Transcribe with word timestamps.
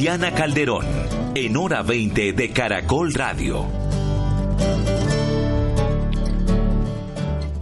Diana 0.00 0.32
Calderón, 0.32 0.86
en 1.34 1.58
hora 1.58 1.82
20 1.82 2.32
de 2.32 2.50
Caracol 2.54 3.12
Radio. 3.12 3.66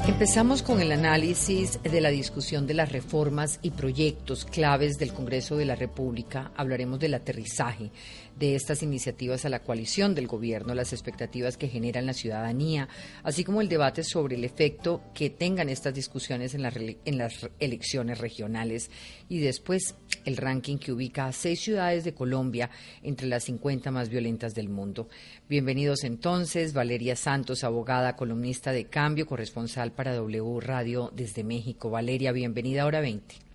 Empezamos 0.07 0.63
con 0.63 0.81
el 0.81 0.93
análisis 0.93 1.81
de 1.83 2.01
la 2.01 2.11
discusión 2.11 2.69
de 2.69 2.75
las 2.75 2.93
reformas 2.93 3.59
y 3.61 3.71
proyectos 3.71 4.45
claves 4.45 4.99
del 4.99 5.13
Congreso 5.13 5.57
de 5.57 5.65
la 5.65 5.75
República. 5.75 6.53
Hablaremos 6.57 7.01
del 7.01 7.15
aterrizaje 7.15 7.91
de 8.39 8.55
estas 8.55 8.83
iniciativas 8.83 9.45
a 9.45 9.49
la 9.49 9.63
coalición 9.63 10.15
del 10.15 10.27
gobierno, 10.27 10.75
las 10.75 10.93
expectativas 10.93 11.57
que 11.57 11.69
generan 11.69 12.07
la 12.07 12.13
ciudadanía, 12.13 12.89
así 13.23 13.43
como 13.45 13.61
el 13.61 13.69
debate 13.69 14.05
sobre 14.05 14.37
el 14.37 14.45
efecto 14.45 15.03
que 15.15 15.31
tengan 15.31 15.69
estas 15.69 15.95
discusiones 15.95 16.55
en, 16.55 16.65
en 17.05 17.19
las 17.19 17.51
elecciones 17.59 18.19
regionales 18.19 18.91
y 19.29 19.41
después 19.41 19.97
el 20.25 20.37
ranking 20.37 20.79
que 20.79 20.93
ubica 20.93 21.27
a 21.27 21.33
seis 21.33 21.61
ciudades 21.61 22.05
de 22.05 22.15
Colombia 22.15 22.71
entre 23.03 23.27
las 23.27 23.45
50 23.45 23.91
más 23.91 24.09
violentas 24.09 24.55
del 24.55 24.69
mundo. 24.69 25.09
Bienvenidos 25.49 26.05
entonces, 26.05 26.73
Valeria 26.73 27.17
Santos, 27.17 27.65
abogada, 27.65 28.15
columnista 28.17 28.73
de 28.73 28.85
Cambio, 28.85 29.27
corresponsal 29.27 29.93
para 29.93 30.15
W 30.15 30.61
Radio 30.61 31.11
desde 31.15 31.45
México. 31.45 31.91
Valeria, 31.91 32.33
bienvenida 32.33 32.83
a 32.83 32.87
Hora 32.87 33.01
20. 33.01 33.48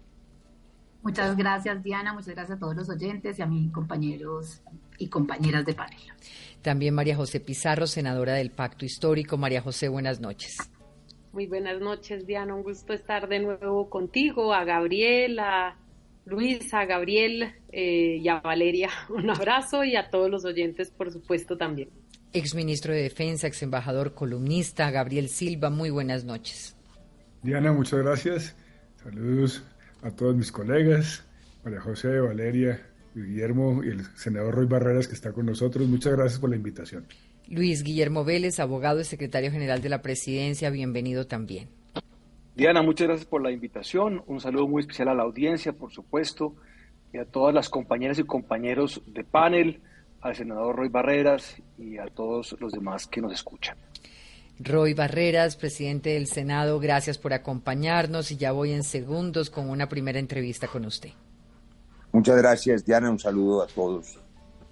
Muchas 1.04 1.36
gracias, 1.36 1.84
Diana. 1.84 2.14
Muchas 2.14 2.34
gracias 2.34 2.58
a 2.58 2.60
todos 2.60 2.76
los 2.76 2.90
oyentes 2.90 3.38
y 3.38 3.42
a 3.42 3.46
mis 3.46 3.72
compañeros 3.72 4.62
y 4.98 5.10
compañeras 5.10 5.66
de 5.66 5.74
panel. 5.74 6.00
También 6.62 6.96
María 6.96 7.18
José 7.18 7.42
Pizarro, 7.42 7.88
senadora 7.88 8.36
del 8.36 8.52
Pacto 8.52 8.86
Histórico. 8.86 9.36
María 9.36 9.62
José, 9.62 9.90
buenas 9.90 10.22
noches. 10.22 10.56
Muy 11.34 11.46
buenas 11.48 11.82
noches, 11.82 12.26
Diana. 12.26 12.56
Un 12.56 12.64
gusto 12.64 12.94
estar 12.94 13.28
de 13.28 13.40
nuevo 13.40 13.90
contigo, 13.90 14.54
a 14.54 14.64
Gabriel, 14.64 15.40
a 15.40 15.76
Luis, 16.26 16.74
a 16.74 16.86
Gabriel 16.86 17.54
eh, 17.74 18.20
y 18.22 18.28
a 18.30 18.40
Valeria. 18.40 18.90
Un 19.10 19.30
abrazo 19.30 19.84
y 19.84 19.98
a 19.98 20.10
todos 20.10 20.30
los 20.30 20.46
oyentes, 20.46 20.90
por 20.90 21.12
supuesto, 21.12 21.58
también. 21.58 21.90
Exministro 22.32 22.94
de 22.94 23.02
Defensa, 23.02 23.48
ex 23.48 23.62
embajador, 23.62 24.14
columnista, 24.14 24.90
Gabriel 24.90 25.28
Silva. 25.28 25.70
Muy 25.70 25.90
buenas 25.90 26.24
noches. 26.24 26.78
Diana, 27.42 27.74
muchas 27.74 28.00
gracias. 28.00 28.56
Saludos 29.04 29.64
a 30.04 30.12
todos 30.12 30.36
mis 30.36 30.52
colegas, 30.52 31.26
María 31.64 31.82
José, 31.82 32.20
Valeria, 32.20 32.82
Guillermo 33.16 33.84
y 33.84 33.90
el 33.90 34.06
senador 34.16 34.56
Roy 34.56 34.66
Barreras 34.66 35.08
que 35.08 35.14
está 35.14 35.32
con 35.32 35.46
nosotros. 35.46 35.88
Muchas 35.88 36.14
gracias 36.14 36.40
por 36.40 36.50
la 36.50 36.56
invitación. 36.56 37.06
Luis 37.48 37.84
Guillermo 37.84 38.24
Vélez, 38.24 38.60
abogado 38.60 39.00
y 39.02 39.04
secretario 39.04 39.52
general 39.52 39.82
de 39.82 39.90
la 39.90 40.02
presidencia, 40.02 40.70
bienvenido 40.70 41.28
también. 41.28 41.70
Diana, 42.56 42.82
muchas 42.82 43.08
gracias 43.08 43.28
por 43.28 43.42
la 43.42 43.52
invitación. 43.52 44.24
Un 44.28 44.40
saludo 44.40 44.68
muy 44.68 44.82
especial 44.82 45.10
a 45.10 45.14
la 45.14 45.24
audiencia, 45.24 45.74
por 45.74 45.92
supuesto, 45.92 46.56
y 47.12 47.18
a 47.18 47.26
todas 47.26 47.54
las 47.54 47.70
compañeras 47.70 48.20
y 48.20 48.24
compañeros 48.24 49.02
de 49.08 49.24
panel, 49.24 49.82
al 50.22 50.36
senador 50.36 50.76
Roy 50.76 50.90
Barreras 50.90 51.62
y 51.78 51.98
a 51.98 52.06
todos 52.06 52.56
los 52.60 52.72
demás 52.72 53.08
que 53.08 53.22
nos 53.22 53.34
escuchan. 53.34 53.78
Roy 54.60 54.94
Barreras, 54.94 55.56
presidente 55.56 56.12
del 56.12 56.28
Senado, 56.28 56.80
gracias 56.80 57.18
por 57.18 57.34
acompañarnos 57.34 58.32
y 58.32 58.38
ya 58.38 58.52
voy 58.52 58.72
en 58.72 58.84
segundos 58.84 59.50
con 59.50 59.70
una 59.70 59.90
primera 59.90 60.20
entrevista 60.20 60.68
con 60.68 60.86
usted. 60.86 61.10
Muchas 62.12 62.38
gracias, 62.38 62.86
Diana. 62.86 63.10
Un 63.10 63.18
saludo 63.18 63.64
a 63.64 63.68
todos, 63.68 64.20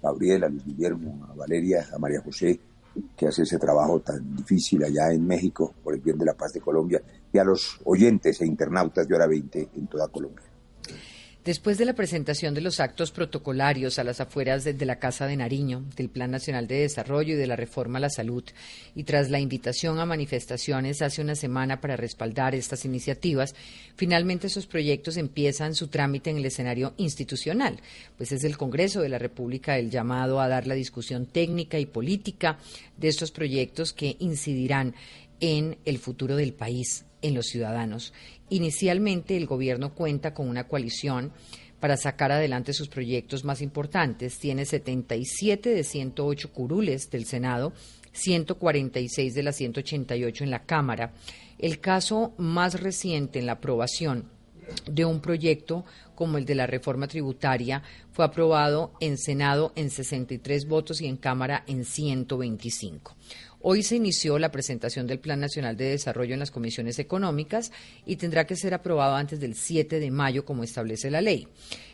Gabriela, 0.00 0.46
a 0.46 0.50
Luis 0.50 0.64
Guillermo, 0.64 1.26
a 1.28 1.34
Valeria, 1.34 1.88
a 1.92 1.98
María 1.98 2.20
José, 2.20 2.60
que 3.16 3.26
hace 3.26 3.42
ese 3.42 3.58
trabajo 3.58 4.00
tan 4.00 4.36
difícil 4.36 4.84
allá 4.84 5.12
en 5.12 5.26
México 5.26 5.74
por 5.82 5.94
el 5.94 6.00
bien 6.00 6.16
de 6.16 6.26
la 6.26 6.34
paz 6.34 6.52
de 6.52 6.60
Colombia, 6.60 7.02
y 7.32 7.38
a 7.38 7.44
los 7.44 7.80
oyentes 7.84 8.40
e 8.40 8.46
internautas 8.46 9.08
de 9.08 9.14
Hora 9.16 9.26
20 9.26 9.70
en 9.74 9.86
toda 9.88 10.06
Colombia. 10.08 10.51
Después 11.44 11.76
de 11.76 11.84
la 11.84 11.94
presentación 11.94 12.54
de 12.54 12.60
los 12.60 12.78
actos 12.78 13.10
protocolarios 13.10 13.98
a 13.98 14.04
las 14.04 14.20
afueras 14.20 14.62
de, 14.62 14.86
la 14.86 15.00
Casa 15.00 15.26
de 15.26 15.36
Nariño, 15.36 15.82
del 15.96 16.08
Plan 16.08 16.30
Nacional 16.30 16.68
de 16.68 16.82
Desarrollo 16.82 17.34
y 17.34 17.36
de 17.36 17.48
la 17.48 17.56
Reforma 17.56 17.98
a 17.98 18.02
la 18.02 18.10
Salud, 18.10 18.44
y 18.94 19.02
tras 19.02 19.28
la 19.28 19.40
invitación 19.40 19.98
a 19.98 20.06
manifestaciones 20.06 21.02
hace 21.02 21.20
una 21.20 21.34
semana 21.34 21.80
para 21.80 21.96
respaldar 21.96 22.54
estas 22.54 22.84
iniciativas, 22.84 23.56
finalmente 23.96 24.46
esos 24.46 24.68
proyectos 24.68 25.16
empiezan 25.16 25.74
su 25.74 25.88
trámite 25.88 26.30
en 26.30 26.36
el 26.36 26.46
escenario 26.46 26.94
institucional, 26.96 27.80
pues 28.16 28.30
es 28.30 28.44
el 28.44 28.56
Congreso 28.56 29.00
de 29.00 29.08
la 29.08 29.18
República 29.18 29.78
el 29.78 29.90
llamado 29.90 30.40
a 30.40 30.46
dar 30.46 30.68
la 30.68 30.74
discusión 30.74 31.26
técnica 31.26 31.76
y 31.76 31.86
política 31.86 32.58
de 32.96 33.08
estos 33.08 33.32
proyectos 33.32 33.92
que 33.92 34.14
incidirán 34.20 34.94
en 35.40 35.76
el 35.86 35.98
futuro 35.98 36.36
del 36.36 36.52
país, 36.52 37.04
en 37.22 37.34
los 37.34 37.46
ciudadanos. 37.46 38.12
Inicialmente 38.50 39.36
el 39.36 39.46
gobierno 39.46 39.94
cuenta 39.94 40.34
con 40.34 40.48
una 40.48 40.68
coalición 40.68 41.32
para 41.80 41.96
sacar 41.96 42.30
adelante 42.30 42.72
sus 42.72 42.88
proyectos 42.88 43.44
más 43.44 43.60
importantes. 43.60 44.38
Tiene 44.38 44.64
77 44.64 45.70
de 45.70 45.82
108 45.82 46.52
curules 46.52 47.10
del 47.10 47.24
Senado, 47.24 47.72
146 48.12 49.34
de 49.34 49.42
las 49.42 49.56
188 49.56 50.44
en 50.44 50.50
la 50.50 50.64
Cámara. 50.64 51.12
El 51.58 51.80
caso 51.80 52.34
más 52.38 52.80
reciente 52.80 53.38
en 53.38 53.46
la 53.46 53.52
aprobación 53.52 54.30
de 54.86 55.04
un 55.04 55.20
proyecto 55.20 55.84
como 56.14 56.38
el 56.38 56.44
de 56.44 56.54
la 56.54 56.66
reforma 56.66 57.08
tributaria 57.08 57.82
fue 58.12 58.24
aprobado 58.24 58.92
en 59.00 59.18
Senado 59.18 59.72
en 59.74 59.90
63 59.90 60.68
votos 60.68 61.00
y 61.00 61.06
en 61.06 61.16
Cámara 61.16 61.64
en 61.66 61.84
125. 61.84 63.16
Hoy 63.64 63.84
se 63.84 63.94
inició 63.94 64.40
la 64.40 64.50
presentación 64.50 65.06
del 65.06 65.20
Plan 65.20 65.38
Nacional 65.38 65.76
de 65.76 65.90
Desarrollo 65.90 66.34
en 66.34 66.40
las 66.40 66.50
comisiones 66.50 66.98
económicas 66.98 67.70
y 68.04 68.16
tendrá 68.16 68.44
que 68.44 68.56
ser 68.56 68.74
aprobado 68.74 69.14
antes 69.14 69.38
del 69.38 69.54
7 69.54 70.00
de 70.00 70.10
mayo, 70.10 70.44
como 70.44 70.64
establece 70.64 71.12
la 71.12 71.20
ley. 71.20 71.46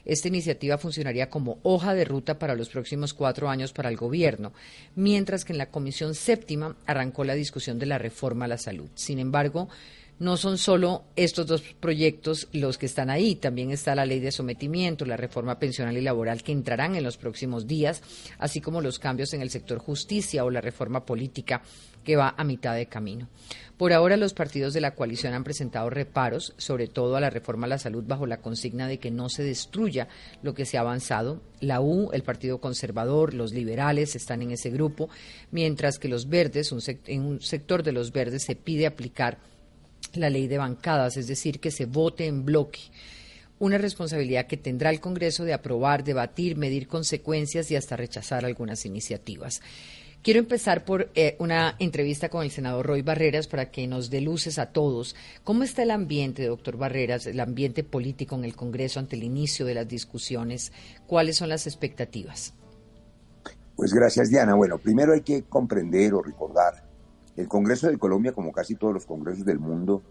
Esta 0.07 0.29
iniciativa 0.29 0.79
funcionaría 0.79 1.29
como 1.29 1.59
hoja 1.65 1.93
de 1.93 2.07
ruta 2.07 2.39
para 2.39 2.55
los 2.55 2.71
próximos 2.71 3.13
cuatro 3.13 3.51
años 3.51 3.75
para 3.75 3.91
el 3.91 3.99
Gobierno, 3.99 4.55
mientras 4.97 5.45
que 5.45 5.53
en 5.53 5.59
la 5.59 5.71
Comisión 5.71 6.15
Séptima 6.15 6.75
arrancó 6.87 7.23
la 7.25 7.35
discusión 7.35 7.79
de 7.79 7.85
la 7.85 7.99
reforma 7.99 8.47
a 8.47 8.49
la 8.49 8.57
salud. 8.57 8.89
Sin 8.95 9.19
embargo, 9.19 9.69
no 10.19 10.37
son 10.37 10.59
solo 10.59 11.05
estos 11.17 11.47
dos 11.47 11.63
proyectos 11.81 12.49
los 12.53 12.79
que 12.79 12.87
están 12.87 13.11
ahí, 13.11 13.37
también 13.37 13.71
está 13.71 13.95
la 13.95 14.07
ley 14.07 14.21
de 14.21 14.33
sometimiento, 14.33 15.05
la 15.05 15.17
reforma 15.17 15.59
pensional 15.59 15.97
y 15.97 16.01
laboral 16.01 16.43
que 16.43 16.53
entrarán 16.53 16.97
en 16.97 17.05
los 17.05 17.17
próximos 17.17 17.67
días, 17.67 18.03
así 18.39 18.61
como 18.61 18.81
los 18.81 18.99
cambios 18.99 19.33
en 19.35 19.43
el 19.43 19.51
sector 19.51 19.79
justicia 19.79 20.45
o 20.45 20.51
la 20.51 20.61
reforma 20.61 21.05
política 21.05 21.63
que 22.05 22.17
va 22.17 22.35
a 22.37 22.45
mitad 22.45 22.75
de 22.75 22.87
camino. 22.87 23.29
Por 23.77 23.93
ahora 23.93 24.17
los 24.17 24.35
partidos 24.35 24.75
de 24.75 24.81
la 24.81 24.95
coalición 24.95 25.35
han 25.35 25.45
presentado 25.45 25.89
reparos, 25.91 26.55
sobre 26.57 26.89
todo 26.89 27.17
a 27.17 27.21
la 27.21 27.31
reforma 27.31 27.67
a 27.67 27.69
la 27.69 27.79
salud, 27.79 28.03
bajo 28.07 28.27
la 28.27 28.41
consigna 28.41 28.89
de 28.89 28.99
que 28.99 29.11
no 29.11 29.29
se 29.29 29.45
destruya 29.45 30.09
lo 30.43 30.55
que 30.55 30.65
se 30.65 30.79
ha 30.79 30.81
avanzado. 30.81 31.43
La 31.61 31.81
U, 31.81 32.11
el 32.13 32.23
Partido 32.23 32.61
Conservador, 32.61 33.35
los 33.35 33.53
liberales 33.53 34.17
están 34.17 34.43
en 34.43 34.51
ese 34.51 34.71
grupo, 34.71 35.11
mientras 35.51 35.99
que 35.99 36.09
los 36.09 36.29
verdes, 36.29 36.75
en 37.07 37.23
un 37.23 37.41
sector 37.41 37.83
de 37.83 37.93
los 37.93 38.11
verdes 38.11 38.43
se 38.43 38.57
pide 38.57 38.87
aplicar 38.87 39.39
la 40.15 40.31
ley 40.31 40.49
de 40.49 40.59
bancadas, 40.59 41.17
es 41.17 41.27
decir, 41.27 41.61
que 41.61 41.71
se 41.71 41.87
vote 41.87 42.27
en 42.27 42.45
bloque. 42.45 42.81
Una 43.59 43.79
responsabilidad 43.79 44.47
que 44.47 44.57
tendrá 44.57 44.91
el 44.91 45.01
Congreso 45.01 45.45
de 45.45 45.53
aprobar, 45.53 46.05
debatir, 46.05 46.57
medir 46.57 46.87
consecuencias 46.87 47.71
y 47.71 47.77
hasta 47.77 47.97
rechazar 47.97 48.45
algunas 48.45 48.87
iniciativas. 48.87 49.61
Quiero 50.23 50.41
empezar 50.41 50.85
por 50.85 51.11
eh, 51.15 51.37
una 51.39 51.77
entrevista 51.79 52.29
con 52.29 52.43
el 52.43 52.51
senador 52.51 52.87
Roy 52.87 53.03
Barreras 53.03 53.47
para 53.47 53.71
que 53.71 53.87
nos 53.87 54.11
dé 54.11 54.21
luces 54.21 54.59
a 54.59 54.67
todos. 54.67 55.15
¿Cómo 55.45 55.63
está 55.63 55.85
el 55.85 55.93
ambiente, 55.93 56.45
doctor 56.45 56.77
Barreras, 56.77 57.27
el 57.27 57.39
ambiente 57.39 57.85
político 57.85 58.35
en 58.35 58.45
el 58.45 58.57
Congreso 58.57 58.99
ante 58.99 59.17
el 59.17 59.23
inicio 59.23 59.65
de 59.65 59.75
las 59.75 59.89
discusiones? 59.89 60.73
¿Cuáles 61.07 61.37
son 61.37 61.49
las 61.49 61.67
expectativas? 61.67 62.53
Pues 63.77 63.95
gracias, 63.95 64.29
Diana. 64.29 64.55
Bueno, 64.57 64.79
primero 64.79 65.13
hay 65.13 65.21
que 65.21 65.45
comprender 65.45 66.13
o 66.15 66.21
recordar 66.21 66.88
el 67.39 67.47
Congreso 67.47 67.87
de 67.87 67.97
Colombia, 67.99 68.33
como 68.33 68.51
casi 68.51 68.75
todos 68.75 68.93
los 68.93 69.07
congresos 69.07 69.45
del 69.45 69.61
mundo, 69.61 70.03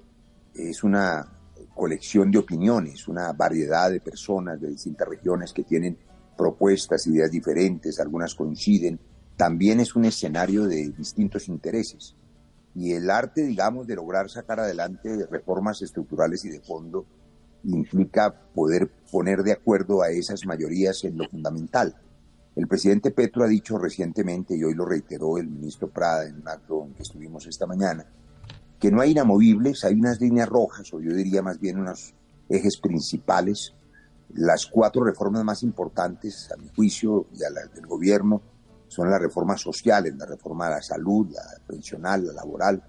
es 0.55 0.81
una 0.81 1.27
colección 1.75 2.31
de 2.31 2.37
opiniones, 2.37 3.05
una 3.09 3.33
variedad 3.33 3.91
de 3.91 3.99
personas 3.99 4.61
de 4.61 4.69
distintas 4.69 5.09
regiones 5.09 5.51
que 5.51 5.63
tienen 5.63 5.97
propuestas, 6.37 7.05
ideas 7.05 7.29
diferentes, 7.29 7.99
algunas 7.99 8.33
coinciden. 8.33 8.97
También 9.35 9.81
es 9.81 9.93
un 9.97 10.05
escenario 10.05 10.67
de 10.67 10.89
distintos 10.97 11.49
intereses. 11.49 12.15
Y 12.73 12.93
el 12.93 13.09
arte, 13.09 13.43
digamos, 13.43 13.87
de 13.87 13.95
lograr 13.95 14.29
sacar 14.29 14.61
adelante 14.61 15.27
reformas 15.29 15.81
estructurales 15.81 16.45
y 16.45 16.49
de 16.49 16.61
fondo 16.61 17.05
implica 17.65 18.33
poder 18.55 18.89
poner 19.11 19.43
de 19.43 19.51
acuerdo 19.51 20.01
a 20.01 20.11
esas 20.11 20.45
mayorías 20.45 21.03
en 21.03 21.17
lo 21.17 21.27
fundamental. 21.27 21.93
El 22.57 22.67
presidente 22.67 23.11
Petro 23.11 23.43
ha 23.43 23.47
dicho 23.47 23.77
recientemente, 23.77 24.57
y 24.57 24.63
hoy 24.63 24.73
lo 24.73 24.83
reiteró 24.83 25.37
el 25.37 25.47
ministro 25.47 25.89
Prada 25.89 26.25
en 26.25 26.37
un 26.41 26.47
acto 26.47 26.85
en 26.85 26.95
que 26.95 27.03
estuvimos 27.03 27.45
esta 27.45 27.67
mañana, 27.67 28.03
que 28.79 28.89
no 28.89 28.99
hay 28.99 29.11
inamovibles, 29.11 29.83
hay 29.83 29.93
unas 29.93 30.19
líneas 30.19 30.49
rojas, 30.49 30.91
o 30.91 30.99
yo 30.99 31.13
diría 31.13 31.43
más 31.43 31.59
bien 31.59 31.77
unos 31.77 32.15
ejes 32.49 32.77
principales. 32.77 33.75
Las 34.33 34.65
cuatro 34.65 35.03
reformas 35.03 35.43
más 35.43 35.61
importantes, 35.61 36.51
a 36.51 36.57
mi 36.57 36.67
juicio, 36.69 37.27
y 37.31 37.43
a 37.43 37.51
las 37.51 37.71
del 37.75 37.85
gobierno, 37.85 38.41
son 38.87 39.11
las 39.11 39.21
reformas 39.21 39.61
sociales, 39.61 40.15
la 40.17 40.25
reforma 40.25 40.65
a 40.65 40.71
la 40.71 40.81
salud, 40.81 41.29
la 41.29 41.43
pensional, 41.67 42.25
la 42.25 42.33
laboral, 42.33 42.83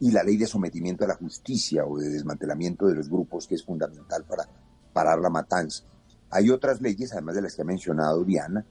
y 0.00 0.10
la 0.10 0.24
ley 0.24 0.36
de 0.36 0.48
sometimiento 0.48 1.04
a 1.04 1.08
la 1.08 1.14
justicia 1.14 1.86
o 1.86 1.98
de 1.98 2.08
desmantelamiento 2.08 2.88
de 2.88 2.96
los 2.96 3.08
grupos, 3.08 3.46
que 3.46 3.54
es 3.54 3.64
fundamental 3.64 4.24
para 4.24 4.48
parar 4.92 5.20
la 5.20 5.30
matanza. 5.30 5.84
Hay 6.30 6.50
otras 6.50 6.80
leyes, 6.80 7.12
además 7.12 7.36
de 7.36 7.42
las 7.42 7.54
que 7.54 7.62
ha 7.62 7.64
mencionado 7.64 8.24
Diana, 8.24 8.66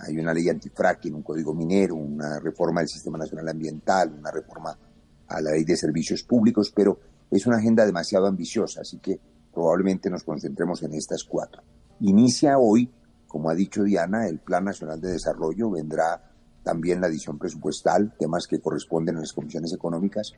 hay 0.00 0.18
una 0.18 0.34
ley 0.34 0.48
antifracking, 0.48 1.14
un 1.14 1.22
código 1.22 1.54
minero, 1.54 1.94
una 1.94 2.38
reforma 2.40 2.80
del 2.80 2.88
Sistema 2.88 3.18
Nacional 3.18 3.48
Ambiental, 3.48 4.14
una 4.18 4.30
reforma 4.30 4.76
a 5.28 5.40
la 5.40 5.52
ley 5.52 5.64
de 5.64 5.76
servicios 5.76 6.22
públicos, 6.22 6.72
pero 6.74 6.98
es 7.30 7.46
una 7.46 7.56
agenda 7.56 7.84
demasiado 7.84 8.26
ambiciosa, 8.26 8.82
así 8.82 8.98
que 8.98 9.18
probablemente 9.52 10.10
nos 10.10 10.22
concentremos 10.22 10.82
en 10.82 10.94
estas 10.94 11.24
cuatro. 11.24 11.62
Inicia 12.00 12.58
hoy, 12.58 12.90
como 13.26 13.50
ha 13.50 13.54
dicho 13.54 13.82
Diana, 13.82 14.28
el 14.28 14.38
Plan 14.38 14.64
Nacional 14.64 15.00
de 15.00 15.12
Desarrollo, 15.12 15.70
vendrá 15.70 16.30
también 16.62 17.00
la 17.00 17.06
edición 17.06 17.38
presupuestal, 17.38 18.14
temas 18.18 18.46
que 18.46 18.60
corresponden 18.60 19.16
a 19.16 19.20
las 19.20 19.32
comisiones 19.32 19.72
económicas, 19.72 20.32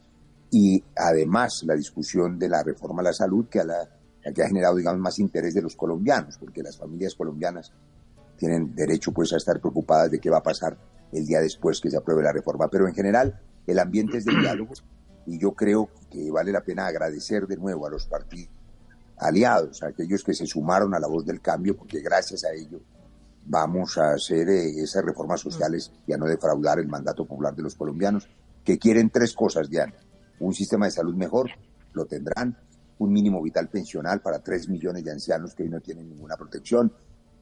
y 0.51 0.83
además 0.97 1.63
la 1.67 1.75
discusión 1.75 2.39
de 2.39 2.49
la 2.49 2.63
reforma 2.63 3.01
a 3.01 3.05
la 3.05 3.13
salud, 3.13 3.49
que, 3.49 3.61
a 3.61 4.33
que 4.33 4.43
ha 4.43 4.49
generado, 4.49 4.77
digamos, 4.77 5.01
más 5.01 5.19
interés 5.19 5.55
de 5.55 5.63
los 5.63 5.77
colombianos, 5.77 6.39
porque 6.39 6.63
las 6.63 6.77
familias 6.77 7.15
colombianas 7.15 7.73
tienen 8.39 8.75
derecho 8.75 9.13
pues 9.13 9.33
a 9.33 9.37
estar 9.37 9.61
preocupadas 9.61 10.11
de 10.11 10.21
qué 10.21 10.31
va 10.31 10.39
a 10.39 10.43
pasar 10.43 10.79
el 11.13 11.27
día 11.27 11.41
después 11.41 11.81
que 11.81 11.91
se 11.91 11.97
apruebe 11.97 12.23
la 12.23 12.33
reforma. 12.33 12.69
Pero 12.69 12.87
en 12.89 12.95
general 12.95 13.41
el 13.67 13.79
ambiente 13.79 14.19
es 14.19 14.25
de 14.25 14.35
diálogo 14.39 14.73
y 15.27 15.39
yo 15.39 15.53
creo 15.53 15.91
que 16.11 16.31
vale 16.31 16.53
la 16.53 16.63
pena 16.63 16.87
agradecer 16.87 17.47
de 17.47 17.57
nuevo 17.57 17.87
a 17.87 17.91
los 17.91 18.07
partidos 18.07 18.59
aliados, 19.19 19.83
a 19.83 19.89
aquellos 19.89 20.23
que 20.23 20.35
se 20.35 20.47
sumaron 20.47 20.95
a 20.95 21.01
la 21.01 21.09
voz 21.09 21.27
del 21.27 21.41
cambio, 21.41 21.77
porque 21.77 22.01
gracias 22.01 22.45
a 22.45 22.53
ello 22.53 22.81
vamos 23.45 23.97
a 23.99 24.13
hacer 24.13 24.49
eh, 24.49 24.81
esas 24.81 25.05
reformas 25.05 25.41
sociales 25.41 25.91
y 26.07 26.13
a 26.13 26.17
no 26.17 26.27
defraudar 26.27 26.79
el 26.79 26.87
mandato 26.87 27.27
popular 27.27 27.55
de 27.55 27.63
los 27.63 27.75
colombianos, 27.75 28.29
que 28.65 28.79
quieren 28.79 29.11
tres 29.11 29.35
cosas, 29.35 29.69
Diana. 29.69 29.95
Un 30.41 30.53
sistema 30.55 30.87
de 30.87 30.93
salud 30.93 31.15
mejor, 31.15 31.51
lo 31.95 32.07
tendrán, 32.07 32.57
un 32.99 33.13
mínimo 33.13 33.43
vital 33.43 33.69
pensional 33.69 34.21
para 34.21 34.41
tres 34.41 34.69
millones 34.69 35.05
de 35.05 35.13
ancianos 35.13 35.55
que 35.55 35.63
hoy 35.63 35.71
no 35.71 35.81
tienen 35.81 36.09
ninguna 36.09 36.37
protección, 36.37 36.93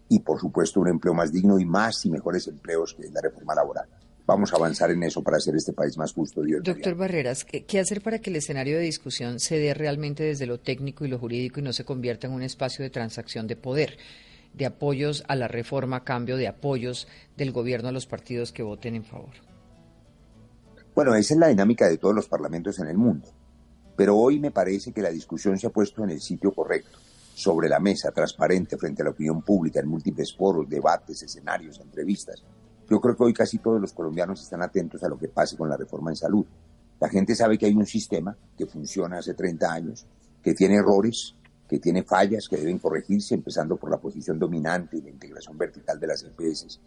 y 0.08 0.20
por 0.20 0.40
supuesto 0.40 0.80
un 0.80 0.88
empleo 0.88 1.14
más 1.14 1.32
digno 1.32 1.58
y 1.58 1.64
más 1.64 2.04
y 2.04 2.10
mejores 2.10 2.46
empleos 2.48 2.94
que 2.94 3.08
la 3.10 3.20
reforma 3.20 3.54
laboral. 3.54 3.88
Vamos 4.26 4.52
a 4.52 4.56
avanzar 4.56 4.90
en 4.90 5.02
eso 5.04 5.22
para 5.22 5.36
hacer 5.36 5.54
este 5.54 5.72
país 5.72 5.96
más 5.96 6.12
justo. 6.12 6.42
Doctor 6.62 6.96
Barreras, 6.96 7.44
¿qué, 7.44 7.78
hacer 7.78 8.02
para 8.02 8.18
que 8.18 8.30
el 8.30 8.36
escenario 8.36 8.76
de 8.76 8.82
discusión 8.82 9.38
se 9.38 9.58
dé 9.58 9.72
realmente 9.72 10.24
desde 10.24 10.46
lo 10.46 10.58
técnico 10.58 11.04
y 11.04 11.08
lo 11.08 11.18
jurídico 11.18 11.60
y 11.60 11.62
no 11.62 11.72
se 11.72 11.84
convierta 11.84 12.26
en 12.26 12.32
un 12.32 12.42
espacio 12.42 12.82
de 12.82 12.90
transacción 12.90 13.46
de 13.46 13.54
poder, 13.54 13.98
de 14.52 14.66
apoyos 14.66 15.22
a 15.28 15.36
la 15.36 15.46
reforma, 15.46 16.02
cambio 16.02 16.36
de 16.36 16.48
apoyos 16.48 17.06
del 17.36 17.52
gobierno 17.52 17.88
a 17.88 17.92
los 17.92 18.06
partidos 18.06 18.50
que 18.50 18.64
voten 18.64 18.96
en 18.96 19.04
favor? 19.04 19.34
Bueno, 20.92 21.14
esa 21.14 21.34
es 21.34 21.40
la 21.40 21.48
dinámica 21.48 21.88
de 21.88 21.98
todos 21.98 22.14
los 22.14 22.26
parlamentos 22.26 22.80
en 22.80 22.88
el 22.88 22.96
mundo. 22.96 23.28
Pero 23.96 24.16
hoy 24.16 24.40
me 24.40 24.50
parece 24.50 24.92
que 24.92 25.02
la 25.02 25.10
discusión 25.10 25.56
se 25.56 25.68
ha 25.68 25.70
puesto 25.70 26.02
en 26.02 26.10
el 26.10 26.20
sitio 26.20 26.52
correcto 26.52 26.98
sobre 27.36 27.68
la 27.68 27.78
mesa, 27.78 28.12
transparente 28.12 28.78
frente 28.78 29.02
a 29.02 29.04
la 29.04 29.10
opinión 29.10 29.42
pública, 29.42 29.78
en 29.78 29.88
múltiples 29.88 30.34
foros, 30.34 30.66
debates, 30.66 31.22
escenarios, 31.22 31.78
entrevistas. 31.80 32.42
Yo 32.88 32.98
creo 32.98 33.14
que 33.14 33.24
hoy 33.24 33.34
casi 33.34 33.58
todos 33.58 33.78
los 33.78 33.92
colombianos 33.92 34.40
están 34.40 34.62
atentos 34.62 35.04
a 35.04 35.08
lo 35.08 35.18
que 35.18 35.28
pase 35.28 35.54
con 35.54 35.68
la 35.68 35.76
reforma 35.76 36.10
en 36.10 36.16
salud. 36.16 36.46
La 36.98 37.10
gente 37.10 37.34
sabe 37.34 37.58
que 37.58 37.66
hay 37.66 37.74
un 37.74 37.84
sistema 37.84 38.34
que 38.56 38.64
funciona 38.64 39.18
hace 39.18 39.34
30 39.34 39.70
años, 39.70 40.06
que 40.42 40.54
tiene 40.54 40.76
errores, 40.76 41.34
que 41.68 41.78
tiene 41.78 42.04
fallas 42.04 42.48
que 42.48 42.56
deben 42.56 42.78
corregirse, 42.78 43.34
empezando 43.34 43.76
por 43.76 43.90
la 43.90 43.98
posición 43.98 44.38
dominante 44.38 44.96
y 44.96 45.02
la 45.02 45.10
integración 45.10 45.58
vertical 45.58 46.00
de 46.00 46.06
las 46.06 46.22
EPS, 46.22 46.80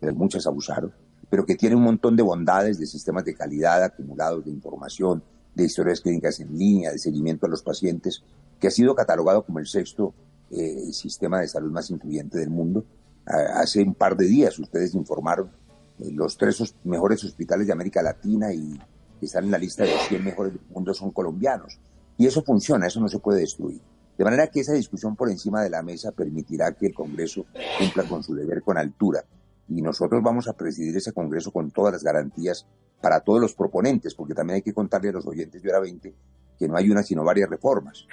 de 0.00 0.06
las 0.08 0.16
muchas 0.16 0.44
abusaron, 0.48 0.92
pero 1.30 1.46
que 1.46 1.54
tiene 1.54 1.76
un 1.76 1.84
montón 1.84 2.16
de 2.16 2.24
bondades 2.24 2.80
de 2.80 2.86
sistemas 2.86 3.24
de 3.24 3.36
calidad 3.36 3.84
acumulados 3.84 4.44
de 4.44 4.50
información, 4.50 5.22
de 5.54 5.66
historias 5.66 6.00
clínicas 6.00 6.40
en 6.40 6.58
línea, 6.58 6.90
de 6.90 6.98
seguimiento 6.98 7.46
a 7.46 7.48
los 7.48 7.62
pacientes, 7.62 8.24
que 8.64 8.68
ha 8.68 8.70
sido 8.70 8.94
catalogado 8.94 9.44
como 9.44 9.58
el 9.58 9.66
sexto 9.66 10.14
eh, 10.50 10.90
sistema 10.90 11.38
de 11.38 11.48
salud 11.48 11.70
más 11.70 11.90
incluyente 11.90 12.38
del 12.38 12.48
mundo. 12.48 12.82
hace 13.26 13.82
un 13.82 13.94
par 13.94 14.16
de 14.16 14.24
días 14.24 14.58
ustedes 14.58 14.94
informaron 14.94 15.50
eh, 15.98 16.10
los 16.10 16.38
tres 16.38 16.74
mejores 16.82 17.22
hospitales 17.24 17.66
de 17.66 17.74
América 17.74 18.00
Latina 18.00 18.54
y 18.54 18.80
que 19.20 19.26
están 19.26 19.44
en 19.44 19.50
la 19.50 19.58
lista 19.58 19.84
de 19.84 19.92
los 19.92 20.08
100 20.08 20.24
mejores 20.24 20.54
del 20.54 20.62
mundo 20.70 20.94
son 20.94 21.10
colombianos. 21.10 21.78
Y 22.16 22.26
eso 22.26 22.42
funciona, 22.42 22.86
eso 22.86 23.00
no 23.00 23.08
se 23.08 23.18
puede 23.18 23.40
destruir. 23.40 23.82
De 24.16 24.24
manera 24.24 24.46
que 24.46 24.60
esa 24.60 24.72
discusión 24.72 25.14
por 25.14 25.28
encima 25.28 25.62
de 25.62 25.68
la 25.68 25.82
mesa 25.82 26.12
permitirá 26.12 26.72
que 26.72 26.86
el 26.86 26.94
Congreso 26.94 27.44
cumpla 27.78 28.04
con 28.04 28.22
su 28.22 28.34
deber 28.34 28.62
con 28.62 28.78
altura. 28.78 29.26
Y 29.68 29.82
nosotros 29.82 30.22
vamos 30.22 30.48
a 30.48 30.54
presidir 30.54 30.96
ese 30.96 31.12
Congreso 31.12 31.50
con 31.50 31.70
todas 31.70 31.92
las 31.92 32.02
garantías 32.02 32.66
para 33.02 33.20
todos 33.20 33.42
los 33.42 33.52
proponentes, 33.52 34.14
porque 34.14 34.32
también 34.32 34.54
hay 34.54 34.62
que 34.62 34.72
contarle 34.72 35.10
a 35.10 35.12
los 35.12 35.26
oyentes 35.26 35.62
de 35.62 35.68
hora 35.68 35.80
20 35.80 36.14
que 36.58 36.68
no 36.68 36.76
hay 36.76 36.90
una 36.90 37.02
sino 37.02 37.24
varias 37.24 37.48
reformas. 37.48 38.06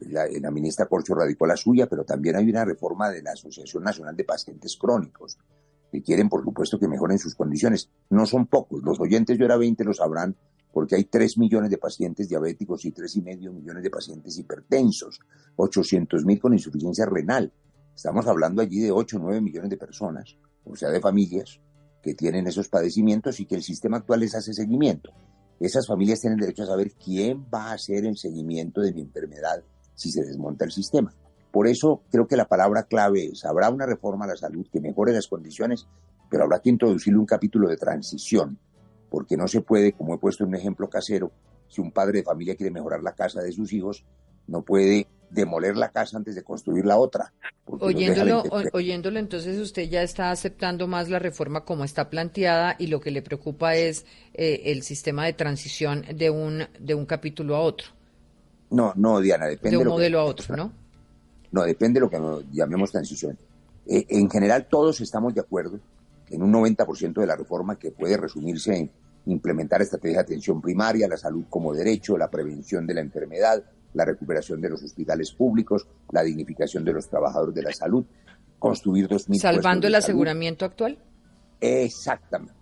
La, 0.00 0.50
ministra 0.50 0.86
Corcho 0.86 1.14
radicó 1.14 1.46
la 1.46 1.56
suya, 1.56 1.86
pero 1.86 2.04
también 2.04 2.36
hay 2.36 2.48
una 2.48 2.64
reforma 2.64 3.10
de 3.10 3.22
la 3.22 3.32
Asociación 3.32 3.84
Nacional 3.84 4.16
de 4.16 4.24
Pacientes 4.24 4.76
Crónicos, 4.76 5.38
que 5.92 6.02
quieren, 6.02 6.28
por 6.28 6.42
supuesto, 6.42 6.78
que 6.78 6.88
mejoren 6.88 7.18
sus 7.18 7.34
condiciones. 7.34 7.90
No 8.10 8.26
son 8.26 8.46
pocos, 8.46 8.82
los 8.82 8.98
oyentes 9.00 9.38
de 9.38 9.44
hora 9.44 9.56
20 9.56 9.84
lo 9.84 9.94
sabrán, 9.94 10.36
porque 10.72 10.96
hay 10.96 11.04
3 11.04 11.38
millones 11.38 11.70
de 11.70 11.78
pacientes 11.78 12.28
diabéticos 12.28 12.84
y 12.84 12.92
3,5 12.92 13.52
millones 13.52 13.82
de 13.82 13.90
pacientes 13.90 14.36
hipertensos, 14.36 15.20
800 15.56 16.24
mil 16.24 16.40
con 16.40 16.52
insuficiencia 16.52 17.06
renal. 17.06 17.52
Estamos 17.94 18.26
hablando 18.26 18.60
allí 18.60 18.80
de 18.80 18.90
8 18.90 19.16
o 19.16 19.20
9 19.20 19.40
millones 19.40 19.70
de 19.70 19.76
personas, 19.76 20.36
o 20.64 20.74
sea, 20.74 20.90
de 20.90 21.00
familias 21.00 21.60
que 22.02 22.14
tienen 22.14 22.46
esos 22.46 22.68
padecimientos 22.68 23.38
y 23.40 23.46
que 23.46 23.54
el 23.54 23.62
sistema 23.62 23.98
actual 23.98 24.20
les 24.20 24.34
hace 24.34 24.52
seguimiento. 24.52 25.12
Esas 25.64 25.86
familias 25.86 26.20
tienen 26.20 26.38
derecho 26.38 26.64
a 26.64 26.66
saber 26.66 26.92
quién 26.92 27.46
va 27.52 27.70
a 27.70 27.72
hacer 27.72 28.04
el 28.04 28.18
seguimiento 28.18 28.82
de 28.82 28.92
mi 28.92 29.00
enfermedad 29.00 29.62
si 29.94 30.10
se 30.10 30.22
desmonta 30.22 30.66
el 30.66 30.70
sistema. 30.70 31.14
Por 31.50 31.66
eso 31.66 32.02
creo 32.10 32.26
que 32.26 32.36
la 32.36 32.44
palabra 32.44 32.82
clave 32.82 33.28
es, 33.32 33.46
habrá 33.46 33.70
una 33.70 33.86
reforma 33.86 34.26
a 34.26 34.28
la 34.28 34.36
salud 34.36 34.66
que 34.70 34.82
mejore 34.82 35.14
las 35.14 35.26
condiciones, 35.26 35.86
pero 36.28 36.44
habrá 36.44 36.58
que 36.58 36.68
introducirle 36.68 37.18
un 37.18 37.24
capítulo 37.24 37.70
de 37.70 37.78
transición, 37.78 38.58
porque 39.08 39.38
no 39.38 39.48
se 39.48 39.62
puede, 39.62 39.92
como 39.92 40.14
he 40.14 40.18
puesto 40.18 40.44
un 40.44 40.54
ejemplo 40.54 40.90
casero, 40.90 41.32
si 41.66 41.80
un 41.80 41.92
padre 41.92 42.18
de 42.18 42.24
familia 42.24 42.56
quiere 42.56 42.70
mejorar 42.70 43.02
la 43.02 43.14
casa 43.14 43.40
de 43.40 43.50
sus 43.50 43.72
hijos, 43.72 44.04
no 44.46 44.60
puede 44.60 45.08
demoler 45.34 45.76
la 45.76 45.90
casa 45.90 46.16
antes 46.16 46.34
de 46.34 46.42
construir 46.42 46.84
la 46.86 46.96
otra. 46.96 47.32
Oyéndolo, 47.66 48.42
oyéndolo, 48.72 49.18
entonces 49.18 49.58
usted 49.58 49.88
ya 49.88 50.02
está 50.02 50.30
aceptando 50.30 50.86
más 50.86 51.08
la 51.08 51.18
reforma 51.18 51.64
como 51.64 51.84
está 51.84 52.08
planteada 52.08 52.76
y 52.78 52.86
lo 52.86 53.00
que 53.00 53.10
le 53.10 53.22
preocupa 53.22 53.74
es 53.74 54.06
eh, 54.32 54.62
el 54.66 54.82
sistema 54.82 55.26
de 55.26 55.32
transición 55.32 56.04
de 56.14 56.30
un, 56.30 56.64
de 56.78 56.94
un 56.94 57.06
capítulo 57.06 57.56
a 57.56 57.60
otro. 57.60 57.88
No, 58.70 58.92
no, 58.96 59.20
Diana, 59.20 59.46
depende. 59.46 59.76
De 59.76 59.82
un 59.82 59.88
modelo 59.88 60.20
a 60.20 60.24
otro, 60.24 60.56
¿no? 60.56 60.72
No, 61.52 61.62
depende 61.62 62.00
de 62.00 62.06
lo 62.06 62.10
que 62.10 62.44
llamemos 62.52 62.90
transición. 62.90 63.38
Eh, 63.86 64.06
en 64.08 64.30
general, 64.30 64.66
todos 64.68 65.00
estamos 65.00 65.34
de 65.34 65.40
acuerdo 65.40 65.78
en 66.30 66.42
un 66.42 66.52
90% 66.52 67.20
de 67.20 67.26
la 67.26 67.36
reforma 67.36 67.78
que 67.78 67.92
puede 67.92 68.16
resumirse 68.16 68.76
en 68.76 68.90
implementar 69.26 69.80
estrategias 69.80 70.16
de 70.16 70.22
atención 70.22 70.60
primaria, 70.60 71.08
la 71.08 71.16
salud 71.16 71.44
como 71.48 71.72
derecho, 71.72 72.18
la 72.18 72.30
prevención 72.30 72.86
de 72.86 72.94
la 72.94 73.00
enfermedad, 73.00 73.62
la 73.94 74.04
recuperación 74.04 74.60
de 74.60 74.68
los 74.68 74.82
hospitales 74.82 75.32
públicos, 75.32 75.86
la 76.10 76.22
dignificación 76.22 76.84
de 76.84 76.92
los 76.92 77.08
trabajadores 77.08 77.54
de 77.54 77.62
la 77.62 77.72
salud, 77.72 78.04
construir 78.58 79.08
2.000 79.08 79.38
¿Salvando 79.38 79.86
el 79.86 79.94
aseguramiento 79.94 80.64
actual? 80.64 80.98
Exactamente. 81.60 82.54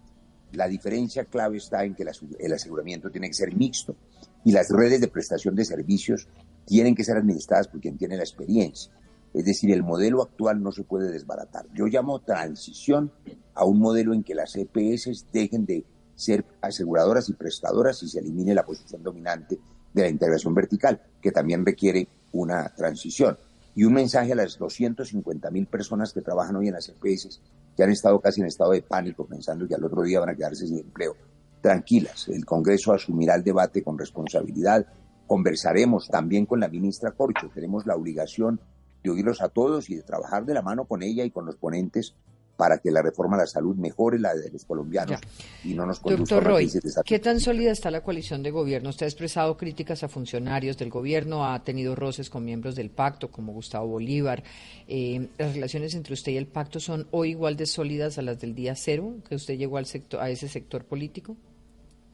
La 0.53 0.69
diferencia 0.69 1.25
clave 1.25 1.57
está 1.57 1.85
en 1.85 1.95
que 1.95 2.05
el 2.39 2.53
aseguramiento 2.53 3.11
tiene 3.11 3.29
que 3.29 3.35
ser 3.35 3.57
mixto 3.57 3.97
y 4.45 4.53
las 4.53 4.69
redes 4.71 5.01
de 5.01 5.09
prestación 5.09 5.55
de 5.55 5.65
servicios 5.65 6.29
tienen 6.67 6.95
que 6.95 7.05
ser 7.05 7.17
administradas 7.17 7.69
por 7.69 7.81
quien 7.81 7.97
tiene 7.97 8.17
la 8.17 8.23
experiencia. 8.23 8.93
Es 9.33 9.47
decir, 9.47 9.73
el 9.73 9.83
modelo 9.83 10.23
actual 10.23 10.63
no 10.63 10.73
se 10.73 10.85
puede 10.85 11.11
desbaratar. 11.11 11.67
Yo 11.75 11.87
llamo 11.87 12.21
transición 12.21 13.11
a 13.55 13.65
un 13.65 13.79
modelo 13.79 14.13
en 14.13 14.23
que 14.23 14.35
las 14.35 14.55
EPS 14.57 15.27
dejen 15.33 15.65
de 15.65 15.87
ser 16.15 16.45
aseguradoras 16.61 17.31
y 17.31 17.33
prestadoras 17.33 18.03
y 18.03 18.09
se 18.09 18.21
elimine 18.21 18.55
la 18.55 18.67
posición 18.67 19.03
dominante 19.03 19.59
de 19.93 20.03
la 20.03 20.09
integración 20.09 20.55
vertical, 20.55 21.01
que 21.21 21.33
también 21.33 21.65
requiere 21.65 22.09
una 22.33 22.69
transición. 22.75 23.39
Y 23.75 23.85
un 23.85 23.95
mensaje 23.95 24.33
a 24.33 24.37
las 24.37 24.59
250 24.59 25.51
mil 25.51 25.67
personas 25.67 26.13
que 26.13 26.21
trabajan 26.21 26.57
hoy 26.57 26.69
en 26.69 26.75
las 26.75 26.89
EPS, 26.89 27.41
que 27.77 27.83
han 27.83 27.91
estado 27.91 28.21
casi 28.21 28.41
en 28.41 28.47
estado 28.47 28.73
de 28.73 28.83
pánico 28.83 29.27
pensando 29.27 29.67
que 29.67 29.75
al 29.75 29.85
otro 29.85 30.03
día 30.03 30.21
van 30.21 30.31
a 30.31 30.35
quedarse 30.35 30.67
sin 30.67 30.79
empleo. 30.79 31.17
Tranquilas, 31.61 32.29
el 32.29 32.45
Congreso 32.45 32.93
asumirá 32.93 33.35
el 33.35 33.45
debate 33.45 33.83
con 33.83 33.97
responsabilidad, 33.97 34.87
conversaremos 35.27 36.09
también 36.09 36.45
con 36.45 36.61
la 36.61 36.69
ministra 36.69 37.13
Corcho. 37.13 37.51
Tenemos 37.55 37.87
la 37.87 37.97
obligación 37.97 38.61
de 39.03 39.11
oírlos 39.11 39.41
a 39.41 39.49
todos 39.49 39.89
y 39.89 39.97
de 39.97 40.03
trabajar 40.03 40.45
de 40.45 40.55
la 40.55 40.63
mano 40.63 40.85
con 40.85 41.03
ella 41.03 41.25
y 41.25 41.31
con 41.31 41.47
los 41.47 41.57
ponentes 41.57 42.15
para 42.63 42.79
que 42.79 42.93
la 42.93 43.03
reforma 43.03 43.35
a 43.35 43.41
la 43.41 43.47
salud 43.49 43.75
mejore 43.75 44.21
la 44.21 44.37
de 44.37 44.49
los 44.49 44.65
colombianos 44.65 45.19
y 45.65 45.75
no 45.75 45.85
nos 45.85 45.99
conduzca 45.99 46.37
Doctor 46.37 46.45
Roy, 46.45 46.71
¿qué 47.05 47.19
tan 47.19 47.41
sólida 47.41 47.73
está 47.73 47.91
la 47.91 48.05
coalición 48.05 48.41
de 48.45 48.53
gobierno? 48.53 48.91
Usted 48.91 49.07
ha 49.07 49.09
expresado 49.09 49.57
críticas 49.57 50.05
a 50.05 50.09
funcionarios 50.09 50.79
del 50.79 50.89
gobierno, 50.89 51.45
ha 51.45 51.65
tenido 51.65 51.97
roces 51.97 52.31
con 52.31 52.45
miembros 52.45 52.77
del 52.77 52.89
pacto, 52.91 53.33
como 53.33 53.53
Gustavo 53.53 53.89
Bolívar. 53.89 54.45
Eh, 54.87 55.29
¿Las 55.39 55.55
relaciones 55.55 55.97
entre 55.97 56.15
usted 56.15 56.31
y 56.31 56.37
el 56.37 56.47
pacto 56.47 56.79
son 56.79 57.09
hoy 57.11 57.31
igual 57.31 57.57
de 57.57 57.67
sólidas 57.67 58.17
a 58.19 58.23
las 58.23 58.39
del 58.39 58.55
día 58.55 58.77
cero, 58.77 59.17
que 59.29 59.35
usted 59.35 59.59
llegó 59.59 59.79
al 59.79 59.87
sector, 59.87 60.21
a 60.21 60.31
ese 60.31 60.47
sector 60.47 60.85
político? 60.85 61.37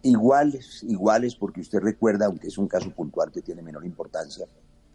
Iguales, 0.03 0.83
iguales, 0.83 1.35
porque 1.35 1.61
usted 1.61 1.81
recuerda, 1.81 2.25
aunque 2.25 2.49
es 2.49 2.57
un 2.57 2.69
caso 2.69 2.91
puntual 2.91 3.31
que 3.31 3.43
tiene 3.43 3.61
menor 3.61 3.85
importancia, 3.85 4.47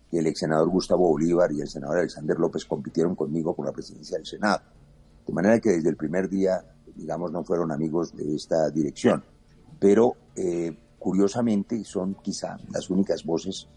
que 0.10 0.18
el 0.18 0.26
ex 0.26 0.40
senador 0.40 0.70
Gustavo 0.70 1.10
Bolívar 1.10 1.52
y 1.52 1.62
el 1.62 1.68
senador 1.68 2.00
Alexander 2.00 2.40
López 2.40 2.66
compitieron 2.66 3.16
conmigo 3.16 3.56
por 3.56 3.68
la 3.68 3.72
presidencia 3.72 4.18
del 4.18 4.26
Senado 4.26 4.64
de 5.26 5.34
manera 5.34 5.60
que 5.60 5.72
desde 5.72 5.90
el 5.90 5.96
primer 5.96 6.30
día, 6.30 6.64
digamos, 6.96 7.32
no 7.32 7.44
fueron 7.44 7.72
amigos 7.72 8.16
de 8.16 8.36
esta 8.36 8.70
dirección. 8.70 9.24
Pero 9.80 10.16
eh, 10.36 10.78
curiosamente 11.00 11.84
son 11.84 12.16
quizá 12.16 12.58
las 12.72 12.90
únicas 12.90 13.24
voces 13.24 13.68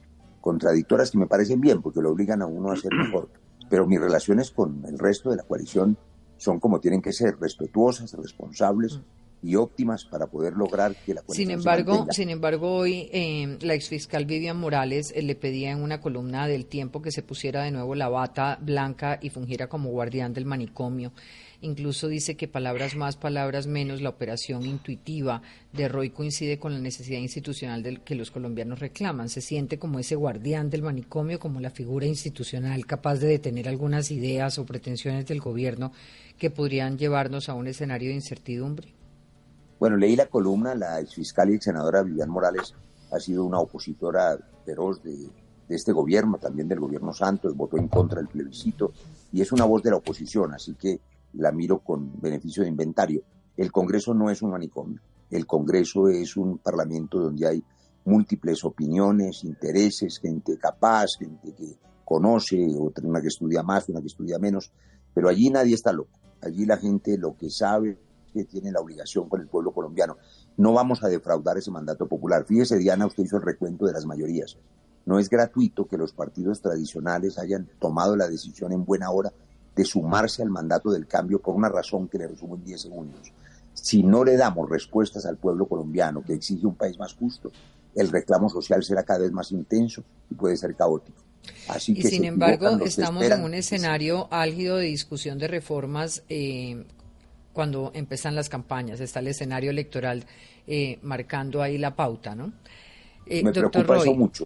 contradictorias 0.41 1.11
que 1.11 1.19
me 1.19 1.27
parecen 1.27 1.61
bien, 1.61 1.83
porque 1.83 2.01
lo 2.01 2.11
obligan 2.11 2.43
a 2.43 2.47
uno 2.47 2.71
a 2.71 2.77
ser 2.77 2.93
mejor. 2.95 3.29
Pero 3.69 3.87
mis 3.87 4.01
relaciones 4.01 4.53
con 4.53 4.85
el 4.85 4.99
resto 4.99 5.31
de 5.31 5.37
la 5.37 5.43
coalición 5.43 5.99
son 6.37 6.61
como 6.61 6.79
tienen 6.79 7.03
que 7.03 7.13
ser, 7.13 7.37
respetuosas, 7.41 8.13
responsables 8.13 9.01
y 9.43 9.55
óptimas 9.57 10.05
para 10.05 10.27
poder 10.27 10.55
lograr 10.55 10.95
que 10.97 11.15
la 11.15 11.23
Sin 11.29 11.51
embargo, 11.51 12.07
sin 12.11 12.31
embargo 12.31 12.77
hoy 12.77 13.09
eh, 13.13 13.59
la 13.61 13.75
exfiscal 13.75 14.25
Vivian 14.25 14.57
Morales 14.57 15.13
eh, 15.15 15.23
le 15.23 15.35
pedía 15.35 15.71
en 15.71 15.83
una 15.83 16.01
columna 16.01 16.49
del 16.49 16.67
tiempo 16.67 17.03
que 17.03 17.13
se 17.13 17.23
pusiera 17.23 17.63
de 17.63 17.71
nuevo 17.71 17.95
la 17.95 18.09
bata 18.09 18.59
blanca 18.61 19.19
y 19.21 19.31
fungiera 19.31 19.69
como 19.69 19.91
guardián 19.91 20.33
del 20.33 20.47
manicomio. 20.47 21.13
Incluso 21.63 22.09
dice 22.09 22.37
que 22.37 22.49
palabras 22.49 22.97
más, 22.97 23.17
palabras 23.17 23.67
menos, 23.67 24.03
la 24.03 24.11
operación 24.11 24.65
intuitiva 24.67 25.43
de 25.73 25.89
Roy 25.89 26.11
coincide 26.11 26.59
con 26.59 26.73
la 26.73 26.79
necesidad 26.79 27.19
institucional 27.19 27.83
del 27.83 28.01
que 28.01 28.15
los 28.15 28.31
colombianos 28.31 28.79
reclaman. 28.79 29.29
Se 29.29 29.41
siente 29.41 29.79
como 29.79 29.99
ese 29.99 30.17
guardián 30.17 30.69
del 30.69 30.83
manicomio, 30.83 31.39
como 31.39 31.61
la 31.61 31.71
figura 31.71 32.07
institucional 32.07 32.85
capaz 32.85 33.17
de 33.17 33.29
detener 33.29 33.69
algunas 33.69 34.11
ideas 34.11 34.59
o 34.59 34.67
pretensiones 34.67 35.27
del 35.27 35.41
gobierno 35.41 35.93
que 36.39 36.51
podrían 36.51 36.99
llevarnos 36.99 37.49
a 37.49 37.55
un 37.55 37.67
escenario 37.67 38.11
de 38.11 38.17
incertidumbre. 38.17 38.96
Bueno, 39.79 39.97
leí 39.99 40.17
la 40.17 40.27
columna, 40.27 40.75
la 40.75 41.05
fiscal 41.07 41.51
y 41.51 41.61
senadora 41.61 42.03
Vivian 42.03 42.31
Morales 42.31 42.75
ha 43.11 43.21
sido 43.21 43.45
una 43.45 43.61
opositora 43.61 44.39
feroz 44.65 45.03
de, 45.03 45.29
este 45.69 45.93
gobierno, 45.93 46.39
también 46.39 46.69
del 46.69 46.81
gobierno 46.81 47.13
Santos, 47.13 47.57
votó 47.57 47.77
en 47.77 47.89
contra 47.89 48.19
del 48.19 48.29
plebiscito 48.29 48.93
y 49.33 49.41
es 49.41 49.51
una 49.51 49.65
voz 49.65 49.83
de 49.83 49.91
la 49.91 49.97
oposición, 49.97 50.55
así 50.55 50.75
que 50.75 51.01
la 51.35 51.51
miro 51.51 51.81
con 51.81 52.21
beneficio 52.21 52.63
de 52.63 52.69
inventario. 52.69 53.23
El 53.57 53.73
Congreso 53.73 54.15
no 54.15 54.31
es 54.31 54.43
un 54.43 54.53
manicomio, 54.53 55.01
el 55.31 55.45
Congreso 55.45 56.09
es 56.09 56.37
un 56.37 56.59
parlamento 56.59 57.19
donde 57.19 57.47
hay 57.47 57.65
múltiples 58.05 58.65
opiniones, 58.65 59.43
intereses, 59.45 60.21
gente 60.21 60.57
capaz, 60.57 61.17
gente 61.19 61.53
que 61.53 61.77
conoce, 62.05 62.75
otra 62.79 63.07
una 63.07 63.21
que 63.21 63.29
estudia 63.29 63.63
más, 63.63 63.89
una 63.89 64.01
que 64.01 64.07
estudia 64.07 64.39
menos, 64.39 64.71
pero 65.13 65.29
allí 65.29 65.51
nadie 65.51 65.75
está 65.75 65.93
loco. 65.93 66.19
Allí 66.41 66.65
la 66.65 66.77
gente 66.77 67.19
lo 67.19 67.37
que 67.37 67.51
sabe 67.51 67.99
que 68.37 68.45
tiene 68.45 68.71
la 68.71 68.81
obligación 68.81 69.29
con 69.29 69.41
el 69.41 69.49
pueblo 69.49 69.73
colombiano. 69.73 70.19
No 70.57 70.73
vamos 70.73 71.03
a 71.03 71.09
defraudar 71.09 71.57
ese 71.57 71.71
mandato 71.71 72.07
popular. 72.07 72.45
Fíjese, 72.45 72.77
Diana, 72.77 73.07
usted 73.07 73.25
hizo 73.25 73.37
el 73.37 73.43
recuento 73.43 73.87
de 73.87 73.93
las 73.93 74.05
mayorías. 74.05 74.59
No 75.07 75.19
es 75.19 75.31
gratuito 75.31 75.87
que 75.87 75.97
los 75.97 76.13
partidos 76.13 76.61
tradicionales 76.61 77.39
hayan 77.39 77.69
tomado 77.79 78.17
la 78.17 78.29
decisión 78.29 78.73
en 78.73 78.85
buena 78.85 79.11
hora 79.11 79.33
de 79.75 79.85
sumarse 79.85 80.43
al 80.43 80.51
mandato 80.51 80.91
del 80.91 81.07
cambio 81.07 81.41
por 81.41 81.55
una 81.55 81.69
razón 81.69 82.09
que 82.09 82.19
le 82.19 82.27
resumo 82.27 82.57
en 82.57 82.65
10 82.65 82.81
segundos. 82.81 83.33
Si 83.73 84.03
no 84.03 84.25
le 84.25 84.37
damos 84.37 84.69
respuestas 84.69 85.27
al 85.27 85.37
pueblo 85.37 85.67
colombiano 85.67 86.23
que 86.23 86.35
exige 86.35 86.67
un 86.67 86.75
país 86.75 86.99
más 86.99 87.15
justo, 87.15 87.51
el 87.95 88.09
reclamo 88.09 88.49
social 88.49 88.83
será 88.83 89.05
cada 89.05 89.21
vez 89.21 89.33
más 89.33 89.53
intenso 89.53 90.03
y 90.31 90.35
puede 90.35 90.57
ser 90.57 90.75
caótico. 90.75 91.23
Así 91.69 91.93
y 91.97 92.03
sin 92.03 92.25
embargo, 92.25 92.69
estamos 92.85 93.25
en 93.25 93.43
un 93.43 93.55
escenario 93.55 94.29
álgido 94.31 94.77
de 94.77 94.87
discusión 94.87 95.39
de 95.39 95.49
reformas 95.49 96.23
eh, 96.29 96.85
cuando 97.57 97.91
empiezan 97.95 98.35
las 98.35 98.51
campañas, 98.51 99.01
está 99.01 99.21
el 99.21 99.29
escenario 99.29 99.71
electoral 99.71 100.27
eh, 100.67 100.99
marcando 101.01 101.63
ahí 101.63 101.79
la 101.79 101.97
pauta, 101.97 102.35
¿no? 102.35 102.53
Eh, 103.25 103.43
me 103.43 103.51
preocupa 103.51 103.97
eso 103.97 104.15
mucho, 104.15 104.45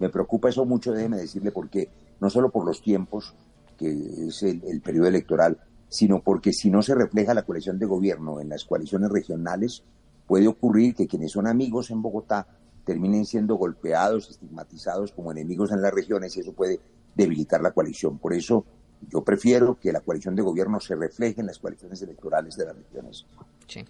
me, 0.00 0.08
preocupa 0.08 0.48
eso 0.48 0.64
mucho, 0.64 0.92
déjeme 0.92 1.18
decirle 1.18 1.52
por 1.52 1.70
qué, 1.70 1.88
no 2.18 2.28
solo 2.28 2.50
por 2.50 2.66
los 2.66 2.82
tiempos, 2.82 3.36
que 3.78 3.88
es 4.26 4.42
el, 4.42 4.80
periodo 4.80 5.06
electoral, 5.06 5.58
sino 5.88 6.24
porque 6.24 6.52
si 6.52 6.70
no 6.70 6.82
se 6.82 6.96
refleja 6.96 7.34
la 7.34 7.44
coalición 7.44 7.78
de 7.78 7.86
gobierno 7.86 8.40
en 8.40 8.48
las 8.48 8.64
coaliciones 8.64 9.10
regionales, 9.12 9.84
puede 10.26 10.48
ocurrir 10.48 10.96
que 10.96 11.06
quienes 11.06 11.30
son 11.30 11.46
amigos 11.46 11.92
en 11.92 12.02
Bogotá 12.02 12.48
terminen 12.84 13.26
siendo 13.26 13.54
golpeados, 13.54 14.28
estigmatizados 14.28 15.12
como 15.12 15.30
enemigos 15.30 15.70
en 15.70 15.82
las 15.82 15.94
regiones 15.94 16.36
y 16.36 16.40
eso 16.40 16.52
puede 16.52 16.80
debilitar 17.14 17.60
la 17.60 17.70
coalición. 17.70 18.18
Por 18.18 18.34
eso 18.34 18.64
yo 19.08 19.22
prefiero 19.22 19.78
que 19.78 19.92
la 19.92 20.00
coalición 20.00 20.34
de 20.34 20.42
gobierno 20.42 20.80
se 20.80 20.94
refleje 20.94 21.40
en 21.40 21.46
las 21.46 21.58
coaliciones 21.58 22.00
electorales 22.02 22.56
de 22.56 22.66
las 22.66 22.76
regiones. 22.76 23.26
Sí. 23.66 23.84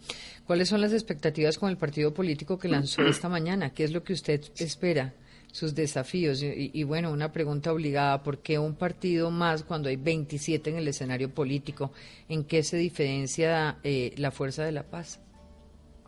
¿Cuáles 0.47 0.69
son 0.69 0.81
las 0.81 0.93
expectativas 0.93 1.59
con 1.59 1.71
el 1.71 1.77
partido 1.77 2.13
político 2.13 2.59
que 2.59 2.69
lanzó 2.69 3.03
esta 3.03 3.29
mañana? 3.29 3.71
¿Qué 3.73 3.85
es 3.85 3.93
lo 3.93 4.03
que 4.03 4.13
usted 4.13 4.41
espera? 4.57 5.15
sus 5.53 5.75
desafíos. 5.75 6.43
Y, 6.43 6.85
bueno, 6.85 7.11
una 7.11 7.33
pregunta 7.33 7.73
obligada, 7.73 8.23
¿por 8.23 8.39
qué 8.39 8.59
un 8.59 8.77
partido 8.77 9.31
más 9.31 9.65
cuando 9.65 9.89
hay 9.89 9.97
27 9.97 10.71
en 10.71 10.77
el 10.77 10.89
escenario 10.89 11.35
político? 11.35 11.91
¿En 12.29 12.45
qué 12.45 12.63
se 12.63 12.77
diferencia 12.77 13.79
eh, 13.83 14.15
la 14.17 14.31
Fuerza 14.31 14.63
de 14.63 14.73
la 14.73 14.85
Paz? 14.85 15.19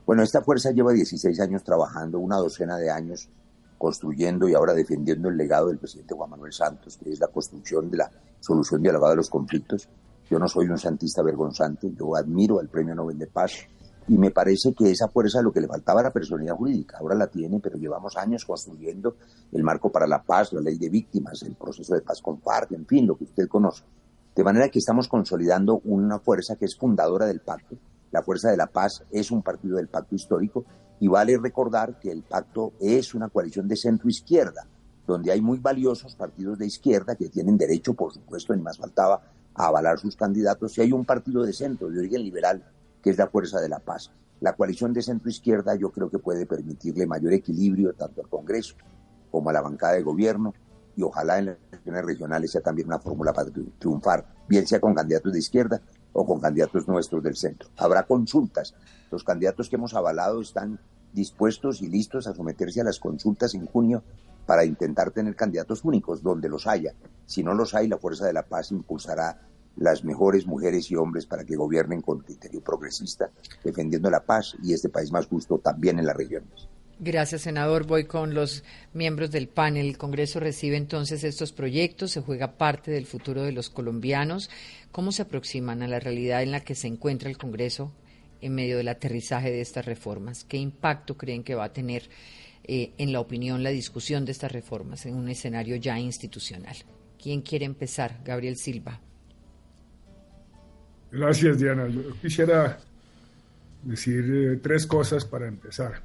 Bueno, 0.07 0.23
esta 0.23 0.43
fuerza 0.43 0.73
lleva 0.73 0.93
16 0.93 1.39
años 1.41 1.63
trabajando, 1.63 2.19
una 2.19 2.37
docena 2.37 2.77
de 2.77 2.91
años 2.91 3.29
construyendo 3.79 4.49
y 4.49 4.55
ahora 4.55 4.75
defendiendo 4.75 5.29
el 5.29 5.37
legado 5.37 5.69
del 5.69 5.79
presidente 5.79 6.15
Juan 6.15 6.31
Manuel 6.31 6.53
Santos, 6.53 6.97
que 6.97 7.11
es 7.11 7.21
la 7.21 7.29
construcción 7.29 7.91
de 7.91 7.99
la 7.99 8.11
solución 8.43 8.83
dialogada 8.83 9.13
de 9.13 9.19
los 9.19 9.31
conflictos. 9.31 9.89
Yo 10.29 10.39
no 10.39 10.49
soy 10.49 10.69
un 10.69 10.79
santista 10.79 11.23
vergonzante, 11.23 11.93
yo 11.95 12.17
admiro 12.17 12.59
al 12.59 12.69
Premio 12.69 12.95
Nobel 12.95 13.19
de 13.19 13.29
Paz 13.29 13.53
y 14.09 14.19
me 14.19 14.31
parece 14.31 14.75
que 14.75 14.91
esa 14.91 15.09
fuerza 15.09 15.41
lo 15.43 15.53
que 15.53 15.61
le 15.61 15.69
faltaba 15.69 16.01
a 16.01 16.05
la 16.05 16.11
personalidad 16.11 16.57
jurídica. 16.57 16.99
Ahora 16.99 17.15
la 17.15 17.29
tiene, 17.29 17.61
pero 17.61 17.79
llevamos 17.79 18.17
años 18.17 18.45
construyendo 18.45 19.17
el 19.53 19.63
marco 19.63 19.93
para 19.93 20.07
la 20.07 20.23
paz, 20.23 20.53
la 20.53 20.61
ley 20.61 20.77
de 20.77 20.89
víctimas, 20.89 21.43
el 21.43 21.55
proceso 21.55 21.95
de 21.95 22.01
paz 22.01 22.21
con 22.21 22.41
FARC, 22.41 22.73
en 22.73 22.87
fin, 22.87 23.07
lo 23.07 23.17
que 23.17 23.25
usted 23.25 23.47
conoce. 23.47 23.85
De 24.35 24.43
manera 24.43 24.69
que 24.71 24.81
estamos 24.81 25.09
consolidando 25.09 25.81
una 25.85 26.19
fuerza 26.19 26.57
que 26.57 26.65
es 26.65 26.77
fundadora 26.77 27.27
del 27.27 27.41
pacto. 27.41 27.77
La 28.11 28.23
Fuerza 28.23 28.51
de 28.51 28.57
la 28.59 28.67
Paz 28.67 29.05
es 29.11 29.31
un 29.31 29.43
partido 29.43 29.77
del 29.77 29.89
pacto 29.89 30.15
histórico 30.15 30.65
y 31.01 31.09
vale 31.09 31.39
recordar 31.39 31.99
que 31.99 32.11
el 32.11 32.23
pacto 32.23 32.75
es 32.79 33.15
una 33.15 33.29
coalición 33.29 33.67
de 33.67 33.77
centro-izquierda, 33.77 34.67
donde 35.07 35.33
hay 35.33 35.41
muy 35.41 35.59
valiosos 35.59 36.15
partidos 36.15 36.59
de 36.59 36.67
izquierda 36.67 37.17
que 37.17 37.29
tienen 37.29 37.57
derecho, 37.57 37.95
por 37.95 38.13
supuesto, 38.13 38.55
ni 38.55 38.63
más 38.63 38.79
faltaba, 38.79 39.23
a 39.55 39.67
avalar 39.67 39.99
sus 39.99 40.17
candidatos, 40.17 40.79
y 40.79 40.83
hay 40.83 40.93
un 40.93 41.05
partido 41.05 41.45
de 41.45 41.53
centro, 41.53 41.91
de 41.91 41.99
origen 41.99 42.23
liberal, 42.23 42.65
que 43.03 43.11
es 43.11 43.19
la 43.19 43.27
Fuerza 43.27 43.61
de 43.61 43.69
la 43.69 43.81
Paz. 43.81 44.11
La 44.41 44.55
coalición 44.55 44.93
de 44.93 45.03
centro-izquierda 45.03 45.77
yo 45.77 45.91
creo 45.91 46.11
que 46.11 46.19
puede 46.19 46.47
permitirle 46.47 47.07
mayor 47.07 47.33
equilibrio 47.33 47.93
tanto 47.95 48.23
al 48.23 48.29
Congreso 48.29 48.75
como 49.31 49.51
a 49.51 49.53
la 49.53 49.61
bancada 49.61 49.95
de 49.95 50.03
gobierno 50.03 50.53
y 50.97 51.03
ojalá 51.03 51.39
en 51.39 51.47
las 51.47 51.57
elecciones 51.71 52.05
regionales 52.05 52.51
sea 52.51 52.61
también 52.61 52.89
una 52.89 52.99
fórmula 52.99 53.33
para 53.33 53.51
triunfar, 53.79 54.27
bien 54.49 54.67
sea 54.67 54.81
con 54.81 54.95
candidatos 54.95 55.33
de 55.33 55.39
izquierda 55.39 55.81
o 56.13 56.27
con 56.27 56.41
candidatos 56.41 56.87
nuestros 56.89 57.23
del 57.23 57.37
centro. 57.37 57.69
Habrá 57.77 58.03
consultas. 58.05 58.75
Los 59.11 59.25
candidatos 59.25 59.69
que 59.69 59.77
hemos 59.77 59.95
avalado 59.95 60.41
están 60.41 60.79
dispuestos 61.13 61.81
y 61.81 61.89
listos 61.89 62.27
a 62.27 62.35
someterse 62.35 62.81
a 62.81 62.85
las 62.85 62.99
consultas 62.99 63.55
en 63.55 63.67
junio 63.67 64.03
para 64.47 64.65
intentar 64.65 65.11
tener 65.11 65.35
candidatos 65.37 65.85
únicos 65.85 66.23
donde 66.23 66.49
los 66.49 66.67
haya. 66.67 66.95
Si 67.27 67.43
no 67.43 67.55
los 67.55 67.75
hay, 67.75 67.89
la 67.89 67.99
Fuerza 67.99 68.27
de 68.27 68.33
la 68.33 68.43
Paz 68.43 68.73
impulsará 68.73 69.41
las 69.77 70.05
mejores 70.05 70.47
mujeres 70.47 70.91
y 70.91 70.97
hombres 70.97 71.27
para 71.27 71.45
que 71.45 71.57
gobiernen 71.57 72.03
con 72.03 72.21
criterio 72.21 72.61
progresista, 72.61 73.31
defendiendo 73.65 74.11
la 74.11 74.21
paz 74.21 74.55
y 74.63 74.73
este 74.73 74.89
país 74.89 75.11
más 75.13 75.27
justo 75.27 75.59
también 75.59 75.99
en 75.99 76.07
las 76.07 76.17
regiones. 76.17 76.69
Gracias, 76.99 77.43
senador. 77.43 77.87
Voy 77.87 78.05
con 78.05 78.33
los 78.33 78.63
miembros 78.93 79.33
del 79.33 79.49
panel. 79.49 79.87
El 79.87 79.99
Congreso 79.99 80.39
recibe 80.39 80.77
entonces 80.77 81.25
estos 81.25 81.53
proyectos, 81.53 82.13
se 82.13 82.21
juega 82.21 82.59
parte 82.59 82.91
del 82.91 83.07
futuro 83.07 83.43
de 83.43 83.51
los 83.51 83.71
colombianos. 83.71 84.51
¿Cómo 84.93 85.11
se 85.11 85.23
aproximan 85.23 85.83
a 85.83 85.89
la 85.89 85.99
realidad 85.99 86.43
en 86.43 86.53
la 86.53 86.61
que 86.61 86.77
se 86.77 86.87
encuentra 86.87 87.29
el 87.29 87.39
Congreso 87.39 87.91
en 88.41 88.55
medio 88.55 88.77
del 88.77 88.89
aterrizaje 88.89 89.51
de 89.51 89.63
estas 89.63 89.85
reformas? 89.85 90.45
¿Qué 90.45 90.59
impacto 90.59 91.17
creen 91.17 91.43
que 91.43 91.57
va 91.57 91.65
a 91.65 91.73
tener 91.73 92.09
eh, 92.65 92.93
en 92.99 93.13
la 93.13 93.21
opinión 93.21 93.63
la 93.63 93.71
discusión 93.71 94.25
de 94.25 94.33
estas 94.33 94.53
reformas 94.53 95.07
en 95.07 95.15
un 95.15 95.29
escenario 95.29 95.77
ya 95.77 95.99
institucional? 95.99 96.77
¿Quién 97.21 97.43
quiere 97.43 97.65
empezar? 97.65 98.21
Gabriel 98.25 98.57
Silva. 98.57 99.01
Gracias, 101.11 101.59
Diana. 101.59 101.89
Quisiera 102.21 102.79
decir 103.83 104.25
eh, 104.33 104.57
tres 104.63 104.87
cosas 104.87 105.25
para 105.25 105.47
empezar. 105.47 106.03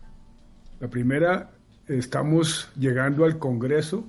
La 0.80 0.90
primera 0.90 1.52
estamos 1.88 2.70
llegando 2.78 3.24
al 3.26 3.40
Congreso 3.40 4.06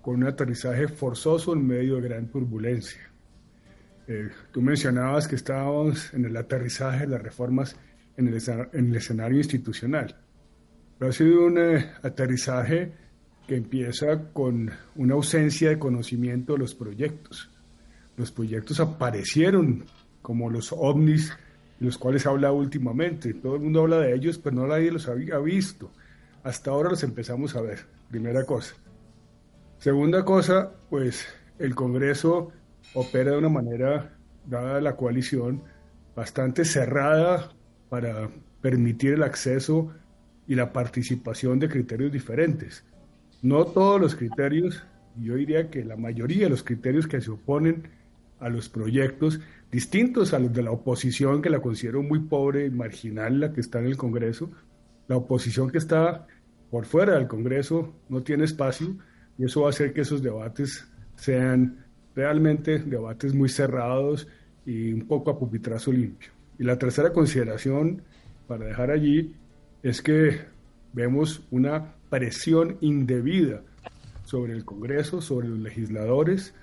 con 0.00 0.16
un 0.16 0.24
aterrizaje 0.24 0.88
forzoso 0.88 1.52
en 1.52 1.66
medio 1.66 1.96
de 1.96 2.08
gran 2.08 2.28
turbulencia. 2.28 3.00
Eh, 4.08 4.30
tú 4.50 4.60
mencionabas 4.60 5.28
que 5.28 5.36
estábamos 5.36 6.12
en 6.12 6.24
el 6.24 6.36
aterrizaje 6.36 7.00
de 7.00 7.08
las 7.08 7.22
reformas 7.22 7.76
en 8.16 8.28
el 8.28 8.96
escenario 8.96 9.38
institucional, 9.38 10.16
pero 11.02 11.10
ha 11.10 11.14
sido 11.14 11.46
un 11.46 11.58
eh, 11.58 11.90
aterrizaje 12.04 12.92
que 13.48 13.56
empieza 13.56 14.32
con 14.32 14.70
una 14.94 15.14
ausencia 15.14 15.70
de 15.70 15.76
conocimiento 15.80 16.52
de 16.52 16.60
los 16.60 16.76
proyectos. 16.76 17.50
Los 18.16 18.30
proyectos 18.30 18.78
aparecieron 18.78 19.84
como 20.22 20.48
los 20.48 20.72
ovnis, 20.72 21.36
los 21.80 21.98
cuales 21.98 22.24
habla 22.24 22.52
últimamente. 22.52 23.34
Todo 23.34 23.56
el 23.56 23.62
mundo 23.62 23.80
habla 23.80 23.98
de 23.98 24.14
ellos, 24.14 24.38
pero 24.38 24.54
no 24.54 24.68
nadie 24.68 24.92
los 24.92 25.08
había 25.08 25.38
visto. 25.38 25.90
Hasta 26.44 26.70
ahora 26.70 26.90
los 26.90 27.02
empezamos 27.02 27.56
a 27.56 27.62
ver, 27.62 27.80
primera 28.08 28.44
cosa. 28.44 28.76
Segunda 29.78 30.24
cosa, 30.24 30.70
pues 30.88 31.26
el 31.58 31.74
Congreso 31.74 32.52
opera 32.94 33.32
de 33.32 33.38
una 33.38 33.48
manera, 33.48 34.16
dada 34.46 34.80
la 34.80 34.94
coalición, 34.94 35.64
bastante 36.14 36.64
cerrada 36.64 37.50
para 37.88 38.28
permitir 38.60 39.14
el 39.14 39.24
acceso 39.24 39.92
y 40.46 40.54
la 40.54 40.72
participación 40.72 41.58
de 41.58 41.68
criterios 41.68 42.12
diferentes. 42.12 42.84
No 43.42 43.64
todos 43.64 44.00
los 44.00 44.14
criterios, 44.14 44.82
yo 45.20 45.34
diría 45.34 45.70
que 45.70 45.84
la 45.84 45.96
mayoría 45.96 46.44
de 46.44 46.50
los 46.50 46.62
criterios 46.62 47.06
que 47.06 47.20
se 47.20 47.30
oponen 47.30 47.88
a 48.40 48.48
los 48.48 48.68
proyectos, 48.68 49.40
distintos 49.70 50.34
a 50.34 50.38
los 50.38 50.52
de 50.52 50.62
la 50.62 50.72
oposición, 50.72 51.42
que 51.42 51.50
la 51.50 51.60
considero 51.60 52.02
muy 52.02 52.20
pobre 52.20 52.66
y 52.66 52.70
marginal, 52.70 53.40
la 53.40 53.52
que 53.52 53.60
está 53.60 53.78
en 53.78 53.86
el 53.86 53.96
Congreso, 53.96 54.50
la 55.08 55.16
oposición 55.16 55.70
que 55.70 55.78
está 55.78 56.26
por 56.70 56.86
fuera 56.86 57.14
del 57.14 57.28
Congreso 57.28 57.94
no 58.08 58.22
tiene 58.22 58.44
espacio 58.44 58.96
y 59.38 59.44
eso 59.44 59.62
va 59.62 59.68
a 59.68 59.70
hacer 59.70 59.92
que 59.92 60.00
esos 60.00 60.22
debates 60.22 60.88
sean 61.16 61.84
realmente 62.14 62.78
debates 62.78 63.34
muy 63.34 63.48
cerrados 63.48 64.26
y 64.64 64.92
un 64.92 65.06
poco 65.06 65.30
a 65.30 65.38
pupitrazo 65.38 65.92
limpio. 65.92 66.30
Y 66.58 66.64
la 66.64 66.78
tercera 66.78 67.12
consideración, 67.12 68.02
para 68.46 68.66
dejar 68.66 68.90
allí, 68.90 69.34
es 69.82 70.02
que 70.02 70.40
vemos 70.92 71.42
una 71.50 71.94
presión 72.08 72.76
indebida 72.80 73.62
sobre 74.24 74.52
el 74.52 74.64
Congreso, 74.64 75.20
sobre 75.20 75.48
los 75.48 75.58
legisladores, 75.58 76.54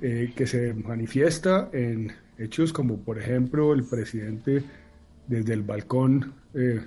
eh, 0.00 0.32
que 0.34 0.46
se 0.46 0.74
manifiesta 0.74 1.70
en 1.72 2.12
hechos 2.38 2.72
como, 2.72 2.98
por 2.98 3.18
ejemplo, 3.18 3.72
el 3.72 3.84
presidente 3.84 4.62
desde 5.26 5.54
el 5.54 5.62
balcón 5.62 6.34
eh, 6.54 6.80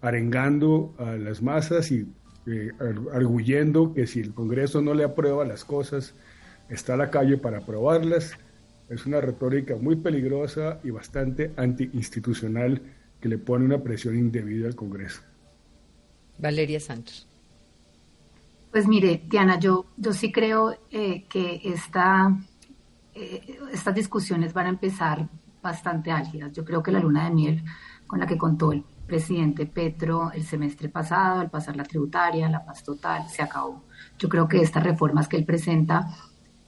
arengando 0.00 0.94
a 0.98 1.12
las 1.12 1.42
masas 1.42 1.90
y 1.90 2.06
eh, 2.46 2.72
arguyendo 3.12 3.92
que 3.92 4.06
si 4.06 4.20
el 4.20 4.32
Congreso 4.32 4.80
no 4.80 4.94
le 4.94 5.04
aprueba 5.04 5.44
las 5.44 5.64
cosas, 5.64 6.14
está 6.68 6.94
a 6.94 6.96
la 6.96 7.10
calle 7.10 7.36
para 7.36 7.58
aprobarlas. 7.58 8.32
Es 8.88 9.04
una 9.04 9.20
retórica 9.20 9.76
muy 9.76 9.96
peligrosa 9.96 10.80
y 10.82 10.90
bastante 10.90 11.52
antiinstitucional 11.56 12.80
que 13.20 13.28
le 13.28 13.38
pone 13.38 13.64
una 13.64 13.82
presión 13.82 14.16
indebida 14.16 14.68
al 14.68 14.76
Congreso. 14.76 15.22
Valeria 16.38 16.80
Santos. 16.80 17.26
Pues 18.70 18.86
mire, 18.86 19.22
Diana, 19.26 19.58
yo, 19.58 19.86
yo 19.96 20.12
sí 20.12 20.30
creo 20.30 20.76
eh, 20.90 21.24
que 21.28 21.60
esta, 21.64 22.36
eh, 23.14 23.58
estas 23.72 23.94
discusiones 23.94 24.52
van 24.52 24.66
a 24.66 24.70
empezar 24.70 25.28
bastante 25.62 26.10
álgidas. 26.10 26.52
Yo 26.52 26.64
creo 26.64 26.82
que 26.82 26.92
la 26.92 27.00
luna 27.00 27.24
de 27.24 27.34
miel 27.34 27.64
con 28.06 28.20
la 28.20 28.26
que 28.26 28.38
contó 28.38 28.72
el 28.72 28.84
presidente 29.06 29.66
Petro 29.66 30.30
el 30.32 30.44
semestre 30.44 30.88
pasado, 30.88 31.40
al 31.40 31.50
pasar 31.50 31.76
la 31.76 31.84
tributaria, 31.84 32.48
la 32.48 32.64
paz 32.64 32.84
total, 32.84 33.28
se 33.28 33.42
acabó. 33.42 33.84
Yo 34.18 34.28
creo 34.28 34.46
que 34.46 34.60
estas 34.60 34.84
reformas 34.84 35.28
que 35.28 35.38
él 35.38 35.44
presenta 35.44 36.06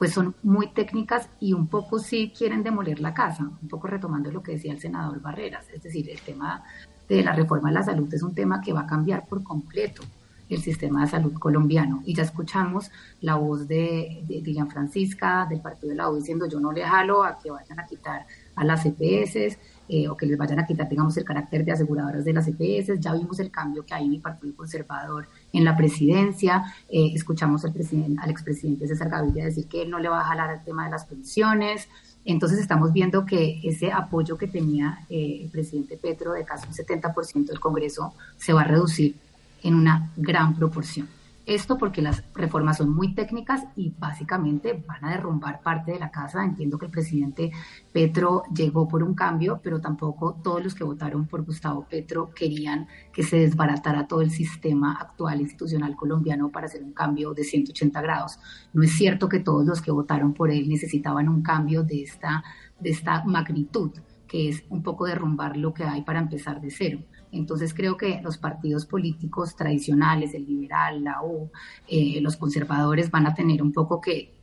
pues 0.00 0.14
son 0.14 0.35
muy 0.42 0.69
técnicas 0.69 1.28
y 1.40 1.52
un 1.52 1.66
poco 1.66 1.99
sí 1.99 2.33
quieren 2.35 2.62
demoler 2.62 3.00
la 3.00 3.12
casa, 3.12 3.42
un 3.45 3.69
poco 3.69 3.87
retomando 3.87 4.33
lo 4.33 4.42
que 4.42 4.52
decía 4.52 4.73
el 4.73 4.80
senador 4.80 5.21
Barreras, 5.21 5.69
es 5.69 5.82
decir, 5.82 6.08
el 6.08 6.19
tema 6.23 6.65
de 7.06 7.23
la 7.23 7.34
reforma 7.34 7.69
de 7.69 7.75
la 7.75 7.82
salud 7.82 8.08
es 8.15 8.23
un 8.23 8.34
tema 8.34 8.63
que 8.63 8.73
va 8.73 8.80
a 8.80 8.86
cambiar 8.86 9.26
por 9.26 9.43
completo 9.43 10.02
el 10.49 10.63
sistema 10.63 11.02
de 11.02 11.10
salud 11.10 11.34
colombiano. 11.34 12.02
Y 12.06 12.15
ya 12.15 12.23
escuchamos 12.23 12.91
la 13.21 13.34
voz 13.34 13.69
de, 13.69 14.25
de, 14.26 14.67
Francisca, 14.71 15.47
del 15.49 15.60
Partido 15.60 15.91
de 15.91 15.97
la 15.97 16.08
U, 16.08 16.17
diciendo 16.17 16.49
yo 16.49 16.60
no 16.60 16.73
le 16.73 16.82
jalo 16.82 17.23
a 17.23 17.39
que 17.39 17.50
vayan 17.50 17.78
a 17.78 17.86
quitar 17.86 18.25
a 18.54 18.65
las 18.65 18.86
EPS 18.86 19.58
eh, 19.86 20.08
o 20.08 20.17
que 20.17 20.25
les 20.25 20.39
vayan 20.39 20.60
a 20.60 20.67
quitar, 20.67 20.89
digamos, 20.89 21.15
el 21.19 21.25
carácter 21.25 21.63
de 21.63 21.73
aseguradoras 21.73 22.25
de 22.25 22.32
las 22.32 22.49
EPS. 22.49 22.99
Ya 22.99 23.13
vimos 23.13 23.39
el 23.39 23.50
cambio 23.50 23.84
que 23.84 23.93
hay 23.93 24.06
en 24.06 24.15
el 24.15 24.21
Partido 24.23 24.56
Conservador 24.56 25.28
en 25.52 25.65
la 25.65 25.76
presidencia. 25.76 26.75
Eh, 26.89 27.13
escuchamos 27.15 27.65
al, 27.65 27.73
presidente, 27.73 28.21
al 28.23 28.30
expresidente 28.30 28.86
César 28.86 29.08
Gaviria 29.08 29.45
decir 29.45 29.67
que 29.67 29.82
él 29.82 29.91
no 29.91 29.99
le 29.99 30.08
va 30.08 30.21
a 30.21 30.25
jalar 30.25 30.50
al 30.50 30.65
tema 30.65 30.84
de 30.84 30.91
las 30.91 31.04
pensiones. 31.06 31.89
Entonces 32.25 32.58
estamos 32.58 32.93
viendo 32.93 33.25
que 33.25 33.60
ese 33.63 33.93
apoyo 33.93 34.36
que 34.36 34.47
tenía 34.47 35.00
eh, 35.08 35.41
el 35.43 35.50
presidente 35.50 35.97
Petro 35.97 36.32
de 36.32 36.45
casi 36.45 36.67
un 36.69 36.75
70% 36.75 37.47
del 37.47 37.60
Congreso 37.60 38.15
se 38.36 38.52
va 38.52 38.63
a 38.63 38.65
reducir 38.65 39.17
en 39.63 39.75
una 39.75 40.10
gran 40.17 40.54
proporción. 40.54 41.08
Esto 41.50 41.76
porque 41.76 42.00
las 42.00 42.23
reformas 42.32 42.76
son 42.76 42.95
muy 42.95 43.13
técnicas 43.13 43.65
y 43.75 43.93
básicamente 43.99 44.84
van 44.86 45.04
a 45.04 45.10
derrumbar 45.10 45.63
parte 45.63 45.91
de 45.91 45.99
la 45.99 46.13
casa. 46.13 46.45
Entiendo 46.45 46.78
que 46.78 46.86
el 46.86 46.93
presidente 46.93 47.50
Petro 47.93 48.45
llegó 48.54 48.86
por 48.86 49.02
un 49.02 49.17
cambio, 49.17 49.58
pero 49.60 49.80
tampoco 49.80 50.39
todos 50.45 50.63
los 50.63 50.76
que 50.76 50.84
votaron 50.84 51.26
por 51.26 51.45
Gustavo 51.45 51.89
Petro 51.91 52.30
querían 52.32 52.86
que 53.13 53.25
se 53.25 53.39
desbaratara 53.39 54.06
todo 54.06 54.21
el 54.21 54.30
sistema 54.30 54.93
actual 54.93 55.41
institucional 55.41 55.97
colombiano 55.97 56.52
para 56.52 56.67
hacer 56.67 56.84
un 56.84 56.93
cambio 56.93 57.34
de 57.34 57.43
180 57.43 58.00
grados. 58.00 58.39
No 58.73 58.84
es 58.84 58.93
cierto 58.93 59.28
que 59.28 59.41
todos 59.41 59.67
los 59.67 59.82
que 59.82 59.91
votaron 59.91 60.34
por 60.34 60.52
él 60.52 60.69
necesitaban 60.69 61.28
un 61.28 61.43
cambio 61.43 61.82
de 61.82 62.04
esta, 62.04 62.45
de 62.78 62.91
esta 62.91 63.25
magnitud, 63.25 63.91
que 64.28 64.50
es 64.50 64.63
un 64.69 64.84
poco 64.84 65.04
derrumbar 65.04 65.56
lo 65.56 65.75
que 65.75 65.82
hay 65.82 66.02
para 66.02 66.21
empezar 66.21 66.60
de 66.60 66.71
cero. 66.71 67.00
Entonces 67.32 67.75
creo 67.75 67.97
que 67.97 68.21
los 68.23 68.38
partidos 68.38 68.86
políticos 68.86 69.56
tradicionales, 69.56 70.34
el 70.34 70.47
liberal, 70.47 71.04
la 71.04 71.23
U, 71.23 71.50
eh, 71.88 72.21
los 72.21 72.36
conservadores 72.36 73.10
van 73.10 73.26
a 73.26 73.34
tener 73.34 73.62
un 73.62 73.73
poco 73.73 74.00
que, 74.00 74.34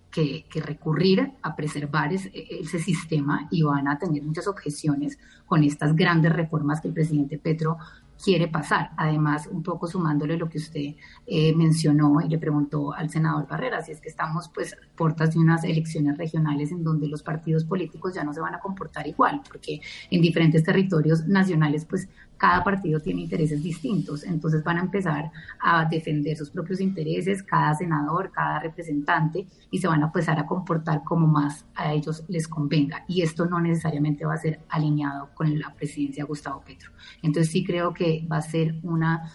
recurrir 0.56 1.34
a 1.44 1.56
preservar 1.56 2.12
ese, 2.12 2.80
sistema 2.80 3.48
y 3.52 3.62
van 3.62 3.88
a 3.88 4.00
tener 4.00 4.24
muchas 4.24 4.48
objeciones 4.48 5.20
con 5.46 5.64
estas 5.64 5.96
grandes 5.96 6.34
reformas 6.34 6.82
que 6.82 6.88
el 6.88 6.96
presidente 6.96 7.38
Petro 7.38 7.78
quiere 8.24 8.48
pasar. 8.48 8.92
Además, 8.98 9.48
un 9.48 9.64
poco 9.64 9.88
sumándole 9.88 10.38
lo 10.38 10.50
que 10.50 10.58
usted 10.58 10.96
eh, 11.26 11.56
mencionó 11.56 12.20
y 12.22 12.30
le 12.30 12.38
preguntó 12.38 12.94
al 12.94 13.10
senador 13.10 13.48
Barrera, 13.48 13.82
si 13.82 13.92
es 13.92 14.02
que 14.02 14.10
estamos 14.10 14.50
pues 14.50 14.76
puertas 14.96 15.34
de 15.34 15.40
unas 15.40 15.64
elecciones 15.64 16.18
regionales 16.18 16.72
en 16.72 16.84
donde 16.84 17.08
los 17.08 17.24
partidos 17.24 17.64
políticos 17.64 18.14
ya 18.14 18.24
no 18.24 18.34
se 18.34 18.42
van 18.42 18.56
a 18.56 18.60
comportar 18.60 19.08
igual, 19.08 19.42
porque 19.50 19.82
en 20.10 20.22
diferentes 20.22 20.64
territorios 20.64 21.28
nacionales 21.28 21.86
pues 21.86 22.10
cada 22.38 22.64
partido 22.64 23.00
tiene 23.00 23.22
intereses 23.22 23.62
distintos, 23.64 24.24
entonces 24.24 24.64
van 24.64 24.78
a 24.78 24.82
empezar 24.82 25.32
a 25.60 25.86
defender 25.86 26.38
sus 26.38 26.50
propios 26.50 26.80
intereses, 26.80 27.44
cada 27.44 27.74
senador, 27.76 28.32
cada 28.32 28.60
representante, 28.60 29.48
y 29.72 29.80
se 29.80 29.88
van 29.88 30.04
a 30.04 30.08
empezar 30.08 30.40
a 30.40 30.46
comportar 30.46 31.04
como 31.04 31.28
más 31.28 31.66
a 31.76 31.94
ellos 31.94 32.24
les 32.28 32.48
convenga. 32.48 33.04
Y 33.08 33.22
esto 33.22 33.46
no 33.46 33.60
necesariamente 33.60 34.26
va 34.26 34.36
a 34.36 34.38
ser 34.38 34.60
alineado 34.70 35.30
con 35.34 35.58
la 35.60 35.74
presidencia 35.74 36.24
de 36.24 36.28
Gustavo 36.28 36.62
Petro. 36.66 36.92
Entonces 37.22 37.52
sí 37.52 37.64
creo 37.64 37.94
que 37.94 38.28
va 38.32 38.38
a 38.38 38.42
ser 38.42 38.76
una 38.84 39.32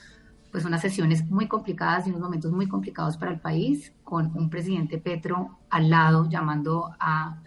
pues 0.52 0.66
unas 0.66 0.82
sesiones 0.82 1.28
muy 1.30 1.48
complicadas 1.48 2.06
y 2.06 2.10
unos 2.10 2.20
momentos 2.20 2.52
muy 2.52 2.68
complicados 2.68 3.16
para 3.16 3.32
el 3.32 3.40
país, 3.40 3.94
con 4.04 4.36
un 4.36 4.50
presidente 4.50 4.98
Petro 4.98 5.58
al 5.70 5.88
lado 5.88 6.28
llamando 6.28 6.90
a 7.00 7.42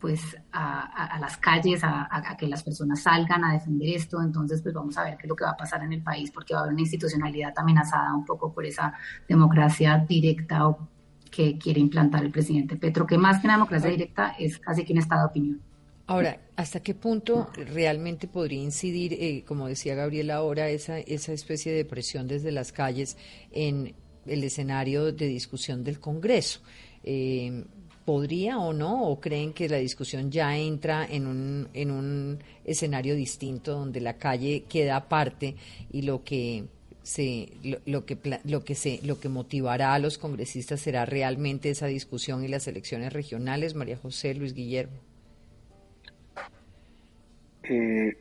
pues 0.00 0.36
a, 0.52 1.18
las 1.20 1.36
calles, 1.36 1.82
a, 1.84 2.36
que 2.38 2.46
las 2.46 2.62
personas 2.62 3.02
salgan 3.02 3.44
a 3.44 3.52
defender 3.52 3.88
esto. 3.90 4.20
Entonces, 4.22 4.62
pues 4.62 4.74
vamos 4.74 4.96
a 4.96 5.04
ver 5.04 5.16
qué 5.16 5.24
es 5.24 5.28
lo 5.28 5.36
que 5.36 5.44
va 5.44 5.50
a 5.50 5.56
pasar 5.56 5.82
en 5.82 5.92
el 5.92 6.02
país, 6.02 6.30
porque 6.30 6.54
va 6.54 6.60
a 6.60 6.62
haber 6.62 6.72
una 6.72 6.82
institucionalidad 6.82 7.52
amenazada 7.56 8.14
un 8.14 8.24
poco 8.24 8.52
por 8.52 8.64
esa 8.64 8.94
democracia 9.28 10.04
directa 10.08 10.74
que 11.30 11.58
quiere 11.58 11.80
implantar 11.80 12.24
el 12.24 12.32
presidente 12.32 12.76
Petro, 12.76 13.06
que 13.06 13.18
más 13.18 13.40
que 13.40 13.46
una 13.46 13.54
democracia 13.54 13.90
directa 13.90 14.34
es 14.38 14.58
casi 14.58 14.84
que 14.84 14.92
un 14.92 14.98
estado 14.98 15.22
de 15.22 15.26
opinión. 15.28 15.60
Ahora, 16.06 16.40
¿hasta 16.56 16.80
qué 16.80 16.94
punto 16.94 17.48
realmente 17.54 18.26
podría 18.26 18.60
incidir, 18.60 19.12
eh, 19.12 19.44
como 19.46 19.68
decía 19.68 19.94
Gabriela 19.94 20.36
ahora, 20.36 20.68
esa, 20.68 20.98
esa 20.98 21.32
especie 21.32 21.72
de 21.72 21.84
presión 21.84 22.26
desde 22.26 22.50
las 22.50 22.72
calles 22.72 23.16
en 23.52 23.94
el 24.26 24.42
escenario 24.42 25.12
de 25.12 25.26
discusión 25.28 25.84
del 25.84 26.00
Congreso? 26.00 26.62
Eh, 27.04 27.64
podría 28.04 28.58
o 28.58 28.72
no, 28.72 29.04
o 29.04 29.20
creen 29.20 29.52
que 29.52 29.68
la 29.68 29.76
discusión 29.76 30.30
ya 30.30 30.56
entra 30.56 31.06
en 31.06 31.26
un, 31.26 31.68
en 31.74 31.90
un 31.90 32.38
escenario 32.64 33.14
distinto 33.14 33.72
donde 33.72 34.00
la 34.00 34.14
calle 34.14 34.64
queda 34.68 34.96
aparte 34.96 35.56
y 35.92 36.02
lo 36.02 36.24
que 36.24 36.64
se 37.02 37.48
lo, 37.86 38.04
que 38.04 38.18
lo 38.44 38.62
que 38.62 38.74
se 38.74 39.00
lo 39.04 39.18
que 39.20 39.28
motivará 39.28 39.94
a 39.94 39.98
los 39.98 40.18
congresistas 40.18 40.80
será 40.80 41.06
realmente 41.06 41.70
esa 41.70 41.86
discusión 41.86 42.44
y 42.44 42.48
las 42.48 42.68
elecciones 42.68 43.12
regionales 43.12 43.74
María 43.74 43.96
José 43.96 44.34
Luis 44.34 44.52
Guillermo 44.52 44.98
eh, 47.62 48.16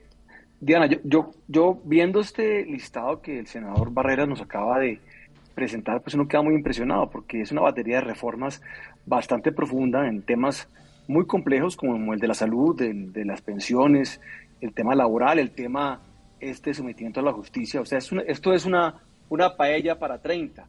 Diana 0.62 0.88
yo, 1.04 1.32
yo 1.48 1.82
viendo 1.84 2.22
este 2.22 2.66
listado 2.66 3.22
que 3.22 3.40
el 3.40 3.48
senador 3.48 3.92
Barrera 3.92 4.26
nos 4.26 4.42
acaba 4.42 4.80
de 4.80 5.00
presentar, 5.60 6.02
pues 6.02 6.14
uno 6.14 6.26
queda 6.26 6.42
muy 6.42 6.56
impresionado 6.56 7.10
porque 7.10 7.42
es 7.42 7.52
una 7.52 7.62
batería 7.62 7.96
de 7.96 8.02
reformas 8.02 8.62
bastante 9.10 9.52
profunda 9.52 10.08
en 10.08 10.22
temas 10.22 10.70
muy 11.08 11.26
complejos 11.26 11.76
como 11.76 12.14
el 12.14 12.20
de 12.20 12.28
la 12.28 12.36
salud, 12.36 12.78
de, 12.78 13.26
las 13.26 13.42
pensiones, 13.42 14.22
el 14.62 14.74
tema 14.74 14.94
laboral, 14.94 15.40
el 15.40 15.52
tema 15.52 16.00
este 16.40 16.74
sometimiento 16.74 17.20
a 17.20 17.24
la 17.24 17.34
justicia. 17.34 17.82
O 17.82 17.86
sea, 17.86 17.98
esto 17.98 18.54
es 18.54 18.66
una, 18.66 19.02
una 19.28 19.58
paella 19.58 19.98
para 19.98 20.22
30, 20.22 20.68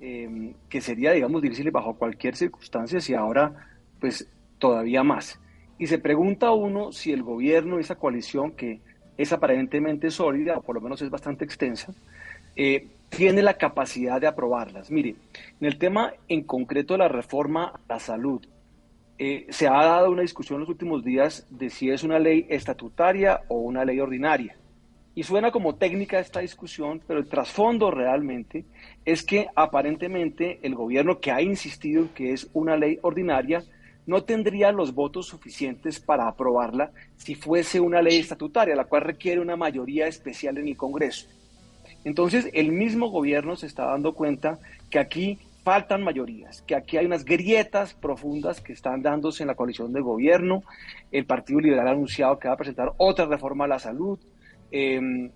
em, 0.00 0.54
que 0.68 0.80
sería, 0.80 1.10
digamos, 1.10 1.42
difícil 1.42 1.70
bajo 1.72 1.94
cualquier 1.94 2.36
circunstancia 2.36 3.00
y 3.06 3.14
ahora, 3.14 3.52
pues, 4.00 4.28
todavía 4.58 5.02
más. 5.02 5.40
Y 5.78 5.88
se 5.88 5.98
pregunta 5.98 6.52
uno 6.52 6.92
si 6.92 7.10
el 7.12 7.24
gobierno, 7.24 7.80
esa 7.80 7.96
coalición 7.96 8.52
que 8.52 8.80
es 9.16 9.32
aparentemente 9.32 10.12
sólida, 10.12 10.58
o 10.58 10.62
por 10.62 10.76
lo 10.76 10.80
menos 10.80 11.02
es 11.02 11.10
bastante 11.10 11.44
extensa, 11.44 11.92
eh, 12.54 12.86
tiene 13.16 13.42
la 13.42 13.54
capacidad 13.54 14.20
de 14.20 14.26
aprobarlas. 14.26 14.90
Mire, 14.90 15.10
en 15.60 15.66
el 15.66 15.78
tema 15.78 16.14
en 16.28 16.42
concreto 16.44 16.94
de 16.94 16.98
la 16.98 17.08
reforma 17.08 17.66
a 17.66 17.80
la 17.88 17.98
salud, 17.98 18.40
eh, 19.18 19.46
se 19.50 19.68
ha 19.68 19.84
dado 19.84 20.10
una 20.10 20.22
discusión 20.22 20.56
en 20.56 20.60
los 20.60 20.68
últimos 20.70 21.04
días 21.04 21.46
de 21.50 21.68
si 21.68 21.90
es 21.90 22.02
una 22.02 22.18
ley 22.18 22.46
estatutaria 22.48 23.42
o 23.48 23.56
una 23.56 23.84
ley 23.84 24.00
ordinaria. 24.00 24.56
Y 25.14 25.24
suena 25.24 25.50
como 25.50 25.74
técnica 25.74 26.18
esta 26.18 26.40
discusión, 26.40 27.02
pero 27.06 27.20
el 27.20 27.28
trasfondo 27.28 27.90
realmente 27.90 28.64
es 29.04 29.22
que 29.22 29.46
aparentemente 29.54 30.58
el 30.62 30.74
gobierno 30.74 31.20
que 31.20 31.30
ha 31.30 31.42
insistido 31.42 32.02
en 32.02 32.08
que 32.08 32.32
es 32.32 32.48
una 32.54 32.78
ley 32.78 32.98
ordinaria 33.02 33.62
no 34.06 34.24
tendría 34.24 34.72
los 34.72 34.94
votos 34.94 35.26
suficientes 35.26 36.00
para 36.00 36.26
aprobarla 36.26 36.92
si 37.16 37.34
fuese 37.34 37.78
una 37.78 38.00
ley 38.00 38.18
estatutaria, 38.18 38.74
la 38.74 38.86
cual 38.86 39.02
requiere 39.02 39.40
una 39.40 39.54
mayoría 39.54 40.06
especial 40.06 40.56
en 40.56 40.68
el 40.68 40.76
Congreso. 40.78 41.28
Entonces, 42.04 42.48
el 42.52 42.72
mismo 42.72 43.08
gobierno 43.08 43.56
se 43.56 43.66
está 43.66 43.86
dando 43.86 44.14
cuenta 44.14 44.58
que 44.90 44.98
aquí 44.98 45.38
faltan 45.62 46.02
mayorías, 46.02 46.62
que 46.62 46.74
aquí 46.74 46.96
hay 46.96 47.06
unas 47.06 47.24
grietas 47.24 47.94
profundas 47.94 48.60
que 48.60 48.72
están 48.72 49.02
dándose 49.02 49.44
en 49.44 49.46
la 49.46 49.54
coalición 49.54 49.92
de 49.92 50.00
gobierno. 50.00 50.64
El 51.12 51.24
Partido 51.24 51.60
Liberal 51.60 51.88
ha 51.88 51.92
anunciado 51.92 52.38
que 52.38 52.48
va 52.48 52.54
a 52.54 52.58
presentar 52.58 52.92
otra 52.96 53.26
reforma 53.26 53.64
a 53.64 53.68
la 53.68 53.78
salud. 53.78 54.18
Em, 54.70 55.30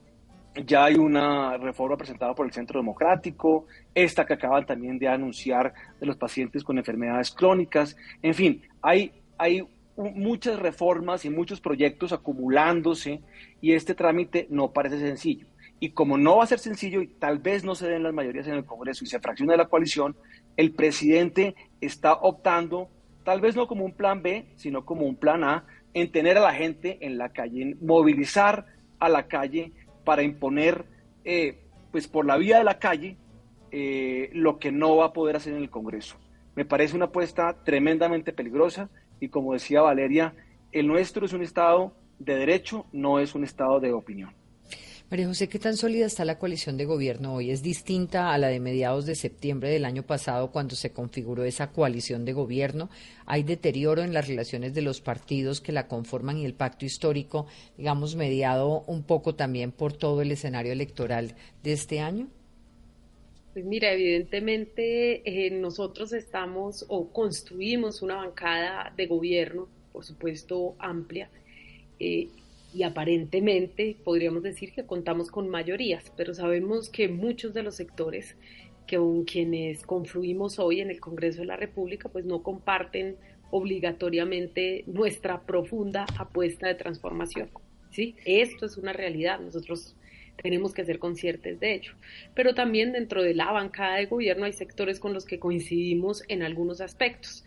ya 0.65 0.85
hay 0.85 0.95
una 0.95 1.57
reforma 1.59 1.97
presentada 1.97 2.35
por 2.35 2.47
el 2.47 2.53
Centro 2.53 2.81
Democrático, 2.81 3.67
esta 3.95 4.25
que 4.25 4.35
acaban 4.35 4.65
también 4.67 4.99
de 4.99 5.07
anunciar 5.07 5.73
de 6.01 6.07
los 6.07 6.17
pacientes 6.17 6.65
con 6.65 6.79
enfermedades 6.79 7.31
crónicas. 7.31 7.97
En 8.23 8.35
fin, 8.35 8.63
hay, 8.83 9.13
hay 9.39 9.63
muchas 9.97 10.59
reformas 10.59 11.25
y 11.25 11.31
muchos 11.31 11.61
proyectos 11.61 12.13
acumulándose 12.13 13.21
y 13.61 13.73
este 13.73 13.95
trámite 13.95 14.47
no 14.51 14.73
parece 14.73 14.99
sencillo. 14.99 15.47
Y 15.79 15.91
como 15.91 16.17
no 16.17 16.39
va 16.39 16.45
a 16.45 16.47
ser 16.47 16.59
sencillo 16.59 17.03
y 17.03 17.09
tal 17.09 17.39
vez 17.39 17.65
no 17.65 17.75
se 17.75 17.89
den 17.89 18.03
las 18.03 18.15
mayorías 18.15 18.47
en 18.47 18.55
el 18.55 18.65
Congreso 18.65 19.05
y 19.05 19.09
se 19.09 19.21
fracciona 19.21 19.57
la 19.57 19.69
coalición, 19.69 20.17
el 20.57 20.73
presidente 20.73 21.55
está 21.81 22.15
optando, 22.15 22.89
tal 23.25 23.41
vez 23.41 23.57
no 23.57 23.67
como 23.67 23.85
un 23.85 23.93
plan 23.93 24.23
B, 24.23 24.47
sino 24.57 24.85
como 24.85 25.07
un 25.07 25.17
plan 25.17 25.45
A, 25.45 25.67
en 25.93 26.11
tener 26.13 26.39
a 26.39 26.43
la 26.43 26.55
gente 26.55 26.99
en 27.01 27.19
la 27.19 27.31
calle, 27.31 27.63
en 27.63 27.79
movilizar 27.81 28.67
a 28.99 29.09
la 29.09 29.27
calle 29.29 29.73
para 30.05 30.23
imponer, 30.23 30.85
eh, 31.25 31.65
pues 31.91 32.09
por 32.09 32.25
la 32.25 32.37
vía 32.37 32.59
de 32.59 32.65
la 32.65 32.79
calle, 32.79 33.17
eh, 33.71 34.31
lo 34.33 34.59
que 34.59 34.73
no 34.73 34.97
va 34.97 35.07
a 35.07 35.13
poder 35.13 35.37
hacer 35.37 35.53
en 35.53 35.63
el 35.63 35.71
Congreso. 35.71 36.17
Me 36.55 36.65
parece 36.65 36.97
una 36.97 37.07
apuesta 37.07 37.65
tremendamente 37.65 38.33
peligrosa 38.33 38.89
y 39.21 39.29
como 39.29 39.53
decía 39.53 39.83
Valeria, 39.83 40.35
el 40.73 40.87
nuestro 40.87 41.27
es 41.27 41.33
un 41.33 41.43
Estado 41.43 41.93
de 42.19 42.37
derecho, 42.37 42.87
no 42.93 43.19
es 43.19 43.35
un 43.35 43.45
Estado 43.45 43.81
de 43.81 43.93
opinión. 43.93 44.35
María 45.09 45.29
José, 45.29 45.49
¿qué 45.49 45.61
tan 45.61 45.77
sólida 45.77 46.05
está 46.07 46.25
la 46.25 46.37
coalición 46.37 46.77
de 46.77 46.85
gobierno 46.85 47.35
hoy? 47.35 47.53
¿Es 47.53 47.63
distinta 47.63 48.35
a 48.35 48.39
la 48.39 48.49
de 48.49 48.59
mediados 48.59 49.07
de 49.07 49.15
septiembre 49.15 49.71
del 49.71 49.85
año 49.85 50.03
pasado 50.03 50.51
cuando 50.51 50.75
se 50.75 50.91
configuró 50.91 51.45
esa 51.45 51.71
coalición 51.71 52.25
de 52.25 52.33
gobierno? 52.33 52.91
¿Hay 53.25 53.45
deterioro 53.45 54.03
en 54.03 54.13
las 54.13 54.27
relaciones 54.27 54.75
de 54.75 54.83
los 54.83 55.01
partidos 55.01 55.61
que 55.61 55.71
la 55.71 55.87
conforman 55.87 56.39
y 56.39 56.45
el 56.45 56.55
pacto 56.55 56.85
histórico, 56.85 57.47
digamos, 57.79 58.17
mediado 58.17 58.83
un 58.89 59.05
poco 59.05 59.37
también 59.37 59.71
por 59.71 59.93
todo 59.93 60.23
el 60.23 60.33
escenario 60.33 60.73
electoral 60.73 61.37
de 61.63 61.73
este 61.73 62.01
año? 62.01 62.27
Pues 63.53 63.65
mira, 63.65 63.93
evidentemente 63.93 65.23
eh, 65.25 65.53
nosotros 65.53 66.13
estamos 66.15 66.85
o 66.89 67.11
construimos 67.13 68.03
una 68.03 68.17
bancada 68.17 68.93
de 68.97 69.07
gobierno, 69.07 69.69
por 69.93 70.05
supuesto 70.05 70.75
amplia, 70.81 71.31
eh, 72.01 72.27
y 72.75 72.83
aparentemente 72.83 73.97
podríamos 74.05 74.43
decir 74.43 74.73
que 74.73 74.87
contamos 74.87 75.31
con 75.31 75.49
mayorías, 75.49 76.13
pero 76.17 76.35
sabemos 76.35 76.91
que 76.91 77.09
muchos 77.09 77.55
de 77.55 77.63
los 77.63 77.75
sectores 77.75 78.37
que 78.87 78.99
con 78.99 79.25
quienes 79.25 79.85
confluimos 79.85 80.59
hoy 80.59 80.81
en 80.81 80.91
el 80.91 81.01
Congreso 81.01 81.41
de 81.41 81.47
la 81.47 81.57
República 81.57 82.09
pues 82.09 82.25
no 82.25 82.43
comparten 82.43 83.17
obligatoriamente 83.51 84.85
nuestra 84.87 85.43
profunda 85.43 86.07
apuesta 86.19 86.69
de 86.69 86.75
transformación. 86.75 87.51
¿sí? 87.91 88.17
Esto 88.25 88.67
es 88.67 88.77
una 88.77 88.93
realidad, 88.93 89.41
nosotros 89.41 89.97
tenemos 90.43 90.75
que 90.75 90.85
ser 90.85 90.99
conscientes 90.99 91.59
de 91.61 91.75
ello. 91.75 91.93
Pero 92.35 92.55
también 92.55 92.93
dentro 92.93 93.23
de 93.23 93.35
la 93.35 93.51
bancada 93.53 93.97
de 93.97 94.07
gobierno 94.07 94.45
hay 94.45 94.53
sectores 94.53 95.01
con 95.01 95.15
los 95.15 95.25
que 95.25 95.39
coincidimos 95.39 96.23
en 96.29 96.43
algunos 96.43 96.81
aspectos. 96.81 97.45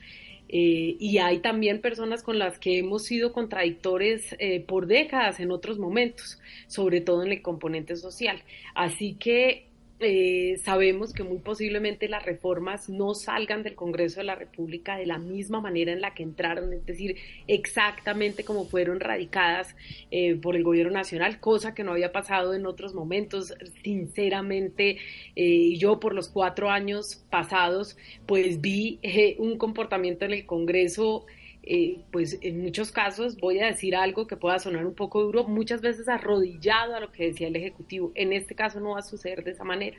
Eh, 0.52 0.98
y 1.00 1.20
hay 1.20 1.40
también 1.40 1.80
personas 1.80 2.24
con 2.24 2.40
las 2.40 2.58
que 2.58 2.80
hemos 2.80 3.04
sido 3.06 3.32
contradictores 3.34 4.36
eh, 4.40 4.60
por 4.62 4.88
décadas 4.88 5.40
en 5.40 5.52
otros 5.52 5.78
momentos, 5.78 6.40
sobre 6.68 7.02
todo 7.02 7.24
en 7.24 7.32
el 7.32 7.42
componente 7.44 7.96
social. 7.96 8.42
Así 8.74 9.14
que 9.14 9.69
eh, 10.02 10.60
sabemos 10.64 11.14
que 11.14 11.24
muy 11.24 11.40
posiblemente 11.40 12.08
las 12.08 12.26
reformas 12.26 12.90
no 12.90 13.14
salgan 13.14 13.64
del 13.64 13.76
Congreso 13.76 14.22
de 14.22 14.26
la 14.26 14.36
República 14.36 14.98
de 14.98 15.06
la 15.06 15.18
misma 15.18 15.60
manera 15.60 15.92
en 15.92 16.00
la 16.00 16.14
que 16.14 16.24
entraron, 16.24 16.72
es 16.72 16.86
decir, 16.86 17.18
exactamente 17.48 18.44
como 18.44 18.66
fueron 18.66 19.00
radicadas 19.00 19.76
eh, 20.12 20.36
por 20.36 20.56
el 20.56 20.64
gobierno 20.64 20.94
nacional, 20.94 21.40
cosa 21.40 21.74
que 21.74 21.84
no 21.84 21.92
había 21.92 22.12
pasado 22.12 22.54
en 22.54 22.66
otros 22.66 22.94
momentos. 22.94 23.54
Sinceramente, 23.84 24.98
eh, 25.36 25.76
yo 25.78 26.00
por 26.00 26.14
los 26.14 26.30
cuatro 26.30 26.70
años 26.70 27.24
pasados, 27.30 27.98
pues 28.26 28.62
vi 28.62 29.00
un 29.38 29.58
comportamiento 29.58 30.26
en 30.26 30.32
el 30.32 30.46
Congreso 30.46 31.26
eh, 31.72 32.00
pues 32.12 32.40
en 32.42 32.64
muchos 32.64 32.92
casos 32.92 33.38
voy 33.38 33.60
a 33.60 33.68
decir 33.68 33.96
algo 33.96 34.26
que 34.26 34.36
pueda 34.36 34.58
sonar 34.58 34.88
un 34.88 34.96
poco 34.96 35.22
duro, 35.22 35.44
muchas 35.44 35.82
veces 35.82 36.10
arrodillado 36.10 36.96
a 36.96 37.00
lo 37.00 37.12
que 37.12 37.28
decía 37.28 37.48
el 37.48 37.56
Ejecutivo. 37.56 38.12
En 38.16 38.34
este 38.34 38.56
caso 38.56 38.80
no 38.80 38.92
va 38.92 39.00
a 39.00 39.04
suceder 39.04 39.44
de 39.44 39.52
esa 39.52 39.64
manera. 39.64 39.98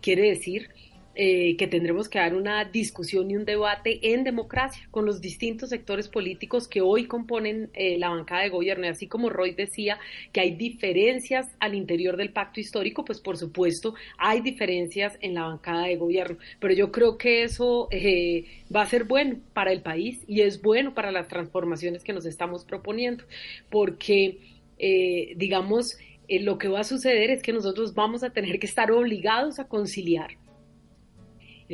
Quiere 0.00 0.28
decir 0.28 0.70
eh, 1.14 1.56
que 1.58 1.66
tendremos 1.66 2.08
que 2.08 2.18
dar 2.18 2.34
una 2.34 2.64
discusión 2.64 3.30
y 3.30 3.36
un 3.36 3.44
debate 3.44 4.14
en 4.14 4.24
democracia 4.24 4.88
con 4.90 5.04
los 5.04 5.20
distintos 5.20 5.68
sectores 5.68 6.08
políticos 6.08 6.66
que 6.66 6.80
hoy 6.80 7.04
componen 7.04 7.68
eh, 7.74 7.98
la 7.98 8.08
bancada 8.08 8.42
de 8.42 8.48
gobierno. 8.48 8.86
Y 8.86 8.88
así 8.88 9.08
como 9.08 9.28
Roy 9.28 9.52
decía 9.52 9.98
que 10.32 10.40
hay 10.40 10.52
diferencias 10.52 11.48
al 11.60 11.74
interior 11.74 12.16
del 12.16 12.32
pacto 12.32 12.60
histórico, 12.60 13.04
pues 13.04 13.20
por 13.20 13.36
supuesto 13.36 13.94
hay 14.16 14.40
diferencias 14.40 15.18
en 15.20 15.34
la 15.34 15.42
bancada 15.42 15.84
de 15.84 15.96
gobierno. 15.96 16.38
Pero 16.60 16.72
yo 16.72 16.90
creo 16.90 17.18
que 17.18 17.42
eso 17.42 17.88
eh, 17.90 18.46
va 18.74 18.80
a 18.80 18.86
ser 18.86 19.04
bueno 19.04 19.36
para 19.52 19.70
el 19.70 19.82
país 19.82 20.24
y 20.26 20.40
es 20.40 20.62
bueno 20.62 20.94
para 20.94 21.12
las 21.12 21.28
transformaciones 21.28 22.04
que 22.04 22.14
nos 22.14 22.24
estamos 22.24 22.64
proponiendo, 22.64 23.24
porque 23.68 24.38
digamos, 25.36 25.96
lo 26.28 26.58
que 26.58 26.66
va 26.66 26.80
a 26.80 26.84
suceder 26.84 27.30
es 27.30 27.40
que 27.40 27.52
nosotros 27.52 27.94
vamos 27.94 28.24
a 28.24 28.30
tener 28.30 28.58
que 28.58 28.66
estar 28.66 28.90
obligados 28.90 29.60
a 29.60 29.68
conciliar 29.68 30.41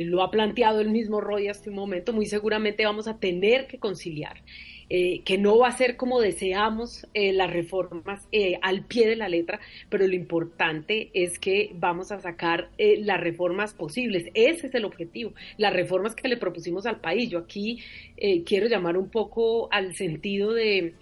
lo 0.05 0.23
ha 0.23 0.31
planteado 0.31 0.81
el 0.81 0.89
mismo 0.89 1.21
Roy 1.21 1.47
hasta 1.47 1.69
un 1.69 1.75
momento, 1.75 2.13
muy 2.13 2.25
seguramente 2.25 2.85
vamos 2.85 3.07
a 3.07 3.19
tener 3.19 3.67
que 3.67 3.79
conciliar, 3.79 4.41
eh, 4.89 5.21
que 5.23 5.37
no 5.37 5.59
va 5.59 5.67
a 5.67 5.77
ser 5.77 5.97
como 5.97 6.19
deseamos 6.19 7.07
eh, 7.13 7.31
las 7.33 7.51
reformas 7.51 8.27
eh, 8.31 8.57
al 8.61 8.85
pie 8.85 9.07
de 9.07 9.15
la 9.15 9.29
letra, 9.29 9.59
pero 9.89 10.07
lo 10.07 10.15
importante 10.15 11.11
es 11.13 11.37
que 11.37 11.71
vamos 11.75 12.11
a 12.11 12.19
sacar 12.19 12.69
las 12.77 13.19
reformas 13.19 13.73
posibles. 13.73 14.29
Ese 14.33 14.67
es 14.67 14.75
el 14.75 14.85
objetivo, 14.85 15.33
las 15.57 15.73
reformas 15.73 16.15
que 16.15 16.27
le 16.27 16.37
propusimos 16.37 16.85
al 16.85 16.99
país. 17.01 17.29
Yo 17.29 17.39
aquí 17.39 17.83
quiero 18.45 18.67
llamar 18.67 18.97
un 18.97 19.09
poco 19.09 19.71
al 19.71 19.95
sentido 19.95 20.53
de 20.53 20.93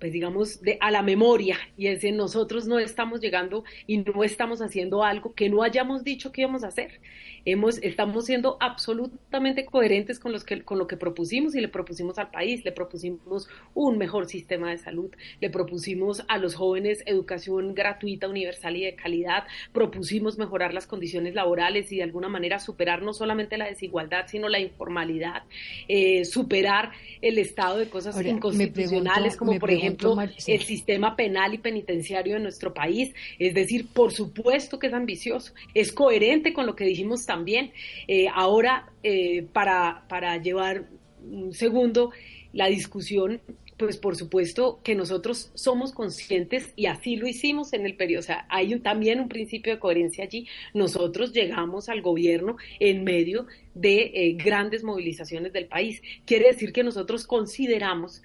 pues 0.00 0.12
digamos, 0.12 0.62
de, 0.62 0.78
a 0.80 0.90
la 0.90 1.02
memoria, 1.02 1.58
y 1.76 1.88
es 1.88 2.00
que 2.00 2.10
nosotros 2.10 2.66
no 2.66 2.78
estamos 2.78 3.20
llegando 3.20 3.64
y 3.86 3.98
no 3.98 4.24
estamos 4.24 4.62
haciendo 4.62 5.04
algo 5.04 5.34
que 5.34 5.50
no 5.50 5.62
hayamos 5.62 6.02
dicho 6.02 6.32
que 6.32 6.40
íbamos 6.40 6.64
a 6.64 6.68
hacer. 6.68 7.00
Hemos, 7.44 7.78
estamos 7.78 8.26
siendo 8.26 8.56
absolutamente 8.60 9.64
coherentes 9.64 10.18
con, 10.18 10.32
los 10.32 10.44
que, 10.44 10.62
con 10.62 10.78
lo 10.78 10.86
que 10.86 10.96
propusimos 10.96 11.54
y 11.54 11.60
le 11.60 11.68
propusimos 11.68 12.18
al 12.18 12.30
país, 12.30 12.64
le 12.64 12.72
propusimos 12.72 13.48
un 13.74 13.98
mejor 13.98 14.26
sistema 14.26 14.70
de 14.70 14.78
salud, 14.78 15.10
le 15.40 15.50
propusimos 15.50 16.22
a 16.28 16.38
los 16.38 16.54
jóvenes 16.54 17.02
educación 17.06 17.74
gratuita, 17.74 18.28
universal 18.28 18.76
y 18.76 18.84
de 18.84 18.94
calidad, 18.94 19.44
propusimos 19.72 20.38
mejorar 20.38 20.74
las 20.74 20.86
condiciones 20.86 21.34
laborales 21.34 21.92
y 21.92 21.96
de 21.96 22.02
alguna 22.02 22.28
manera 22.28 22.58
superar 22.58 23.02
no 23.02 23.12
solamente 23.12 23.58
la 23.58 23.66
desigualdad, 23.66 24.26
sino 24.28 24.48
la 24.48 24.60
informalidad, 24.60 25.44
eh, 25.88 26.24
superar 26.24 26.92
el 27.20 27.38
estado 27.38 27.78
de 27.78 27.88
cosas 27.88 28.20
inconstitucionales, 28.24 29.36
como 29.36 29.58
por 29.58 29.70
ejemplo 29.70 29.89
ejemplo, 29.90 30.16
el 30.46 30.62
sistema 30.62 31.16
penal 31.16 31.54
y 31.54 31.58
penitenciario 31.58 32.34
de 32.34 32.40
nuestro 32.40 32.72
país. 32.74 33.14
Es 33.38 33.54
decir, 33.54 33.86
por 33.92 34.12
supuesto 34.12 34.78
que 34.78 34.88
es 34.88 34.92
ambicioso, 34.92 35.52
es 35.74 35.92
coherente 35.92 36.52
con 36.52 36.66
lo 36.66 36.76
que 36.76 36.84
dijimos 36.84 37.26
también. 37.26 37.72
Eh, 38.08 38.26
ahora, 38.32 38.90
eh, 39.02 39.46
para, 39.52 40.04
para 40.08 40.36
llevar 40.38 40.86
un 41.22 41.52
segundo 41.52 42.10
la 42.52 42.66
discusión 42.66 43.40
pues 43.80 43.96
por 43.96 44.14
supuesto 44.14 44.78
que 44.84 44.94
nosotros 44.94 45.50
somos 45.54 45.92
conscientes 45.92 46.70
y 46.76 46.84
así 46.84 47.16
lo 47.16 47.26
hicimos 47.26 47.72
en 47.72 47.86
el 47.86 47.96
periodo. 47.96 48.20
O 48.20 48.24
sea, 48.24 48.44
hay 48.50 48.78
también 48.80 49.20
un 49.20 49.28
principio 49.30 49.72
de 49.72 49.78
coherencia 49.78 50.24
allí. 50.24 50.46
Nosotros 50.74 51.32
llegamos 51.32 51.88
al 51.88 52.02
gobierno 52.02 52.58
en 52.78 53.04
medio 53.04 53.46
de 53.74 54.12
eh, 54.12 54.32
grandes 54.34 54.84
movilizaciones 54.84 55.54
del 55.54 55.64
país. 55.64 56.02
Quiere 56.26 56.48
decir 56.48 56.74
que 56.74 56.84
nosotros 56.84 57.26
consideramos 57.26 58.20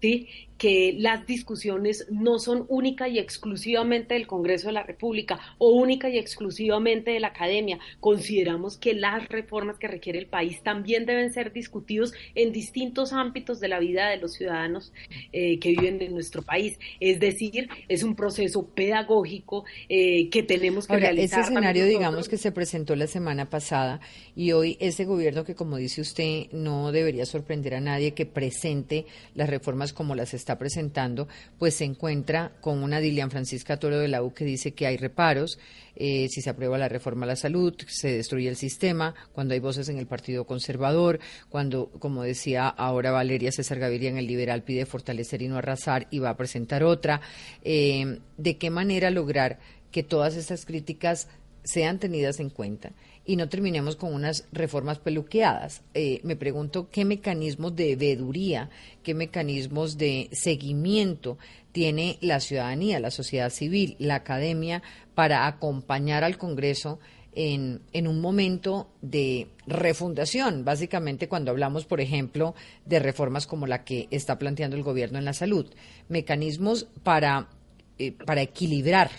¿sí? 0.00 0.28
que 0.58 0.94
las 0.98 1.24
discusiones 1.24 2.06
no 2.10 2.38
son 2.38 2.66
única 2.68 3.08
y 3.08 3.18
exclusivamente 3.18 4.14
del 4.14 4.26
Congreso 4.26 4.66
de 4.66 4.72
la 4.74 4.82
República 4.82 5.38
o 5.56 5.70
única 5.70 6.10
y 6.10 6.18
exclusivamente 6.18 7.12
de 7.12 7.20
la 7.20 7.28
academia. 7.28 7.78
Consideramos 8.00 8.76
que 8.76 8.92
las 8.92 9.28
reformas 9.28 9.78
que 9.78 9.86
requiere 9.86 10.18
el 10.18 10.26
país 10.26 10.60
también 10.62 11.06
deben 11.06 11.32
ser 11.32 11.52
discutidos 11.52 12.12
en 12.34 12.52
distintos 12.52 13.12
ámbitos 13.12 13.60
de 13.60 13.68
la 13.68 13.78
vida 13.78 14.08
de 14.08 14.16
los 14.16 14.34
ciudadanos 14.34 14.92
eh, 15.32 15.60
que 15.60 15.70
viven 15.70 16.02
en 16.02 16.12
nuestro 16.12 16.42
país. 16.42 16.76
Es 16.98 17.20
decir, 17.20 17.68
es 17.86 18.02
un 18.02 18.16
proceso 18.16 18.66
pedagógico 18.66 19.64
eh, 19.88 20.28
que 20.28 20.42
tenemos 20.42 20.88
que 20.88 20.94
Ahora, 20.94 21.06
realizar. 21.06 21.40
Ese 21.40 21.52
escenario, 21.52 21.86
digamos, 21.86 22.28
que 22.28 22.36
se 22.36 22.50
presentó 22.50 22.96
la 22.96 23.06
semana 23.06 23.48
pasada 23.48 24.00
y 24.34 24.50
hoy 24.50 24.76
ese 24.80 25.04
gobierno 25.04 25.44
que, 25.44 25.54
como 25.54 25.76
dice 25.76 26.00
usted, 26.00 26.50
no 26.50 26.90
debería 26.90 27.26
sorprender 27.26 27.76
a 27.76 27.80
nadie 27.80 28.12
que 28.12 28.26
presente 28.26 29.06
las 29.36 29.48
reformas 29.48 29.87
como 29.92 30.14
las 30.14 30.34
está 30.34 30.58
presentando, 30.58 31.28
pues 31.58 31.74
se 31.74 31.84
encuentra 31.84 32.52
con 32.60 32.82
una 32.82 33.00
Dilian 33.00 33.30
Francisca 33.30 33.76
Toro 33.76 33.98
de 33.98 34.08
la 34.08 34.22
U 34.22 34.32
que 34.32 34.44
dice 34.44 34.72
que 34.72 34.86
hay 34.86 34.96
reparos, 34.96 35.58
eh, 35.96 36.28
si 36.30 36.40
se 36.40 36.50
aprueba 36.50 36.78
la 36.78 36.88
reforma 36.88 37.24
a 37.24 37.28
la 37.28 37.36
salud, 37.36 37.74
se 37.86 38.12
destruye 38.12 38.48
el 38.48 38.56
sistema, 38.56 39.14
cuando 39.32 39.54
hay 39.54 39.60
voces 39.60 39.88
en 39.88 39.98
el 39.98 40.06
Partido 40.06 40.44
Conservador, 40.44 41.18
cuando, 41.48 41.90
como 41.98 42.22
decía 42.22 42.68
ahora 42.68 43.10
Valeria 43.10 43.52
César 43.52 43.78
Gaviria 43.78 44.10
en 44.10 44.18
el 44.18 44.26
Liberal, 44.26 44.62
pide 44.62 44.86
fortalecer 44.86 45.42
y 45.42 45.48
no 45.48 45.56
arrasar 45.56 46.06
y 46.10 46.20
va 46.20 46.30
a 46.30 46.36
presentar 46.36 46.84
otra. 46.84 47.20
Eh, 47.62 48.20
¿De 48.36 48.56
qué 48.58 48.70
manera 48.70 49.10
lograr 49.10 49.58
que 49.90 50.02
todas 50.02 50.36
estas 50.36 50.64
críticas 50.66 51.28
sean 51.64 51.98
tenidas 51.98 52.40
en 52.40 52.50
cuenta 52.50 52.92
y 53.28 53.36
no 53.36 53.50
terminemos 53.50 53.94
con 53.94 54.14
unas 54.14 54.48
reformas 54.52 54.98
peluqueadas. 54.98 55.82
Eh, 55.92 56.20
me 56.24 56.34
pregunto 56.34 56.88
qué 56.90 57.04
mecanismos 57.04 57.76
de 57.76 57.94
veeduría, 57.94 58.70
qué 59.02 59.12
mecanismos 59.12 59.98
de 59.98 60.30
seguimiento 60.32 61.36
tiene 61.70 62.16
la 62.22 62.40
ciudadanía, 62.40 63.00
la 63.00 63.10
sociedad 63.10 63.50
civil, 63.50 63.96
la 63.98 64.14
academia 64.14 64.82
para 65.14 65.46
acompañar 65.46 66.24
al 66.24 66.38
Congreso 66.38 67.00
en, 67.34 67.82
en, 67.92 68.08
un 68.08 68.22
momento 68.22 68.88
de 69.02 69.48
refundación, 69.66 70.64
básicamente 70.64 71.28
cuando 71.28 71.50
hablamos, 71.50 71.84
por 71.84 72.00
ejemplo, 72.00 72.54
de 72.86 72.98
reformas 72.98 73.46
como 73.46 73.66
la 73.66 73.84
que 73.84 74.08
está 74.10 74.38
planteando 74.38 74.74
el 74.74 74.82
gobierno 74.82 75.18
en 75.18 75.26
la 75.26 75.34
salud, 75.34 75.66
mecanismos 76.08 76.88
para, 77.02 77.50
eh, 77.98 78.12
para 78.12 78.40
equilibrar 78.40 79.10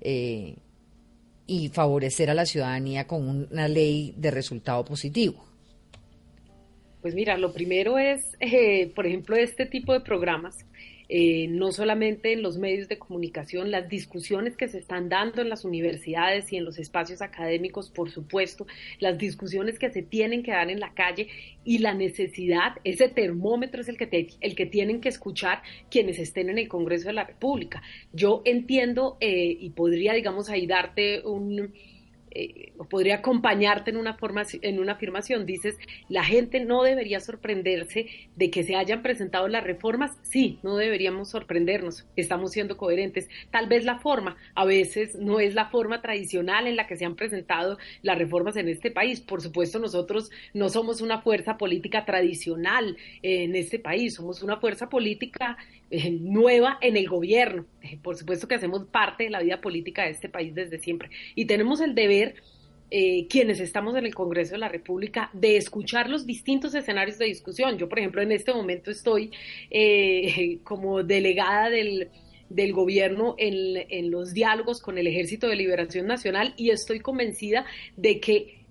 eh, 0.00 0.56
y 1.52 1.68
favorecer 1.68 2.30
a 2.30 2.34
la 2.34 2.46
ciudadanía 2.46 3.06
con 3.06 3.46
una 3.50 3.68
ley 3.68 4.14
de 4.16 4.30
resultado 4.30 4.84
positivo? 4.84 5.44
Pues 7.02 7.14
mira, 7.14 7.36
lo 7.36 7.52
primero 7.52 7.98
es, 7.98 8.20
eh, 8.40 8.90
por 8.94 9.06
ejemplo, 9.06 9.36
este 9.36 9.66
tipo 9.66 9.92
de 9.92 10.00
programas 10.00 10.54
eh, 11.14 11.46
no 11.46 11.72
solamente 11.72 12.32
en 12.32 12.40
los 12.40 12.56
medios 12.56 12.88
de 12.88 12.98
comunicación, 12.98 13.70
las 13.70 13.86
discusiones 13.86 14.56
que 14.56 14.66
se 14.66 14.78
están 14.78 15.10
dando 15.10 15.42
en 15.42 15.50
las 15.50 15.66
universidades 15.66 16.50
y 16.50 16.56
en 16.56 16.64
los 16.64 16.78
espacios 16.78 17.20
académicos, 17.20 17.90
por 17.90 18.10
supuesto, 18.10 18.66
las 18.98 19.18
discusiones 19.18 19.78
que 19.78 19.90
se 19.90 20.00
tienen 20.00 20.42
que 20.42 20.52
dar 20.52 20.70
en 20.70 20.80
la 20.80 20.94
calle 20.94 21.28
y 21.66 21.80
la 21.80 21.92
necesidad, 21.92 22.78
ese 22.82 23.10
termómetro 23.10 23.82
es 23.82 23.90
el 23.90 23.98
que, 23.98 24.28
el 24.40 24.54
que 24.54 24.64
tienen 24.64 25.02
que 25.02 25.10
escuchar 25.10 25.60
quienes 25.90 26.18
estén 26.18 26.48
en 26.48 26.56
el 26.56 26.68
Congreso 26.68 27.08
de 27.08 27.12
la 27.12 27.24
República. 27.24 27.82
Yo 28.14 28.40
entiendo 28.46 29.18
eh, 29.20 29.54
y 29.60 29.68
podría, 29.68 30.14
digamos, 30.14 30.48
ahí 30.48 30.66
darte 30.66 31.20
un 31.26 31.74
eh, 32.34 32.72
podría 32.88 33.16
acompañarte 33.16 33.90
en 33.90 33.96
una, 33.96 34.14
forma, 34.14 34.42
en 34.62 34.78
una 34.80 34.92
afirmación. 34.92 35.46
Dices, 35.46 35.76
la 36.08 36.24
gente 36.24 36.60
no 36.60 36.82
debería 36.82 37.20
sorprenderse 37.20 38.06
de 38.36 38.50
que 38.50 38.62
se 38.62 38.76
hayan 38.76 39.02
presentado 39.02 39.48
las 39.48 39.64
reformas. 39.64 40.18
Sí, 40.22 40.58
no 40.62 40.76
deberíamos 40.76 41.30
sorprendernos, 41.30 42.06
estamos 42.16 42.52
siendo 42.52 42.76
coherentes. 42.76 43.28
Tal 43.50 43.68
vez 43.68 43.84
la 43.84 43.98
forma, 43.98 44.36
a 44.54 44.64
veces 44.64 45.16
no 45.16 45.40
es 45.40 45.54
la 45.54 45.66
forma 45.66 46.00
tradicional 46.00 46.66
en 46.66 46.76
la 46.76 46.86
que 46.86 46.96
se 46.96 47.04
han 47.04 47.16
presentado 47.16 47.78
las 48.02 48.18
reformas 48.18 48.56
en 48.56 48.68
este 48.68 48.90
país. 48.90 49.20
Por 49.20 49.42
supuesto, 49.42 49.78
nosotros 49.78 50.30
no 50.54 50.68
somos 50.68 51.00
una 51.00 51.20
fuerza 51.20 51.58
política 51.58 52.04
tradicional 52.04 52.96
en 53.22 53.54
este 53.56 53.78
país, 53.78 54.14
somos 54.14 54.42
una 54.42 54.56
fuerza 54.58 54.88
política 54.88 55.56
eh, 55.90 56.10
nueva 56.10 56.78
en 56.80 56.96
el 56.96 57.06
gobierno. 57.06 57.66
Eh, 57.82 57.98
por 58.02 58.16
supuesto 58.16 58.48
que 58.48 58.54
hacemos 58.54 58.86
parte 58.86 59.24
de 59.24 59.30
la 59.30 59.42
vida 59.42 59.60
política 59.60 60.04
de 60.04 60.10
este 60.10 60.28
país 60.28 60.54
desde 60.54 60.78
siempre 60.78 61.10
y 61.34 61.46
tenemos 61.46 61.80
el 61.80 61.94
deber 61.94 62.21
eh, 62.90 63.26
quienes 63.28 63.60
estamos 63.60 63.96
en 63.96 64.04
el 64.04 64.14
Congreso 64.14 64.52
de 64.52 64.58
la 64.58 64.68
República 64.68 65.30
de 65.32 65.56
escuchar 65.56 66.10
los 66.10 66.26
distintos 66.26 66.74
escenarios 66.74 67.18
de 67.18 67.26
discusión. 67.26 67.78
Yo, 67.78 67.88
por 67.88 67.98
ejemplo, 67.98 68.22
en 68.22 68.32
este 68.32 68.52
momento 68.52 68.90
estoy 68.90 69.30
como 70.64 71.02
delegada 71.02 71.70
del, 71.70 72.10
del 72.50 72.72
gobierno 72.72 73.34
en, 73.38 73.86
en 73.88 74.10
los 74.10 74.34
diálogos 74.34 74.80
con 74.80 74.98
el 74.98 75.06
Ejército 75.06 75.48
de 75.48 75.56
Liberación 75.56 76.06
Nacional 76.06 76.54
y 76.56 76.70
estoy 76.70 77.00
convencida 77.00 77.64
de 77.96 78.20
que 78.20 78.61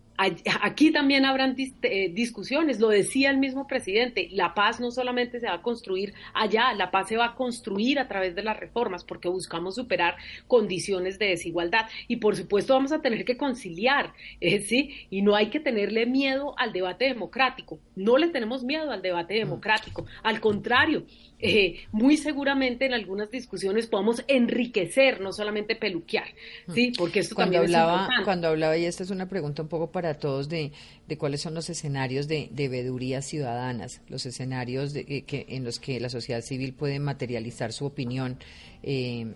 Aquí 0.62 0.92
también 0.92 1.26
habrán 1.26 1.56
eh, 1.58 2.12
discusiones, 2.14 2.80
lo 2.80 2.90
decía 2.90 3.32
el 3.32 3.38
mismo 3.38 3.66
presidente, 3.66 4.30
la 4.32 4.54
paz 4.54 4.80
no 4.80 4.92
solamente 4.92 5.40
se 5.40 5.48
va 5.48 5.56
a 5.56 5.62
construir 5.62 6.14
allá, 6.34 6.74
la 6.74 6.92
paz 6.92 7.08
se 7.08 7.18
va 7.18 7.26
a 7.26 7.36
construir 7.36 7.98
a 7.98 8.08
través 8.08 8.36
de 8.36 8.44
las 8.44 8.60
reformas 8.60 9.04
porque 9.04 9.30
buscamos 9.30 9.76
superar 9.76 10.16
condiciones 10.48 11.18
de 11.18 11.28
desigualdad 11.28 11.88
y 12.08 12.18
por 12.18 12.36
supuesto 12.36 12.74
vamos 12.74 12.92
a 12.92 13.02
tener 13.02 13.26
que 13.26 13.38
conciliar, 13.38 14.14
eh, 14.42 14.60
¿sí? 14.60 15.08
Y 15.10 15.22
no 15.22 15.36
hay 15.36 15.50
que 15.50 15.60
tenerle 15.60 16.06
miedo 16.06 16.54
al 16.58 16.72
debate 16.72 17.06
democrático, 17.06 17.80
no 17.96 18.18
le 18.18 18.28
tenemos 18.28 18.64
miedo 18.64 18.92
al 18.92 19.02
debate 19.02 19.36
mm. 19.36 19.38
democrático, 19.38 20.06
al 20.24 20.40
contrario, 20.40 21.06
eh, 21.40 21.86
muy 21.92 22.18
seguramente 22.18 22.86
en 22.86 22.94
algunas 22.94 23.32
discusiones 23.32 23.88
podamos 23.88 24.24
enriquecer, 24.28 25.22
no 25.22 25.34
solamente 25.34 25.76
peluquear, 25.76 26.28
mm. 26.68 26.74
¿sí? 26.74 26.94
Porque 26.96 27.22
esto 27.22 27.34
cuando 27.34 27.54
también 27.54 27.76
hablaba, 27.76 27.94
es 27.94 28.02
importante. 28.02 28.26
Cuando 28.26 28.48
hablaba, 28.50 28.78
y 28.78 28.86
esta 28.86 29.04
es 29.04 29.10
una 29.10 29.28
pregunta 29.28 29.64
un 29.64 29.68
poco 29.68 29.92
para 29.92 30.11
todos, 30.16 30.50
de, 30.50 30.72
de 31.08 31.18
cuáles 31.18 31.42
son 31.42 31.54
los 31.54 31.70
escenarios 31.70 32.28
de, 32.28 32.50
de 32.52 32.70
vedurías 32.70 33.26
ciudadanas, 33.26 34.02
los 34.08 34.26
escenarios 34.26 34.94
de, 34.94 35.24
que, 35.24 35.46
en 35.50 35.64
los 35.64 35.80
que 35.80 36.00
la 36.00 36.10
sociedad 36.10 36.42
civil 36.42 36.74
puede 36.74 37.00
materializar 37.00 37.74
su 37.74 37.86
opinión. 37.86 38.38
Eh, 38.84 39.34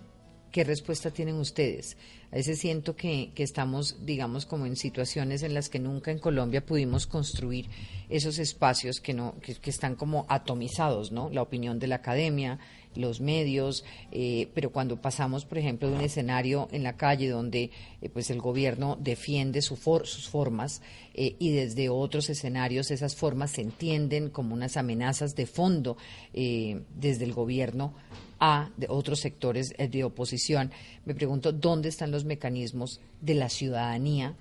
¿Qué 0.52 0.64
respuesta 0.64 1.12
tienen 1.12 1.36
ustedes? 1.36 1.98
A 2.32 2.38
veces 2.38 2.60
siento 2.60 2.96
que, 2.96 3.32
que, 3.36 3.44
estamos, 3.44 4.06
digamos, 4.06 4.46
como 4.46 4.66
en 4.66 4.78
situaciones 4.78 5.44
en 5.44 5.54
las 5.54 5.68
que 5.68 5.80
nunca 5.80 6.12
en 6.12 6.20
Colombia 6.20 6.66
pudimos 6.66 7.08
construir 7.08 7.68
esos 8.08 8.40
espacios 8.40 9.02
que, 9.02 9.14
no, 9.14 9.36
que, 9.42 9.56
que 9.56 9.70
están 9.70 9.96
como 9.96 10.26
atomizados, 10.30 11.12
¿no? 11.12 11.30
La 11.30 11.42
opinión 11.42 11.78
de 11.78 11.88
la 11.88 11.96
academia, 11.96 12.60
los 12.98 13.22
medios, 13.22 13.84
eh, 14.12 14.50
pero 14.54 14.72
cuando 14.72 15.02
pasamos, 15.02 15.46
por 15.46 15.58
ejemplo, 15.58 15.90
de 15.90 15.96
un 15.96 16.02
escenario 16.02 16.68
en 16.72 16.84
la 16.84 16.98
calle 16.98 17.30
donde 17.30 17.72
eh, 18.02 18.10
pues 18.10 18.30
el 18.30 18.40
gobierno 18.40 18.98
defiende 19.00 19.62
su 19.62 19.76
sus 19.76 20.30
formas 20.30 20.82
eh, 21.14 21.36
y 21.38 21.52
desde 21.52 21.90
otros 21.90 22.30
escenarios 22.30 22.92
esas 22.92 23.16
formas 23.16 23.52
se 23.52 23.62
entienden 23.62 24.30
como 24.30 24.54
unas 24.54 24.78
amenazas 24.78 25.36
de 25.36 25.46
fondo 25.46 25.98
desde 26.34 27.24
el 27.24 27.34
gobierno 27.34 27.94
a 28.40 28.72
de 28.78 28.88
otros 28.90 29.20
sectores 29.20 29.74
de 29.78 30.04
oposición, 30.04 30.72
me 31.06 31.14
pregunto 31.14 31.52
dónde 31.52 31.90
están 31.90 32.12
los 32.12 32.26
mecanismos 32.26 33.00
de 33.22 33.36
la 33.36 33.50
ciudadanía 33.50 34.36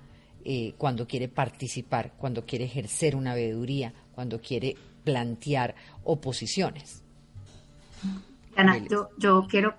cuando 0.77 1.07
quiere 1.07 1.27
participar, 1.27 2.13
cuando 2.17 2.45
quiere 2.45 2.65
ejercer 2.65 3.15
una 3.15 3.35
veeduría, 3.35 3.93
cuando 4.13 4.41
quiere 4.41 4.75
plantear 5.05 5.75
oposiciones. 6.03 7.03
Ana, 8.55 8.77
yo, 8.77 9.09
yo 9.17 9.45
quiero 9.49 9.75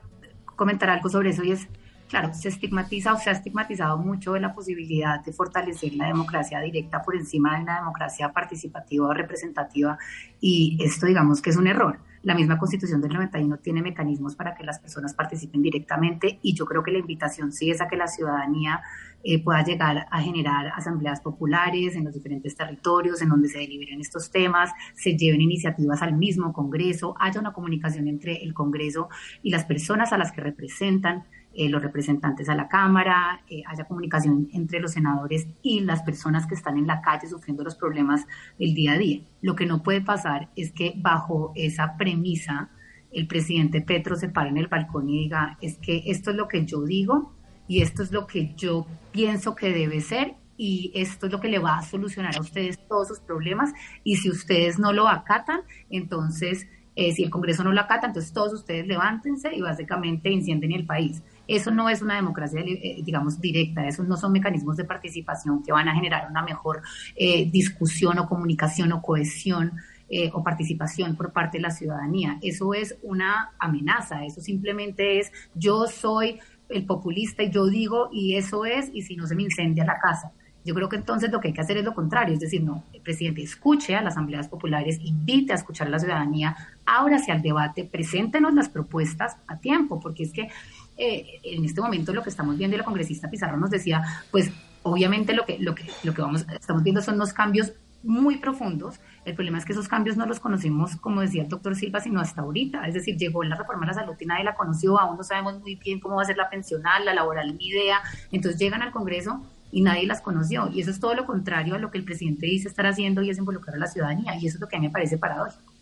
comentar 0.56 0.90
algo 0.90 1.08
sobre 1.08 1.30
eso 1.30 1.44
y 1.44 1.52
es, 1.52 1.68
claro, 2.08 2.32
se 2.34 2.48
estigmatiza 2.48 3.12
o 3.12 3.18
se 3.18 3.30
ha 3.30 3.32
estigmatizado 3.32 3.98
mucho 3.98 4.36
la 4.38 4.54
posibilidad 4.54 5.22
de 5.24 5.32
fortalecer 5.32 5.94
la 5.94 6.06
democracia 6.06 6.60
directa 6.60 7.02
por 7.02 7.16
encima 7.16 7.56
de 7.56 7.62
una 7.62 7.78
democracia 7.78 8.32
participativa 8.32 9.06
o 9.06 9.14
representativa 9.14 9.98
y 10.40 10.78
esto 10.80 11.06
digamos 11.06 11.40
que 11.40 11.50
es 11.50 11.56
un 11.56 11.66
error. 11.66 11.98
La 12.22 12.34
misma 12.34 12.58
constitución 12.58 13.00
del 13.00 13.12
91 13.12 13.58
tiene 13.58 13.82
mecanismos 13.82 14.34
para 14.34 14.54
que 14.54 14.64
las 14.64 14.78
personas 14.78 15.14
participen 15.14 15.62
directamente 15.62 16.38
y 16.42 16.54
yo 16.54 16.64
creo 16.64 16.82
que 16.82 16.90
la 16.90 16.98
invitación 16.98 17.52
sí 17.52 17.70
es 17.70 17.80
a 17.80 17.88
que 17.88 17.96
la 17.96 18.06
ciudadanía 18.06 18.82
eh, 19.22 19.42
pueda 19.42 19.64
llegar 19.64 20.06
a 20.10 20.22
generar 20.22 20.68
asambleas 20.68 21.20
populares 21.20 21.96
en 21.96 22.04
los 22.04 22.14
diferentes 22.14 22.54
territorios 22.54 23.20
en 23.22 23.28
donde 23.28 23.48
se 23.48 23.58
deliberen 23.58 24.00
estos 24.00 24.30
temas, 24.30 24.70
se 24.94 25.16
lleven 25.16 25.40
iniciativas 25.40 26.02
al 26.02 26.14
mismo 26.14 26.52
Congreso, 26.52 27.14
haya 27.18 27.40
una 27.40 27.52
comunicación 27.52 28.06
entre 28.08 28.42
el 28.44 28.54
Congreso 28.54 29.08
y 29.42 29.50
las 29.50 29.64
personas 29.64 30.12
a 30.12 30.18
las 30.18 30.32
que 30.32 30.40
representan 30.40 31.24
eh, 31.58 31.70
los 31.70 31.82
representantes 31.82 32.50
a 32.50 32.54
la 32.54 32.68
Cámara, 32.68 33.40
eh, 33.48 33.62
haya 33.66 33.84
comunicación 33.84 34.48
entre 34.52 34.78
los 34.78 34.92
senadores 34.92 35.46
y 35.62 35.80
las 35.80 36.02
personas 36.02 36.46
que 36.46 36.54
están 36.54 36.76
en 36.76 36.86
la 36.86 37.00
calle 37.00 37.28
sufriendo 37.28 37.64
los 37.64 37.76
problemas 37.76 38.26
del 38.58 38.74
día 38.74 38.92
a 38.92 38.98
día. 38.98 39.22
Lo 39.40 39.56
que 39.56 39.64
no 39.64 39.82
puede 39.82 40.02
pasar 40.02 40.50
es 40.54 40.70
que 40.72 40.92
bajo 40.96 41.52
esa 41.54 41.96
premisa 41.96 42.68
el 43.10 43.26
presidente 43.26 43.80
Petro 43.80 44.16
se 44.16 44.28
pare 44.28 44.50
en 44.50 44.58
el 44.58 44.66
balcón 44.66 45.08
y 45.08 45.20
diga, 45.20 45.56
es 45.62 45.78
que 45.78 46.02
esto 46.06 46.30
es 46.30 46.36
lo 46.36 46.46
que 46.46 46.66
yo 46.66 46.84
digo 46.84 47.32
y 47.66 47.80
esto 47.80 48.02
es 48.02 48.12
lo 48.12 48.26
que 48.26 48.54
yo 48.54 48.86
pienso 49.10 49.54
que 49.54 49.72
debe 49.72 50.02
ser 50.02 50.34
y 50.58 50.92
esto 50.94 51.24
es 51.24 51.32
lo 51.32 51.40
que 51.40 51.48
le 51.48 51.58
va 51.58 51.78
a 51.78 51.82
solucionar 51.82 52.36
a 52.36 52.40
ustedes 52.40 52.78
todos 52.86 53.08
sus 53.08 53.20
problemas 53.20 53.72
y 54.04 54.16
si 54.16 54.28
ustedes 54.28 54.78
no 54.78 54.92
lo 54.92 55.08
acatan, 55.08 55.60
entonces 55.88 56.66
eh, 56.96 57.12
si 57.12 57.22
el 57.22 57.30
Congreso 57.30 57.62
no 57.62 57.72
lo 57.72 57.80
acata, 57.80 58.06
entonces 58.06 58.32
todos 58.32 58.54
ustedes 58.54 58.86
levántense 58.86 59.54
y 59.54 59.60
básicamente 59.60 60.30
incenden 60.30 60.72
el 60.72 60.86
país. 60.86 61.22
Eso 61.46 61.70
no 61.70 61.88
es 61.88 62.02
una 62.02 62.16
democracia, 62.16 62.60
eh, 62.60 63.00
digamos, 63.04 63.40
directa, 63.40 63.86
esos 63.86 64.06
no 64.06 64.16
son 64.16 64.32
mecanismos 64.32 64.76
de 64.76 64.84
participación 64.84 65.62
que 65.62 65.72
van 65.72 65.88
a 65.88 65.94
generar 65.94 66.28
una 66.30 66.42
mejor 66.42 66.82
eh, 67.14 67.48
discusión 67.50 68.18
o 68.18 68.28
comunicación 68.28 68.92
o 68.92 69.02
cohesión 69.02 69.72
eh, 70.08 70.30
o 70.32 70.42
participación 70.42 71.16
por 71.16 71.32
parte 71.32 71.58
de 71.58 71.62
la 71.62 71.70
ciudadanía. 71.70 72.38
Eso 72.42 72.74
es 72.74 72.96
una 73.02 73.52
amenaza, 73.58 74.24
eso 74.24 74.40
simplemente 74.40 75.18
es 75.18 75.32
yo 75.54 75.86
soy 75.86 76.38
el 76.68 76.84
populista 76.84 77.42
y 77.42 77.50
yo 77.50 77.66
digo 77.66 78.08
y 78.12 78.36
eso 78.36 78.64
es 78.64 78.90
y 78.92 79.02
si 79.02 79.16
no 79.16 79.26
se 79.26 79.34
me 79.34 79.42
incendia 79.42 79.84
la 79.84 79.98
casa. 79.98 80.32
Yo 80.64 80.74
creo 80.74 80.88
que 80.88 80.96
entonces 80.96 81.30
lo 81.30 81.38
que 81.38 81.48
hay 81.48 81.54
que 81.54 81.60
hacer 81.60 81.76
es 81.76 81.84
lo 81.84 81.94
contrario, 81.94 82.34
es 82.34 82.40
decir, 82.40 82.60
no, 82.60 82.82
el 82.92 83.00
presidente 83.00 83.40
escuche 83.40 83.94
a 83.94 84.02
las 84.02 84.14
asambleas 84.14 84.48
populares, 84.48 84.98
invite 85.00 85.52
a 85.52 85.54
escuchar 85.54 85.86
a 85.86 85.90
la 85.90 86.00
ciudadanía, 86.00 86.56
ábrase 86.84 87.30
al 87.30 87.40
debate, 87.40 87.84
preséntenos 87.84 88.52
las 88.52 88.68
propuestas 88.68 89.36
a 89.46 89.58
tiempo, 89.58 90.00
porque 90.00 90.24
es 90.24 90.32
que 90.32 90.48
eh, 90.96 91.40
en 91.42 91.64
este 91.64 91.80
momento 91.80 92.12
lo 92.12 92.22
que 92.22 92.30
estamos 92.30 92.56
viendo 92.56 92.76
y 92.76 92.78
la 92.78 92.84
congresista 92.84 93.30
Pizarro 93.30 93.56
nos 93.56 93.70
decía, 93.70 94.02
pues 94.30 94.50
obviamente 94.82 95.34
lo 95.34 95.44
que, 95.44 95.58
lo 95.58 95.74
que, 95.74 95.84
lo 96.04 96.14
que 96.14 96.22
vamos, 96.22 96.46
estamos 96.58 96.82
viendo 96.82 97.02
son 97.02 97.16
unos 97.16 97.32
cambios 97.32 97.72
muy 98.02 98.36
profundos. 98.38 99.00
El 99.24 99.34
problema 99.34 99.58
es 99.58 99.64
que 99.64 99.72
esos 99.72 99.88
cambios 99.88 100.16
no 100.16 100.26
los 100.26 100.38
conocimos, 100.38 100.96
como 100.96 101.20
decía 101.20 101.42
el 101.42 101.48
doctor 101.48 101.74
Silva, 101.74 102.00
sino 102.00 102.20
hasta 102.20 102.42
ahorita. 102.42 102.86
Es 102.86 102.94
decir, 102.94 103.16
llegó 103.16 103.42
la 103.42 103.56
reforma 103.56 103.84
a 103.84 103.88
la 103.88 103.94
salud 103.94 104.14
y 104.18 104.26
nadie 104.26 104.44
la 104.44 104.54
conoció, 104.54 104.98
aún 104.98 105.16
no 105.16 105.24
sabemos 105.24 105.60
muy 105.60 105.74
bien 105.74 105.98
cómo 105.98 106.16
va 106.16 106.22
a 106.22 106.26
ser 106.26 106.36
la 106.36 106.48
pensional, 106.48 107.04
la 107.04 107.14
laboral, 107.14 107.56
ni 107.56 107.66
idea. 107.66 108.00
Entonces 108.30 108.60
llegan 108.60 108.82
al 108.82 108.92
Congreso 108.92 109.44
y 109.72 109.82
nadie 109.82 110.06
las 110.06 110.20
conoció. 110.20 110.70
Y 110.72 110.80
eso 110.80 110.90
es 110.90 111.00
todo 111.00 111.14
lo 111.14 111.26
contrario 111.26 111.74
a 111.74 111.78
lo 111.78 111.90
que 111.90 111.98
el 111.98 112.04
presidente 112.04 112.46
dice 112.46 112.68
estar 112.68 112.86
haciendo 112.86 113.22
y 113.22 113.30
es 113.30 113.38
involucrar 113.38 113.76
a 113.76 113.78
la 113.80 113.88
ciudadanía. 113.88 114.36
Y 114.36 114.46
eso 114.46 114.56
es 114.56 114.60
lo 114.60 114.68
que 114.68 114.76
a 114.76 114.80
mí 114.80 114.86
me 114.86 114.92
parece 114.92 115.18
paradójico. 115.18 115.72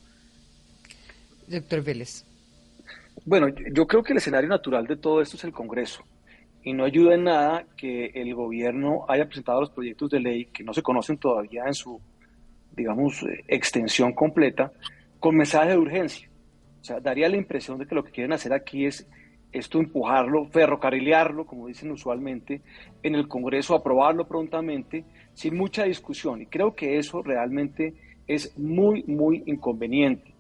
Doctor 1.47 1.83
Vélez. 1.83 2.25
Bueno, 3.25 3.49
yo 3.73 3.87
creo 3.87 4.03
que 4.03 4.13
el 4.13 4.19
escenario 4.19 4.49
natural 4.49 4.87
de 4.87 4.97
todo 4.97 5.21
esto 5.21 5.37
es 5.37 5.45
el 5.45 5.53
Congreso. 5.53 6.05
Y 6.63 6.73
no 6.73 6.85
ayuda 6.85 7.15
en 7.15 7.25
nada 7.25 7.67
que 7.77 8.07
el 8.15 8.35
gobierno 8.35 9.05
haya 9.09 9.27
presentado 9.27 9.61
los 9.61 9.71
proyectos 9.71 10.11
de 10.11 10.21
ley 10.21 10.47
que 10.47 10.65
no 10.65 10.73
se 10.73 10.83
conocen 10.83 11.19
todavía 11.19 11.65
en 11.67 11.75
su, 11.75 12.01
digamos, 12.75 13.23
eh, 13.23 13.45
extensión 13.49 14.13
completa, 14.13 14.73
con 15.21 15.37
mensaje 15.37 15.71
de 15.71 15.79
urgencia. 15.79 16.29
O 16.81 16.85
sea, 16.85 17.01
daría 17.01 17.29
la 17.29 17.37
impresión 17.37 17.79
de 17.79 17.87
que 17.87 17.95
lo 17.95 18.05
que 18.05 18.13
quieren 18.13 18.33
hacer 18.33 18.53
aquí 18.53 18.87
es 18.87 19.07
esto 19.53 19.79
empujarlo, 19.79 20.47
ferrocarrilearlo, 20.47 21.47
como 21.47 21.69
dicen 21.69 21.93
usualmente, 21.93 22.61
en 23.03 23.15
el 23.15 23.29
Congreso, 23.29 23.75
aprobarlo 23.75 24.27
prontamente, 24.27 25.05
sin 25.33 25.57
mucha 25.57 25.85
discusión. 25.85 26.43
Y 26.43 26.47
creo 26.47 26.75
que 26.75 26.99
eso 26.99 27.23
realmente 27.23 27.95
es 28.27 28.59
muy, 28.59 29.05
muy 29.05 29.45
inconveniente. 29.47 30.35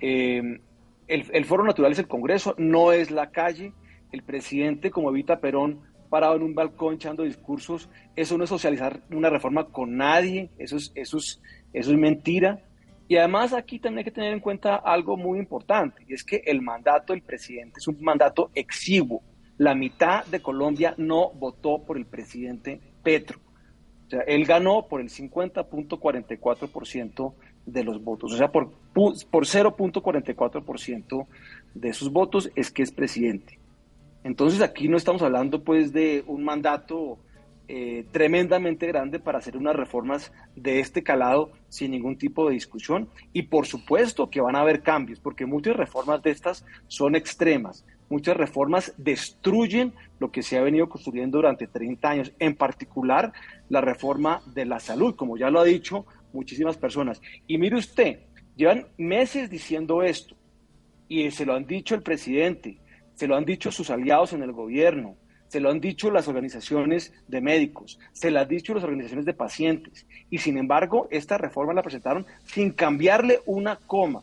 Eh, 0.00 0.60
el, 1.08 1.44
foro 1.44 1.64
natural 1.64 1.92
es 1.92 1.98
el 1.98 2.08
Congreso, 2.08 2.54
no 2.58 2.92
es 2.92 3.10
la 3.10 3.30
calle. 3.30 3.72
El 4.12 4.22
presidente, 4.22 4.90
como 4.90 5.10
Evita 5.10 5.40
Perón, 5.40 5.80
parado 6.08 6.36
en 6.36 6.42
un 6.42 6.54
balcón 6.54 6.94
echando 6.94 7.24
discursos, 7.24 7.88
eso 8.14 8.38
no 8.38 8.44
es 8.44 8.50
socializar 8.50 9.00
una 9.10 9.30
reforma 9.30 9.66
con 9.66 9.96
nadie, 9.96 10.50
eso 10.58 10.76
es, 10.76 10.92
eso 10.94 11.18
es, 11.18 11.40
eso 11.72 11.90
es 11.90 11.98
mentira. 11.98 12.62
Y 13.08 13.16
además 13.16 13.52
aquí 13.52 13.78
también 13.78 13.98
hay 13.98 14.04
que 14.04 14.10
tener 14.10 14.32
en 14.32 14.40
cuenta 14.40 14.76
algo 14.76 15.16
muy 15.16 15.38
importante, 15.38 16.02
y 16.08 16.14
es 16.14 16.24
que 16.24 16.42
el 16.44 16.62
mandato 16.62 17.12
del 17.12 17.22
presidente 17.22 17.78
es 17.78 17.86
un 17.86 18.00
mandato 18.00 18.50
exiguo. 18.54 19.22
La 19.58 19.74
mitad 19.74 20.24
de 20.26 20.40
Colombia 20.40 20.94
no 20.98 21.30
votó 21.30 21.84
por 21.84 21.96
el 21.96 22.06
presidente 22.06 22.80
Petro. 23.02 23.40
O 24.06 24.10
sea, 24.10 24.20
él 24.20 24.44
ganó 24.44 24.86
por 24.88 25.00
el 25.00 25.08
50.44% 25.08 27.34
de 27.66 27.84
los 27.84 28.02
votos. 28.02 28.32
O 28.32 28.36
sea, 28.36 28.50
por, 28.50 28.70
por 28.94 29.44
0.44% 29.44 31.26
de 31.74 31.92
sus 31.92 32.10
votos 32.10 32.50
es 32.54 32.70
que 32.70 32.82
es 32.82 32.92
presidente. 32.92 33.58
Entonces 34.24 34.60
aquí 34.60 34.88
no 34.88 34.96
estamos 34.96 35.22
hablando 35.22 35.62
pues 35.62 35.92
de 35.92 36.24
un 36.26 36.42
mandato 36.44 37.18
eh, 37.68 38.04
tremendamente 38.12 38.86
grande 38.86 39.18
para 39.18 39.38
hacer 39.38 39.56
unas 39.56 39.74
reformas 39.74 40.32
de 40.54 40.78
este 40.78 41.02
calado 41.02 41.50
sin 41.68 41.90
ningún 41.90 42.16
tipo 42.16 42.46
de 42.46 42.54
discusión. 42.54 43.08
Y 43.32 43.42
por 43.42 43.66
supuesto 43.66 44.30
que 44.30 44.40
van 44.40 44.56
a 44.56 44.60
haber 44.60 44.82
cambios, 44.82 45.20
porque 45.20 45.46
muchas 45.46 45.76
reformas 45.76 46.22
de 46.22 46.30
estas 46.30 46.64
son 46.86 47.16
extremas. 47.16 47.84
Muchas 48.08 48.36
reformas 48.36 48.94
destruyen 48.96 49.92
lo 50.20 50.30
que 50.30 50.42
se 50.42 50.56
ha 50.56 50.62
venido 50.62 50.88
construyendo 50.88 51.38
durante 51.38 51.66
30 51.66 52.08
años, 52.08 52.32
en 52.38 52.54
particular 52.54 53.32
la 53.68 53.80
reforma 53.80 54.42
de 54.54 54.64
la 54.64 54.78
salud, 54.78 55.16
como 55.16 55.36
ya 55.36 55.50
lo 55.50 55.58
ha 55.58 55.64
dicho 55.64 56.06
muchísimas 56.36 56.76
personas. 56.76 57.20
Y 57.46 57.58
mire 57.58 57.76
usted, 57.76 58.20
llevan 58.56 58.86
meses 58.96 59.50
diciendo 59.50 60.02
esto 60.02 60.36
y 61.08 61.30
se 61.30 61.46
lo 61.46 61.54
han 61.54 61.66
dicho 61.66 61.94
el 61.94 62.02
presidente, 62.02 62.78
se 63.14 63.26
lo 63.26 63.36
han 63.36 63.44
dicho 63.44 63.70
sus 63.70 63.90
aliados 63.90 64.32
en 64.32 64.42
el 64.42 64.52
gobierno, 64.52 65.16
se 65.48 65.60
lo 65.60 65.70
han 65.70 65.80
dicho 65.80 66.10
las 66.10 66.28
organizaciones 66.28 67.12
de 67.28 67.40
médicos, 67.40 67.98
se 68.12 68.30
lo 68.30 68.40
han 68.40 68.48
dicho 68.48 68.74
las 68.74 68.84
organizaciones 68.84 69.26
de 69.26 69.34
pacientes. 69.34 70.06
Y 70.30 70.38
sin 70.38 70.58
embargo, 70.58 71.08
esta 71.10 71.38
reforma 71.38 71.72
la 71.72 71.82
presentaron 71.82 72.26
sin 72.44 72.72
cambiarle 72.72 73.40
una 73.46 73.76
coma. 73.76 74.22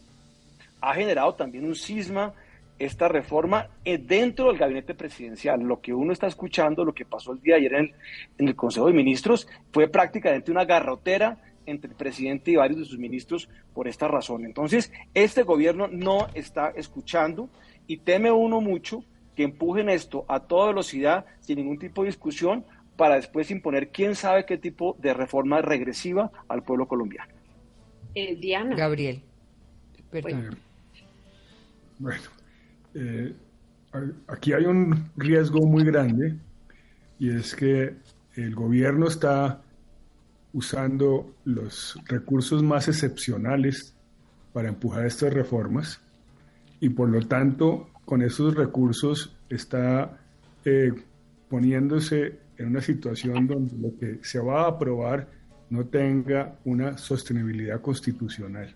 Ha 0.81 0.93
generado 0.95 1.33
también 1.35 1.65
un 1.65 1.75
cisma 1.75 2.33
esta 2.79 3.07
reforma 3.07 3.67
eh, 3.85 3.97
dentro 3.97 4.47
del 4.47 4.57
gabinete 4.57 4.93
presidencial. 4.93 5.61
Lo 5.61 5.79
que 5.79 5.93
uno 5.93 6.11
está 6.11 6.27
escuchando, 6.27 6.83
lo 6.83 6.93
que 6.93 7.05
pasó 7.05 7.31
el 7.31 7.41
día 7.41 7.55
ayer 7.55 7.73
en 7.73 7.79
el, 7.85 7.93
en 8.39 8.47
el 8.49 8.55
Consejo 8.55 8.87
de 8.87 8.93
Ministros, 8.93 9.47
fue 9.71 9.87
prácticamente 9.87 10.51
una 10.51 10.65
garrotera 10.65 11.37
entre 11.65 11.91
el 11.91 11.95
presidente 11.95 12.51
y 12.51 12.55
varios 12.55 12.79
de 12.79 12.85
sus 12.85 12.99
ministros 12.99 13.49
por 13.73 13.87
esta 13.87 14.07
razón. 14.07 14.45
Entonces, 14.45 14.91
este 15.13 15.43
gobierno 15.43 15.87
no 15.87 16.27
está 16.33 16.69
escuchando 16.69 17.49
y 17.87 17.97
teme 17.97 18.31
uno 18.31 18.61
mucho 18.61 19.03
que 19.35 19.43
empujen 19.43 19.89
esto 19.89 20.25
a 20.27 20.41
toda 20.41 20.67
velocidad, 20.67 21.25
sin 21.39 21.57
ningún 21.57 21.79
tipo 21.79 22.03
de 22.03 22.07
discusión, 22.07 22.65
para 22.95 23.15
después 23.15 23.49
imponer 23.49 23.89
quién 23.89 24.15
sabe 24.15 24.45
qué 24.45 24.57
tipo 24.57 24.95
de 24.99 25.13
reforma 25.13 25.61
regresiva 25.61 26.31
al 26.47 26.63
pueblo 26.63 26.87
colombiano. 26.87 27.33
Eh, 28.13 28.35
Diana. 28.35 28.75
Gabriel. 28.75 29.23
Perdón. 30.11 30.55
Bueno, 31.97 32.21
eh, 32.93 33.33
aquí 34.27 34.53
hay 34.53 34.65
un 34.65 35.09
riesgo 35.15 35.65
muy 35.65 35.83
grande 35.83 36.35
y 37.17 37.35
es 37.35 37.55
que 37.55 37.95
el 38.35 38.55
gobierno 38.55 39.07
está 39.07 39.62
usando 40.53 41.35
los 41.45 41.99
recursos 42.05 42.63
más 42.63 42.87
excepcionales 42.87 43.95
para 44.53 44.69
empujar 44.69 45.05
estas 45.05 45.33
reformas 45.33 45.99
y 46.79 46.89
por 46.89 47.09
lo 47.09 47.25
tanto 47.27 47.89
con 48.05 48.21
esos 48.21 48.55
recursos 48.55 49.35
está 49.49 50.17
eh, 50.65 50.93
poniéndose 51.49 52.39
en 52.57 52.67
una 52.67 52.81
situación 52.81 53.47
donde 53.47 53.77
lo 53.77 53.97
que 53.97 54.19
se 54.21 54.39
va 54.39 54.63
a 54.63 54.69
aprobar 54.69 55.27
no 55.69 55.85
tenga 55.85 56.59
una 56.65 56.97
sostenibilidad 56.97 57.81
constitucional. 57.81 58.75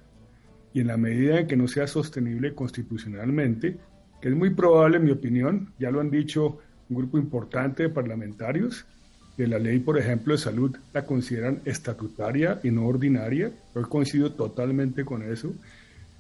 Y 0.74 0.82
en 0.82 0.88
la 0.88 0.98
medida 0.98 1.40
en 1.40 1.48
que 1.48 1.56
no 1.56 1.68
sea 1.68 1.86
sostenible 1.86 2.56
constitucionalmente, 2.56 3.78
que 4.22 4.30
es 4.30 4.36
muy 4.36 4.52
probable 4.52 4.98
en 4.98 5.04
mi 5.04 5.12
opinión, 5.12 5.74
ya 5.80 5.92
lo 5.92 6.00
han 6.00 6.10
dicho 6.10 6.60
un 6.90 6.98
grupo 6.98 7.18
importante 7.18 7.84
de 7.84 7.90
parlamentarios, 7.90 8.86
de 9.38 9.48
la 9.48 9.60
ley, 9.60 9.80
por 9.80 9.98
ejemplo, 9.98 10.34
de 10.34 10.40
salud 10.40 10.76
la 10.94 11.06
consideran 11.06 11.62
estatutaria 11.66 12.60
y 12.64 12.72
no 12.72 12.88
ordinaria. 12.88 13.52
Yo 13.76 13.88
coincido 13.88 14.32
totalmente 14.32 15.06
con 15.06 15.22
eso. 15.22 15.54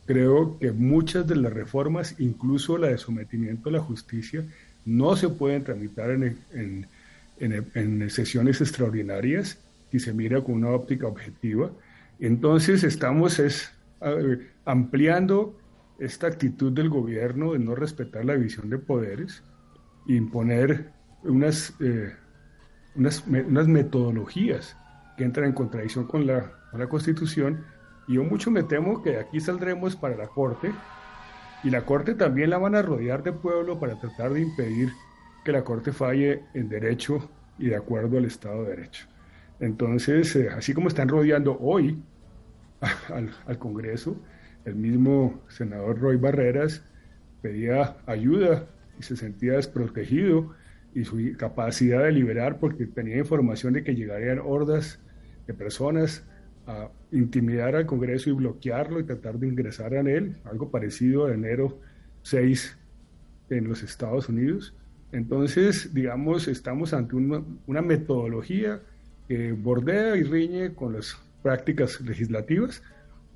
Creo 0.06 0.58
que 0.60 0.72
muchas 0.72 1.28
de 1.28 1.36
las 1.36 1.52
reformas, 1.52 2.16
incluso 2.20 2.78
la 2.78 2.88
de 2.88 2.98
sometimiento 2.98 3.70
a 3.70 3.74
la 3.74 3.80
justicia, 3.82 4.46
no 4.86 5.16
se 5.18 5.30
pueden 5.30 5.64
tramitar 5.64 6.12
en, 6.12 6.38
en, 7.39 8.10
sesiones 8.10 8.62
extraordinarias 8.62 9.58
y 9.91 10.00
se 10.00 10.14
mira 10.14 10.41
con 10.41 10.56
una 10.56 10.70
óptica 10.70 11.08
objetiva. 11.08 11.72
Entonces 12.20 12.84
estamos 12.84 13.39
es, 13.39 13.72
ampliando 14.64 15.60
esta 16.00 16.28
actitud 16.28 16.72
del 16.72 16.89
gobierno 16.89 17.54
de 17.54 17.60
no 17.60 17.76
respetar 17.76 18.24
la 18.24 18.36
división 18.36 18.70
de 18.70 18.78
poderes 18.78 19.44
imponer 20.08 20.91
unas, 21.24 21.74
eh, 21.82 22.14
unas, 22.98 23.68
metodologías 23.68 24.78
que 25.16 25.24
entran 25.24 25.48
en 25.48 25.54
contradicción 25.54 26.06
con 26.06 26.28
la, 26.28 26.52
con 26.72 26.80
la 26.80 26.88
Constitución. 26.88 27.64
Y 28.08 28.16
yo 28.16 28.24
mucho 28.24 28.52
me 28.52 28.64
temo 28.64 29.02
que 29.02 29.18
aquí 29.18 29.39
saldremos 29.39 29.95
para 29.95 30.16
la 30.16 30.28
Corte 30.28 30.72
y 31.64 31.70
la 31.70 31.86
Corte 31.86 32.14
también 32.14 32.50
la 32.50 32.58
van 32.58 32.76
a 32.76 32.82
rodear 32.82 33.24
de 33.24 33.34
pueblo 33.34 33.80
para 33.80 34.00
tratar 34.00 34.34
de 34.34 34.41
impedir 34.41 34.91
que 35.43 35.52
la 35.52 35.64
Corte 35.64 35.91
falle 35.91 36.43
en 36.54 36.70
derecho 36.70 37.30
y 37.58 37.68
de 37.70 37.76
acuerdo 37.76 38.18
al 38.18 38.26
Estado 38.26 38.64
de 38.64 38.70
Derecho. 38.70 39.08
Entonces, 39.60 40.36
eh, 40.36 40.50
así 40.50 40.74
como 40.74 40.88
están 40.88 41.10
rodeando 41.10 41.58
hoy 41.60 42.02
al, 43.10 43.32
al, 43.48 43.58
Congreso, 43.58 44.18
el 44.66 44.76
mismo 44.76 45.41
senador 45.48 46.00
Roy 46.00 46.18
Barreras 46.18 46.84
pedía 47.41 47.98
ayuda 48.06 48.68
y 49.00 49.04
se 49.04 49.16
sentía 49.18 49.54
desprotegido 49.54 50.54
y 50.98 51.06
su 51.06 51.18
capacidad 51.38 52.04
de 52.04 52.12
liberar 52.12 52.58
porque 52.60 52.88
tenía 52.88 53.18
información 53.18 53.74
de 53.74 53.84
que 53.84 53.93
llegarían 53.93 54.39
hordas 54.39 55.00
de 55.45 55.54
personas 55.54 56.24
a 56.66 56.89
intimidar 57.12 57.76
al 57.76 57.86
Congreso 57.86 58.32
y 58.32 58.34
bloquearlo 58.34 59.00
y 59.00 59.04
tratar 59.04 59.38
de 59.38 59.48
ingresar 59.48 59.93
en 59.93 60.08
él, 60.08 60.38
algo 60.43 60.72
parecido 60.72 61.28
a 61.28 61.34
enero 61.36 61.80
6 62.24 62.78
en 63.52 63.68
los 63.68 63.84
Estados 63.84 64.28
Unidos. 64.28 64.74
Entonces, 65.12 65.93
digamos, 65.93 66.48
estamos 66.48 66.95
ante 66.95 67.16
una, 67.16 67.43
una 67.68 67.84
metodología 67.84 68.82
que 69.28 69.52
bordea 69.52 70.18
y 70.18 70.24
riñe 70.24 70.74
con 70.74 70.93
las 70.93 71.16
prácticas 71.43 72.02
legislativas 72.02 72.82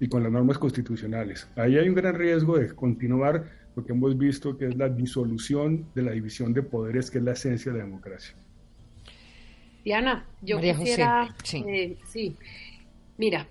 y 0.02 0.10
con 0.10 0.24
las 0.24 0.32
normas 0.32 0.58
constitucionales. 0.58 1.47
Ahí 1.56 1.78
hay 1.78 1.88
un 1.88 1.93
gran 1.93 2.16
riesgo 2.16 2.58
de 2.58 2.74
continuar 2.74 3.45
lo 3.76 3.86
que 3.86 3.93
hemos 3.93 4.18
visto 4.18 4.58
que 4.58 4.66
es 4.66 4.76
la 4.76 4.89
disolución 4.89 5.86
de 5.93 6.02
la 6.02 6.12
división 6.12 6.54
de 6.54 6.64
poderes, 6.64 7.12
que 7.12 7.20
es 7.20 7.24
la 7.24 7.34
esencia 7.34 7.72
de 7.72 7.78
la 7.78 7.86
democracia. 7.86 8.36
Diana, 9.86 10.26
yo 10.41 10.60
quisiera, 10.60 11.34
sí. 11.43 11.64
Eh, 11.68 11.97
sí. 12.06 12.36
mira, 13.18 13.47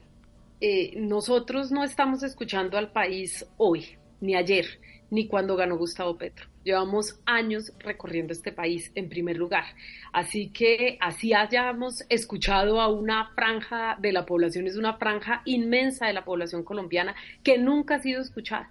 eh, 0.61 0.93
nosotros 1.01 1.71
no 1.71 1.85
estamos 1.85 2.25
escuchando 2.25 2.77
al 2.77 2.91
país 2.91 3.47
hoy, 3.57 3.87
ni 4.21 4.35
ayer, 4.35 4.67
ni 5.11 5.27
cuando 5.27 5.57
ganó 5.57 5.77
Gustavo 5.77 6.17
Petro. 6.17 6.47
Llevamos 6.65 7.21
años 7.27 7.73
recorriendo 7.79 8.33
este 8.33 8.53
país 8.53 8.93
en 8.95 9.09
primer 9.09 9.37
lugar. 9.37 9.65
Así 10.13 10.51
que 10.51 10.99
así 11.01 11.35
hayamos 11.35 12.05
escuchado 12.09 12.81
a 12.81 12.89
una 12.89 13.31
franja 13.35 13.97
de 14.01 14.13
la 14.13 14.27
población, 14.27 14.67
es 14.67 14.77
una 14.77 14.99
franja 14.99 15.43
inmensa 15.45 16.07
de 16.07 16.13
la 16.13 16.25
población 16.25 16.63
colombiana 16.63 17.15
que 17.43 17.59
nunca 17.59 17.97
ha 17.97 18.01
sido 18.01 18.21
escuchada 18.21 18.71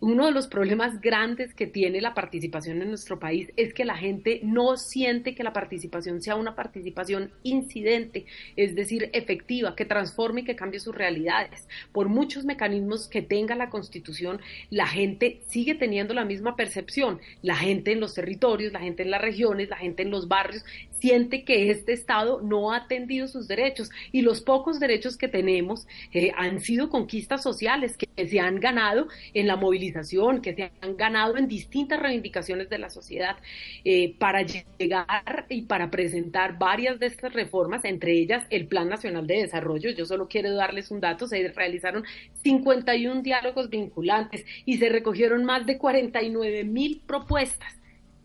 uno 0.00 0.26
de 0.26 0.32
los 0.32 0.46
problemas 0.46 1.00
grandes 1.00 1.54
que 1.54 1.66
tiene 1.66 2.00
la 2.00 2.14
participación 2.14 2.82
en 2.82 2.88
nuestro 2.88 3.18
país 3.18 3.52
es 3.56 3.74
que 3.74 3.84
la 3.84 3.96
gente 3.96 4.40
no 4.42 4.76
siente 4.76 5.34
que 5.34 5.44
la 5.44 5.52
participación 5.52 6.20
sea 6.20 6.36
una 6.36 6.54
participación 6.54 7.30
incidente, 7.42 8.26
es 8.56 8.74
decir, 8.74 9.10
efectiva, 9.12 9.74
que 9.76 9.84
transforme 9.84 10.42
y 10.42 10.44
que 10.44 10.56
cambie 10.56 10.80
sus 10.80 10.94
realidades. 10.94 11.68
Por 11.92 12.08
muchos 12.08 12.44
mecanismos 12.44 13.08
que 13.08 13.22
tenga 13.22 13.54
la 13.54 13.70
Constitución, 13.70 14.40
la 14.70 14.86
gente 14.86 15.40
sigue 15.48 15.74
teniendo 15.74 16.14
la 16.14 16.24
misma 16.24 16.56
percepción. 16.56 17.20
La 17.42 17.56
gente 17.56 17.92
en 17.92 18.00
los 18.00 18.14
territorios, 18.14 18.72
la 18.72 18.80
gente 18.80 19.02
en 19.02 19.10
las 19.10 19.20
regiones, 19.20 19.68
la 19.68 19.76
gente 19.76 20.02
en 20.02 20.10
los 20.10 20.28
barrios 20.28 20.64
siente 21.04 21.44
que 21.44 21.70
este 21.70 21.92
Estado 21.92 22.40
no 22.40 22.72
ha 22.72 22.78
atendido 22.78 23.28
sus 23.28 23.46
derechos 23.46 23.90
y 24.10 24.22
los 24.22 24.40
pocos 24.40 24.80
derechos 24.80 25.18
que 25.18 25.28
tenemos 25.28 25.86
eh, 26.14 26.32
han 26.34 26.60
sido 26.60 26.88
conquistas 26.88 27.42
sociales 27.42 27.98
que 27.98 28.08
se 28.26 28.40
han 28.40 28.58
ganado 28.58 29.08
en 29.34 29.46
la 29.46 29.56
movilización 29.56 30.40
que 30.40 30.54
se 30.54 30.70
han 30.80 30.96
ganado 30.96 31.36
en 31.36 31.46
distintas 31.46 32.00
reivindicaciones 32.00 32.70
de 32.70 32.78
la 32.78 32.88
sociedad 32.88 33.36
eh, 33.84 34.14
para 34.18 34.40
llegar 34.40 35.44
y 35.50 35.62
para 35.62 35.90
presentar 35.90 36.58
varias 36.58 36.98
de 36.98 37.06
estas 37.06 37.34
reformas, 37.34 37.84
entre 37.84 38.12
ellas 38.12 38.46
el 38.48 38.66
Plan 38.66 38.88
Nacional 38.88 39.26
de 39.26 39.42
Desarrollo. 39.42 39.90
Yo 39.90 40.06
solo 40.06 40.26
quiero 40.26 40.54
darles 40.54 40.90
un 40.90 41.00
dato, 41.00 41.26
se 41.26 41.46
realizaron 41.48 42.04
51 42.44 43.20
diálogos 43.20 43.68
vinculantes 43.68 44.46
y 44.64 44.78
se 44.78 44.88
recogieron 44.88 45.44
más 45.44 45.66
de 45.66 45.76
49 45.76 46.64
mil 46.64 47.02
propuestas. 47.06 47.74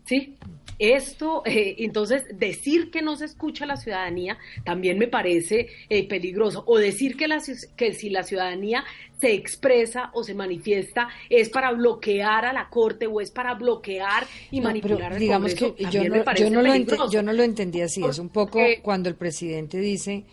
¿Sí? 0.06 0.38
Esto, 0.80 1.42
eh, 1.44 1.76
entonces, 1.80 2.24
decir 2.32 2.90
que 2.90 3.02
no 3.02 3.14
se 3.14 3.26
escucha 3.26 3.64
a 3.64 3.66
la 3.66 3.76
ciudadanía 3.76 4.38
también 4.64 4.98
me 4.98 5.08
parece 5.08 5.68
eh, 5.90 6.08
peligroso. 6.08 6.64
O 6.66 6.78
decir 6.78 7.18
que, 7.18 7.28
la, 7.28 7.38
que 7.76 7.92
si 7.92 8.08
la 8.08 8.22
ciudadanía 8.22 8.82
se 9.20 9.34
expresa 9.34 10.10
o 10.14 10.24
se 10.24 10.34
manifiesta 10.34 11.08
es 11.28 11.50
para 11.50 11.72
bloquear 11.72 12.46
a 12.46 12.54
la 12.54 12.70
Corte 12.70 13.06
o 13.06 13.20
es 13.20 13.30
para 13.30 13.52
bloquear 13.56 14.26
y 14.50 14.62
manipular 14.62 15.12
al 15.12 15.18
digamos 15.18 15.54
que 15.54 15.74
yo 15.90 16.02
no, 16.08 16.24
yo 16.34 16.50
no, 16.50 16.62
lo 16.62 17.10
yo 17.10 17.22
no 17.22 17.34
lo 17.34 17.42
entendí 17.42 17.82
así. 17.82 18.02
Es 18.02 18.18
un 18.18 18.30
poco 18.30 18.58
cuando 18.80 19.10
el 19.10 19.16
presidente 19.16 19.78
dice, 19.80 20.24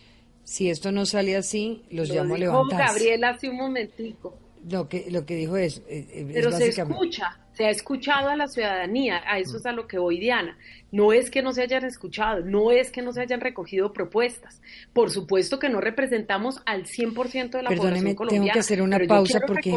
si 0.45 0.69
esto 0.69 0.93
no 0.93 1.05
sale 1.05 1.35
así, 1.35 1.83
los 1.91 2.09
llamo 2.09 2.35
a 2.35 2.37
levantarse. 2.37 2.85
Gabriel 2.85 3.23
hace 3.25 3.49
un 3.49 3.57
momentico. 3.57 4.33
Lo 4.69 4.87
que, 4.87 5.11
lo 5.11 5.25
que 5.25 5.35
dijo 5.35 5.57
es... 5.57 5.81
Eh, 5.89 6.25
Pero 6.33 6.53
se 6.53 6.69
escucha 6.69 7.37
se 7.57 7.65
ha 7.65 7.71
escuchado 7.71 8.29
a 8.29 8.35
la 8.35 8.47
ciudadanía, 8.47 9.23
a 9.25 9.39
eso 9.39 9.57
es 9.57 9.65
a 9.65 9.71
lo 9.71 9.87
que 9.87 9.97
voy 9.97 10.19
Diana. 10.19 10.55
No 10.91 11.11
es 11.11 11.31
que 11.31 11.41
no 11.41 11.53
se 11.53 11.63
hayan 11.63 11.83
escuchado, 11.85 12.41
no 12.41 12.71
es 12.71 12.91
que 12.91 13.01
no 13.01 13.11
se 13.13 13.21
hayan 13.21 13.41
recogido 13.41 13.91
propuestas. 13.91 14.61
Por 14.93 15.09
supuesto 15.09 15.57
que 15.57 15.67
no 15.67 15.81
representamos 15.81 16.61
al 16.67 16.85
100% 16.85 17.49
de 17.49 17.63
la 17.63 17.69
población 17.71 18.13
colombiana. 18.13 18.43
tengo 18.43 18.53
que 18.53 18.59
hacer 18.59 18.81
una 18.83 18.99
pausa 18.99 19.39
porque 19.45 19.73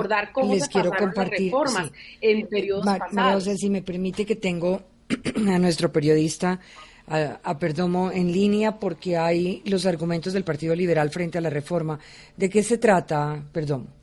les 0.52 0.68
quiero 0.68 0.92
compartir 0.92 1.46
reformas 1.46 1.90
en 2.20 2.46
periodos 2.48 2.84
pasados. 2.84 3.44
si 3.44 3.70
me 3.70 3.80
permite 3.80 4.26
que 4.26 4.36
tengo 4.36 4.82
a 5.48 5.58
nuestro 5.58 5.90
periodista 5.90 6.60
a, 7.06 7.40
a, 7.42 7.58
Perdomo 7.58 8.12
en 8.12 8.30
línea 8.30 8.78
porque 8.78 9.16
hay 9.16 9.62
los 9.64 9.86
argumentos 9.86 10.34
del 10.34 10.44
Partido 10.44 10.74
Liberal 10.74 11.08
frente 11.08 11.38
a 11.38 11.40
la 11.40 11.48
reforma. 11.48 11.98
¿De 12.36 12.50
qué 12.50 12.62
se 12.62 12.76
trata, 12.76 13.42
Perdomo? 13.50 13.99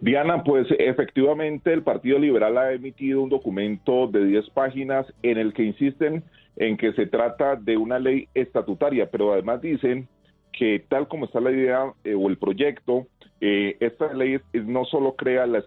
Diana, 0.00 0.44
pues 0.44 0.66
efectivamente 0.78 1.72
el 1.72 1.82
Partido 1.82 2.18
Liberal 2.18 2.56
ha 2.56 2.72
emitido 2.72 3.20
un 3.20 3.28
documento 3.28 4.06
de 4.06 4.24
10 4.26 4.50
páginas 4.50 5.06
en 5.22 5.38
el 5.38 5.52
que 5.52 5.64
insisten 5.64 6.22
en 6.56 6.76
que 6.76 6.92
se 6.92 7.06
trata 7.06 7.56
de 7.56 7.76
una 7.76 7.98
ley 7.98 8.28
estatutaria, 8.34 9.10
pero 9.10 9.32
además 9.32 9.60
dicen 9.60 10.08
que 10.52 10.84
tal 10.88 11.08
como 11.08 11.24
está 11.24 11.40
la 11.40 11.50
idea 11.50 11.92
eh, 12.04 12.14
o 12.14 12.28
el 12.28 12.36
proyecto, 12.36 13.06
eh, 13.40 13.76
esta 13.80 14.12
ley 14.12 14.40
no 14.52 14.84
solo 14.84 15.14
crea 15.14 15.46
la 15.46 15.62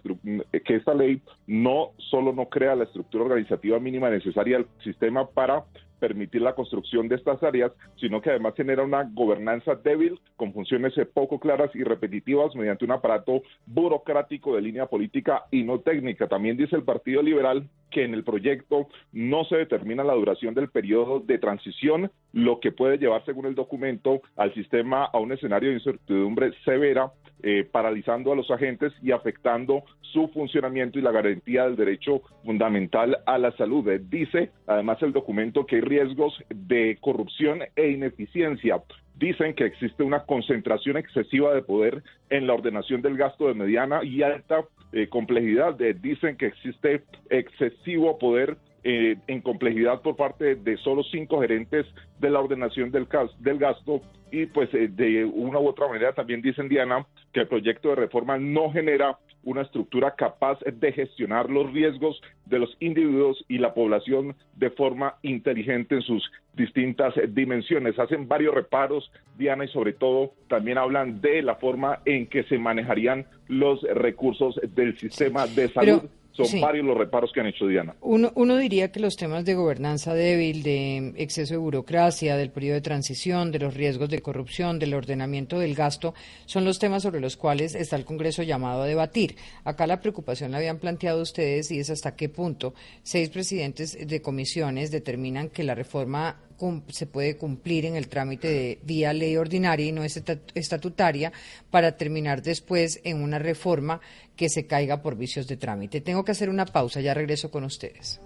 que 0.64 0.76
esta 0.76 0.94
ley 0.94 1.22
no 1.46 1.92
solo 1.96 2.32
no 2.32 2.46
crea 2.46 2.76
la 2.76 2.84
estructura 2.84 3.24
organizativa 3.24 3.78
mínima 3.80 4.10
necesaria 4.10 4.58
al 4.58 4.66
sistema 4.82 5.26
para 5.26 5.64
permitir 6.02 6.42
la 6.42 6.56
construcción 6.56 7.06
de 7.06 7.14
estas 7.14 7.40
áreas, 7.44 7.70
sino 7.94 8.20
que 8.20 8.30
además 8.30 8.54
genera 8.56 8.82
una 8.82 9.08
gobernanza 9.14 9.76
débil 9.76 10.18
con 10.34 10.52
funciones 10.52 10.94
poco 11.14 11.38
claras 11.38 11.70
y 11.76 11.84
repetitivas 11.84 12.56
mediante 12.56 12.84
un 12.84 12.90
aparato 12.90 13.42
burocrático 13.66 14.56
de 14.56 14.62
línea 14.62 14.86
política 14.86 15.44
y 15.52 15.62
no 15.62 15.78
técnica. 15.78 16.26
También 16.26 16.56
dice 16.56 16.74
el 16.74 16.82
Partido 16.82 17.22
Liberal 17.22 17.68
que 17.92 18.02
en 18.02 18.14
el 18.14 18.24
proyecto 18.24 18.88
no 19.12 19.44
se 19.44 19.58
determina 19.58 20.02
la 20.02 20.14
duración 20.14 20.54
del 20.54 20.70
periodo 20.70 21.20
de 21.20 21.38
transición, 21.38 22.10
lo 22.32 22.58
que 22.58 22.72
puede 22.72 22.98
llevar, 22.98 23.24
según 23.24 23.46
el 23.46 23.54
documento, 23.54 24.22
al 24.36 24.52
sistema 24.54 25.04
a 25.04 25.20
un 25.20 25.30
escenario 25.30 25.68
de 25.68 25.76
incertidumbre 25.76 26.52
severa, 26.64 27.12
eh, 27.42 27.68
paralizando 27.70 28.32
a 28.32 28.36
los 28.36 28.50
agentes 28.50 28.92
y 29.02 29.12
afectando 29.12 29.84
su 30.00 30.28
funcionamiento 30.28 30.98
y 30.98 31.02
la 31.02 31.10
garantía 31.10 31.64
del 31.64 31.76
derecho 31.76 32.22
fundamental 32.44 33.18
a 33.26 33.38
la 33.38 33.52
salud. 33.56 33.90
Dice, 34.08 34.50
además, 34.66 35.02
el 35.02 35.12
documento 35.12 35.66
que 35.66 35.76
hay 35.76 35.82
riesgos 35.82 36.34
de 36.50 36.98
corrupción 37.00 37.60
e 37.74 37.90
ineficiencia. 37.90 38.82
Dicen 39.16 39.54
que 39.54 39.66
existe 39.66 40.02
una 40.02 40.24
concentración 40.24 40.96
excesiva 40.96 41.54
de 41.54 41.62
poder 41.62 42.02
en 42.30 42.46
la 42.46 42.54
ordenación 42.54 43.02
del 43.02 43.16
gasto 43.16 43.48
de 43.48 43.54
mediana 43.54 44.02
y 44.02 44.22
alta 44.22 44.64
eh, 44.92 45.08
complejidad. 45.08 45.74
dicen 45.74 46.36
que 46.36 46.46
existe 46.46 47.02
excesivo 47.30 48.18
poder 48.18 48.56
eh, 48.84 49.16
en 49.28 49.40
complejidad 49.40 50.02
por 50.02 50.16
parte 50.16 50.56
de 50.56 50.76
solo 50.78 51.04
cinco 51.04 51.40
gerentes 51.40 51.86
de 52.18 52.30
la 52.30 52.40
ordenación 52.40 52.90
del, 52.90 53.06
del 53.38 53.58
gasto 53.58 54.02
y 54.32 54.46
pues 54.46 54.72
eh, 54.74 54.88
de 54.88 55.24
una 55.24 55.60
u 55.60 55.68
otra 55.68 55.86
manera 55.86 56.12
también 56.12 56.42
dicen 56.42 56.68
Diana 56.68 57.06
que 57.32 57.40
el 57.40 57.48
proyecto 57.48 57.90
de 57.90 57.96
reforma 57.96 58.38
no 58.38 58.72
genera 58.72 59.18
una 59.44 59.62
estructura 59.62 60.14
capaz 60.16 60.58
de 60.60 60.92
gestionar 60.92 61.50
los 61.50 61.72
riesgos 61.72 62.20
de 62.46 62.58
los 62.58 62.76
individuos 62.80 63.44
y 63.48 63.58
la 63.58 63.74
población 63.74 64.34
de 64.56 64.70
forma 64.70 65.16
inteligente 65.22 65.96
en 65.96 66.02
sus 66.02 66.30
distintas 66.54 67.14
dimensiones. 67.28 67.98
Hacen 67.98 68.28
varios 68.28 68.54
reparos, 68.54 69.10
Diana, 69.36 69.64
y 69.64 69.68
sobre 69.68 69.92
todo 69.92 70.32
también 70.48 70.78
hablan 70.78 71.20
de 71.20 71.42
la 71.42 71.56
forma 71.56 72.00
en 72.04 72.26
que 72.26 72.44
se 72.44 72.58
manejarían 72.58 73.26
los 73.48 73.82
recursos 73.82 74.60
del 74.74 74.96
sistema 74.98 75.46
de 75.46 75.68
salud 75.68 76.02
son 76.32 76.60
varios 76.60 76.84
los 76.84 76.96
reparos 76.96 77.30
que 77.32 77.40
han 77.40 77.46
hecho 77.46 77.66
Diana. 77.66 77.94
Uno, 78.00 78.32
uno 78.34 78.56
diría 78.56 78.90
que 78.90 79.00
los 79.00 79.16
temas 79.16 79.44
de 79.44 79.54
gobernanza 79.54 80.14
débil, 80.14 80.62
de 80.62 81.12
exceso 81.16 81.54
de 81.54 81.58
burocracia, 81.58 82.36
del 82.36 82.50
periodo 82.50 82.74
de 82.74 82.80
transición, 82.80 83.52
de 83.52 83.58
los 83.58 83.74
riesgos 83.74 84.08
de 84.08 84.20
corrupción, 84.20 84.78
del 84.78 84.94
ordenamiento 84.94 85.58
del 85.58 85.74
gasto, 85.74 86.14
son 86.46 86.64
los 86.64 86.78
temas 86.78 87.02
sobre 87.02 87.20
los 87.20 87.36
cuales 87.36 87.74
está 87.74 87.96
el 87.96 88.04
Congreso 88.04 88.42
llamado 88.42 88.82
a 88.82 88.86
debatir. 88.86 89.36
Acá 89.64 89.86
la 89.86 90.00
preocupación 90.00 90.52
la 90.52 90.58
habían 90.58 90.78
planteado 90.78 91.20
ustedes 91.20 91.70
y 91.70 91.78
es 91.78 91.90
hasta 91.90 92.16
qué 92.16 92.28
punto 92.28 92.74
seis 93.02 93.28
presidentes 93.28 93.96
de 94.06 94.22
comisiones 94.22 94.90
determinan 94.90 95.48
que 95.48 95.64
la 95.64 95.74
reforma 95.74 96.40
se 96.88 97.06
puede 97.06 97.36
cumplir 97.36 97.86
en 97.86 97.96
el 97.96 98.08
trámite 98.08 98.48
de 98.48 98.78
vía 98.82 99.12
ley 99.12 99.36
ordinaria 99.36 99.86
y 99.86 99.92
no 99.92 100.04
es 100.04 100.22
estatutaria 100.54 101.32
para 101.70 101.96
terminar 101.96 102.42
después 102.42 103.00
en 103.04 103.22
una 103.22 103.38
reforma 103.38 104.00
que 104.36 104.48
se 104.48 104.66
caiga 104.66 105.02
por 105.02 105.16
vicios 105.16 105.46
de 105.46 105.56
trámite. 105.56 106.00
Tengo 106.00 106.24
que 106.24 106.32
hacer 106.32 106.48
una 106.48 106.66
pausa, 106.66 107.00
ya 107.00 107.14
regreso 107.14 107.50
con 107.50 107.64
ustedes. 107.64 108.20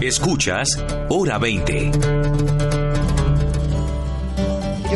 Escuchas 0.00 0.82
Hora 1.10 1.38
20. 1.38 2.77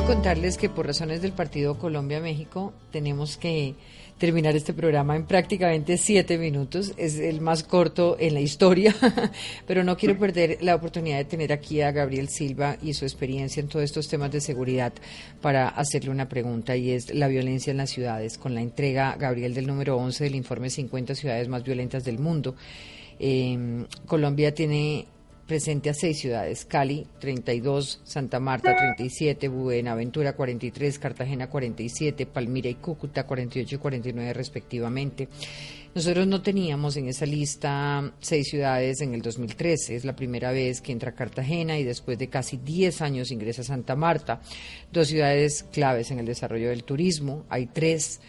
Contarles 0.06 0.58
que 0.58 0.68
por 0.68 0.86
razones 0.86 1.22
del 1.22 1.32
partido 1.32 1.78
Colombia-México 1.78 2.72
tenemos 2.90 3.36
que 3.36 3.74
terminar 4.18 4.54
este 4.56 4.72
programa 4.72 5.16
en 5.16 5.26
prácticamente 5.26 5.96
siete 5.96 6.38
minutos. 6.38 6.92
Es 6.96 7.18
el 7.18 7.40
más 7.40 7.62
corto 7.62 8.16
en 8.18 8.34
la 8.34 8.40
historia, 8.40 8.94
pero 9.66 9.84
no 9.84 9.96
quiero 9.96 10.18
perder 10.18 10.58
la 10.60 10.74
oportunidad 10.74 11.18
de 11.18 11.24
tener 11.24 11.52
aquí 11.52 11.80
a 11.80 11.92
Gabriel 11.92 12.28
Silva 12.28 12.76
y 12.82 12.94
su 12.94 13.04
experiencia 13.04 13.60
en 13.60 13.68
todos 13.68 13.84
estos 13.84 14.08
temas 14.08 14.30
de 14.30 14.40
seguridad 14.40 14.92
para 15.40 15.68
hacerle 15.68 16.10
una 16.10 16.28
pregunta 16.28 16.76
y 16.76 16.90
es 16.90 17.14
la 17.14 17.28
violencia 17.28 17.70
en 17.70 17.78
las 17.78 17.90
ciudades. 17.90 18.38
Con 18.38 18.54
la 18.54 18.60
entrega, 18.60 19.16
Gabriel, 19.18 19.54
del 19.54 19.66
número 19.66 19.96
11 19.96 20.24
del 20.24 20.34
informe 20.34 20.68
50 20.68 21.14
ciudades 21.14 21.48
más 21.48 21.64
violentas 21.64 22.04
del 22.04 22.18
mundo. 22.18 22.54
Eh, 23.18 23.86
Colombia 24.06 24.54
tiene 24.54 25.06
presente 25.52 25.90
a 25.90 25.94
seis 25.94 26.18
ciudades, 26.18 26.64
Cali 26.64 27.06
32, 27.20 28.00
Santa 28.04 28.40
Marta 28.40 28.74
37, 28.74 29.48
Buenaventura 29.48 30.32
43, 30.32 30.98
Cartagena 30.98 31.50
47, 31.50 32.24
Palmira 32.24 32.70
y 32.70 32.76
Cúcuta 32.76 33.26
48 33.26 33.74
y 33.74 33.78
49 33.78 34.32
respectivamente. 34.32 35.28
Nosotros 35.94 36.26
no 36.26 36.40
teníamos 36.40 36.96
en 36.96 37.08
esa 37.08 37.26
lista 37.26 38.14
seis 38.20 38.48
ciudades 38.48 39.02
en 39.02 39.12
el 39.12 39.20
2013. 39.20 39.94
Es 39.94 40.06
la 40.06 40.16
primera 40.16 40.52
vez 40.52 40.80
que 40.80 40.90
entra 40.90 41.12
Cartagena 41.12 41.78
y 41.78 41.84
después 41.84 42.18
de 42.18 42.28
casi 42.28 42.56
10 42.56 43.02
años 43.02 43.30
ingresa 43.30 43.62
Santa 43.62 43.94
Marta. 43.94 44.40
Dos 44.90 45.08
ciudades 45.08 45.64
claves 45.70 46.10
en 46.12 46.18
el 46.18 46.24
desarrollo 46.24 46.70
del 46.70 46.84
turismo. 46.84 47.44
Hay 47.50 47.66
tres 47.66 48.22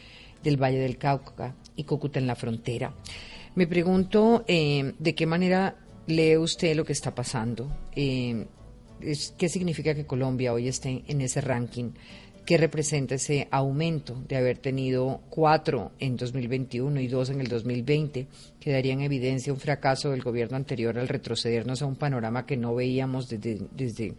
del 0.44 0.62
Valle 0.62 0.80
del 0.80 0.98
Cauca 0.98 1.56
y 1.78 1.86
Cúcuta 1.86 2.20
en 2.20 2.28
la 2.28 2.36
frontera. 2.36 2.94
Me 3.56 3.66
pregunto 3.68 4.44
eh, 4.48 4.94
de 5.00 5.16
qué 5.16 5.26
manera 5.26 5.78
lee 6.08 6.38
usted 6.38 6.76
lo 6.76 6.86
que 6.86 6.94
está 6.94 7.14
pasando. 7.14 7.72
Eh, 7.96 8.46
¿Qué 9.38 9.50
significa 9.50 9.94
que 9.94 10.06
Colombia 10.06 10.54
hoy 10.54 10.68
esté 10.68 11.04
en 11.08 11.22
ese 11.22 11.42
ranking? 11.42 11.92
¿Qué 12.46 12.58
representa 12.58 13.16
ese 13.16 13.48
aumento 13.52 14.22
de 14.28 14.36
haber 14.36 14.58
tenido 14.58 15.22
cuatro 15.30 15.92
en 16.00 16.18
2021 16.18 17.00
y 17.00 17.08
dos 17.08 17.30
en 17.30 17.40
el 17.40 17.48
2020? 17.48 18.28
Que 18.60 18.72
daría 18.72 18.94
en 18.94 19.02
evidencia 19.02 19.54
un 19.54 19.60
fracaso 19.60 20.12
del 20.12 20.22
gobierno 20.22 20.58
anterior 20.58 20.98
al 20.98 21.08
retrocedernos 21.08 21.82
a 21.82 21.86
un 21.86 21.96
panorama 21.96 22.46
que 22.46 22.58
no 22.58 22.76
veíamos 22.76 23.30
desde, 23.30 23.62
desde 23.72 24.14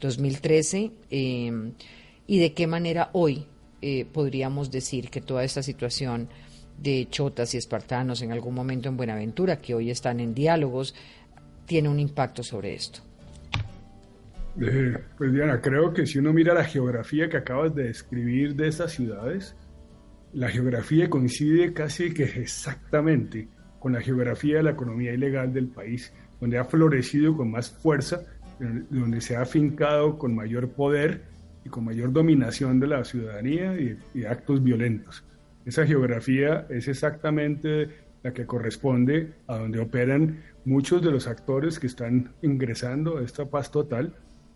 2013. 0.00 0.90
Eh, 1.10 1.72
¿Y 2.28 2.38
de 2.38 2.52
qué 2.52 2.66
manera 2.66 3.10
hoy 3.12 3.46
eh, 3.82 4.04
podríamos 4.04 4.70
decir 4.70 5.10
que 5.10 5.20
toda 5.20 5.44
esta 5.44 5.62
situación 5.62 6.28
de 6.78 7.06
chotas 7.10 7.54
y 7.54 7.58
espartanos 7.58 8.22
en 8.22 8.32
algún 8.32 8.54
momento 8.54 8.88
en 8.88 8.96
Buenaventura, 8.96 9.60
que 9.60 9.74
hoy 9.74 9.90
están 9.90 10.20
en 10.20 10.34
diálogos, 10.34 10.94
tiene 11.66 11.88
un 11.88 11.98
impacto 11.98 12.42
sobre 12.42 12.74
esto? 12.74 13.00
Eh, 14.60 14.96
pues 15.18 15.32
Diana, 15.32 15.60
creo 15.60 15.92
que 15.92 16.06
si 16.06 16.18
uno 16.18 16.32
mira 16.32 16.54
la 16.54 16.64
geografía 16.64 17.28
que 17.28 17.36
acabas 17.36 17.74
de 17.74 17.84
describir 17.84 18.54
de 18.54 18.68
esas 18.68 18.92
ciudades, 18.92 19.54
la 20.32 20.48
geografía 20.48 21.10
coincide 21.10 21.72
casi 21.72 22.12
que 22.12 22.24
exactamente 22.24 23.48
con 23.78 23.92
la 23.92 24.00
geografía 24.00 24.56
de 24.56 24.62
la 24.62 24.70
economía 24.70 25.12
ilegal 25.12 25.52
del 25.52 25.68
país, 25.68 26.12
donde 26.40 26.58
ha 26.58 26.64
florecido 26.64 27.36
con 27.36 27.50
más 27.50 27.70
fuerza, 27.70 28.22
donde 28.58 29.20
se 29.20 29.36
ha 29.36 29.42
afincado 29.42 30.18
con 30.18 30.34
mayor 30.34 30.70
poder 30.70 31.24
y 31.64 31.68
con 31.68 31.84
mayor 31.84 32.12
dominación 32.12 32.80
de 32.80 32.86
la 32.86 33.04
ciudadanía 33.04 33.78
y, 33.78 33.98
y 34.14 34.24
actos 34.24 34.62
violentos. 34.62 35.24
Esa 35.66 35.84
geografía 35.84 36.64
es 36.70 36.86
exactamente 36.86 37.88
la 38.22 38.32
que 38.32 38.46
corresponde 38.46 39.32
a 39.48 39.58
donde 39.58 39.80
operan 39.80 40.40
muchos 40.64 41.02
de 41.02 41.10
los 41.10 41.26
actores 41.26 41.80
que 41.80 41.88
están 41.88 42.32
ingresando 42.40 43.18
a 43.18 43.22
esta 43.22 43.46
paz 43.46 43.72
total. 43.72 44.14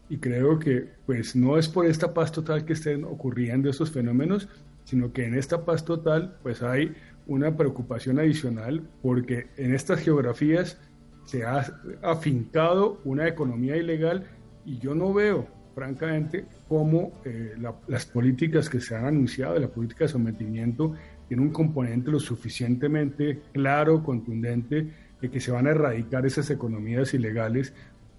Y 0.08 0.18
creo 0.18 0.60
que 0.60 0.88
pues 1.06 1.34
no 1.34 1.58
es 1.58 1.68
por 1.68 1.86
esta 1.86 2.14
paz 2.14 2.30
total 2.30 2.64
que 2.64 2.74
estén 2.74 3.02
ocurriendo 3.02 3.68
estos 3.68 3.90
fenómenos, 3.90 4.48
sino 4.84 5.12
que 5.12 5.26
en 5.26 5.34
esta 5.34 5.64
paz 5.64 5.84
total 5.84 6.38
pues 6.44 6.62
hay 6.62 6.94
una 7.26 7.56
preocupación 7.56 8.20
adicional 8.20 8.88
porque 9.02 9.48
en 9.56 9.74
estas 9.74 10.00
geografías 10.00 10.78
se 11.24 11.44
ha 11.44 11.64
afincado 12.02 13.00
una 13.04 13.26
economía 13.26 13.76
ilegal 13.76 14.26
y 14.64 14.78
yo 14.78 14.94
no 14.94 15.12
veo 15.12 15.48
francamente 15.80 16.44
cómo 16.68 17.10
eh, 17.24 17.54
las 17.88 18.04
políticas 18.04 18.68
que 18.68 18.80
se 18.80 18.94
han 18.94 19.06
anunciado, 19.06 19.58
la 19.58 19.68
política 19.68 20.04
de 20.04 20.08
sometimiento, 20.08 20.94
tiene 21.26 21.42
un 21.42 21.48
componente 21.52 22.10
lo 22.10 22.20
suficientemente 22.20 23.40
claro, 23.54 24.02
contundente, 24.02 24.92
de 25.22 25.30
que 25.30 25.40
se 25.40 25.50
van 25.50 25.66
a 25.66 25.70
erradicar 25.70 26.26
esas 26.26 26.50
economías 26.50 27.14
ilegales 27.14 27.72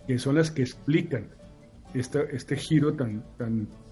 que 0.08 0.18
son 0.18 0.38
las 0.38 0.50
que 0.50 0.64
explican 0.64 1.28
este 1.94 2.56
giro 2.56 2.94
tan, 2.94 3.24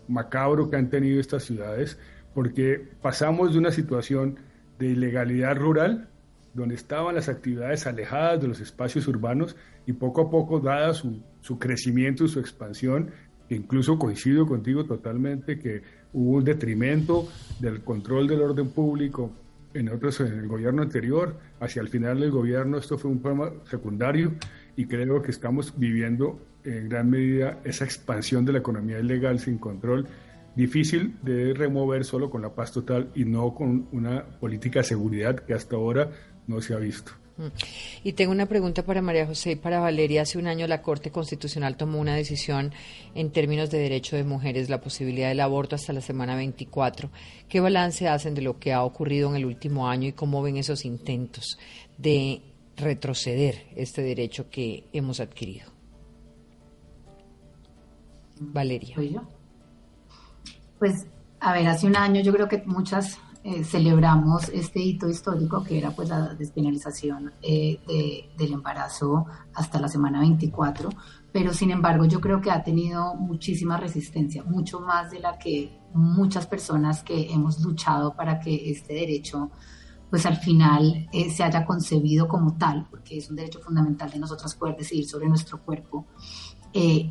macabro 0.08 0.72
que 0.72 0.78
han 0.78 0.90
tenido 0.90 1.20
estas 1.20 1.44
ciudades, 1.44 2.00
porque 2.34 2.82
pasamos 3.04 3.54
de 3.54 3.60
una 3.60 3.72
situación 3.72 4.40
de 4.80 4.88
ilegalidad 4.88 5.56
rural, 5.56 6.10
donde 6.56 6.74
estaban 6.74 7.14
las 7.14 7.30
actividades 7.30 7.86
alejadas 7.86 8.42
de 8.42 8.48
los 8.48 8.60
espacios 8.62 9.08
urbanos, 9.08 9.56
y 9.86 9.94
poco 9.94 10.22
a 10.22 10.30
poco, 10.32 10.60
dada 10.60 10.94
su, 10.94 11.22
su 11.42 11.60
crecimiento 11.60 12.24
y 12.24 12.30
su 12.30 12.40
expansión, 12.40 13.12
incluso 13.50 13.98
coincido 13.98 14.46
contigo 14.46 14.86
totalmente, 14.86 15.60
que 15.60 15.82
hubo 16.14 16.38
un 16.38 16.44
detrimento 16.44 17.28
del 17.60 17.82
control 17.82 18.28
del 18.28 18.42
orden 18.42 18.70
público 18.70 19.32
en 19.74 19.90
otros 19.90 20.20
en 20.22 20.40
el 20.40 20.48
gobierno 20.48 20.82
anterior, 20.82 21.38
hacia 21.60 21.82
el 21.82 21.90
final 21.90 22.20
del 22.20 22.32
gobierno 22.32 22.78
esto 22.78 22.98
fue 22.98 23.12
un 23.12 23.22
problema 23.22 23.52
secundario 23.70 24.34
y 24.76 24.86
creo 24.86 25.22
que 25.22 25.32
estamos 25.32 25.78
viviendo 25.78 26.40
en 26.64 26.90
gran 26.90 27.10
medida 27.10 27.60
esa 27.64 27.86
expansión 27.86 28.46
de 28.46 28.54
la 28.54 28.60
economía 28.60 29.00
ilegal 29.00 29.40
sin 29.40 29.58
control, 29.58 30.08
difícil 30.56 31.16
de 31.22 31.54
remover 31.54 32.04
solo 32.04 32.30
con 32.30 32.42
la 32.42 32.54
paz 32.54 32.72
total 32.72 33.12
y 33.16 33.26
no 33.26 33.54
con 33.54 33.88
una 33.92 34.24
política 34.24 34.80
de 34.80 34.86
seguridad 34.86 35.36
que 35.36 35.54
hasta 35.54 35.76
ahora 35.76 36.10
no 36.48 36.62
se 36.62 36.74
ha 36.74 36.78
visto. 36.78 37.12
Y 38.04 38.14
tengo 38.14 38.32
una 38.32 38.46
pregunta 38.46 38.84
para 38.84 39.02
María 39.02 39.26
José 39.26 39.52
y 39.52 39.56
para 39.56 39.80
Valeria. 39.80 40.24
Hace 40.24 40.38
un 40.38 40.48
año 40.48 40.68
la 40.68 40.82
Corte 40.82 41.12
Constitucional 41.12 41.78
tomó 41.78 42.00
una 42.00 42.16
decisión 42.16 42.74
en 43.16 43.32
términos 43.32 43.70
de 43.70 43.80
derecho 43.80 44.16
de 44.16 44.24
mujeres, 44.24 44.70
la 44.70 44.82
posibilidad 44.82 45.30
del 45.30 45.40
aborto 45.40 45.76
hasta 45.76 45.94
la 45.94 46.02
semana 46.02 46.36
24. 46.36 47.10
¿Qué 47.48 47.60
balance 47.60 48.08
hacen 48.08 48.36
de 48.36 48.42
lo 48.42 48.60
que 48.60 48.74
ha 48.74 48.84
ocurrido 48.84 49.30
en 49.30 49.36
el 49.36 49.46
último 49.46 49.88
año 49.88 50.08
y 50.08 50.14
cómo 50.14 50.42
ven 50.42 50.58
esos 50.58 50.86
intentos 50.86 51.58
de 51.98 52.42
retroceder 52.76 53.68
este 53.76 54.02
derecho 54.02 54.50
que 54.50 54.86
hemos 54.94 55.20
adquirido? 55.20 55.72
Valeria. 58.40 58.96
Pues, 60.78 61.06
a 61.42 61.54
ver, 61.54 61.68
hace 61.68 61.88
un 61.88 61.96
año 61.96 62.22
yo 62.22 62.32
creo 62.32 62.48
que 62.48 62.64
muchas 62.66 63.18
eh, 63.42 63.64
celebramos 63.64 64.50
este 64.50 64.82
hito 64.82 65.08
histórico 65.08 65.64
que 65.64 65.78
era 65.78 65.92
pues 65.92 66.10
la 66.10 66.34
despenalización 66.34 67.32
eh, 67.42 67.80
del 68.38 68.52
embarazo 68.52 69.28
hasta 69.54 69.80
la 69.80 69.88
semana 69.88 70.20
24, 70.20 70.90
pero 71.32 71.54
sin 71.54 71.72
embargo 71.72 72.04
yo 72.04 72.20
creo 72.20 72.42
que 72.42 72.52
ha 72.52 72.62
tenido 72.62 73.16
muchísima 73.16 73.78
resistencia, 73.78 74.44
mucho 74.44 74.82
más 74.82 75.12
de 75.12 75.20
la 75.20 75.40
que 75.40 75.80
muchas 75.94 76.48
personas 76.48 77.02
que 77.02 77.32
hemos 77.32 77.62
luchado 77.62 78.14
para 78.14 78.42
que 78.42 78.72
este 78.72 78.94
derecho 78.94 79.52
pues 80.10 80.26
al 80.26 80.36
final 80.36 81.08
eh, 81.14 81.30
se 81.30 81.44
haya 81.44 81.66
concebido 81.66 82.28
como 82.28 82.58
tal, 82.58 82.88
porque 82.92 83.20
es 83.20 83.30
un 83.30 83.38
derecho 83.38 83.62
fundamental 83.62 84.12
de 84.12 84.20
nosotros 84.20 84.54
poder 84.56 84.76
decidir 84.76 85.08
sobre 85.08 85.30
nuestro 85.30 85.64
cuerpo. 85.64 86.08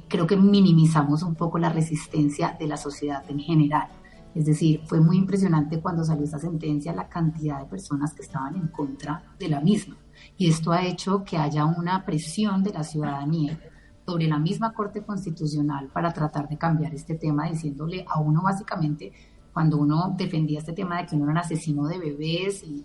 creo 0.09 0.27
que 0.27 0.37
minimizamos 0.37 1.23
un 1.23 1.35
poco 1.35 1.59
la 1.59 1.71
resistencia 1.71 2.55
de 2.59 2.67
la 2.67 2.77
sociedad 2.77 3.25
en 3.31 3.41
general. 3.41 3.98
Es 4.39 4.47
decir, 4.47 4.83
fue 4.87 5.01
muy 5.01 5.17
impresionante 5.17 5.81
cuando 5.81 6.05
salió 6.05 6.23
esta 6.23 6.39
sentencia 6.39 6.95
la 6.95 7.09
cantidad 7.09 7.59
de 7.59 7.67
personas 7.67 8.15
que 8.15 8.23
estaban 8.23 8.55
en 8.55 8.69
contra 8.69 9.35
de 9.37 9.49
la 9.49 9.61
misma. 9.61 9.97
Y 10.37 10.49
esto 10.49 10.71
ha 10.71 10.85
hecho 10.87 11.25
que 11.25 11.37
haya 11.37 11.65
una 11.65 12.05
presión 12.07 12.63
de 12.63 12.73
la 12.73 12.85
ciudadanía 12.85 13.59
sobre 14.07 14.29
la 14.29 14.39
misma 14.39 14.73
Corte 14.73 15.03
Constitucional 15.03 15.89
para 15.93 16.13
tratar 16.13 16.49
de 16.49 16.57
cambiar 16.57 16.95
este 16.95 17.17
tema, 17.17 17.49
diciéndole 17.51 18.05
a 18.09 18.21
uno 18.21 18.41
básicamente, 18.41 19.13
cuando 19.59 19.79
uno 19.79 20.15
defendía 20.17 20.61
este 20.61 20.73
tema 20.73 20.99
de 20.99 21.07
que 21.07 21.17
uno 21.17 21.25
era 21.25 21.33
un 21.33 21.39
asesino 21.39 21.89
de 21.89 21.99
bebés 21.99 22.63
y, 22.63 22.85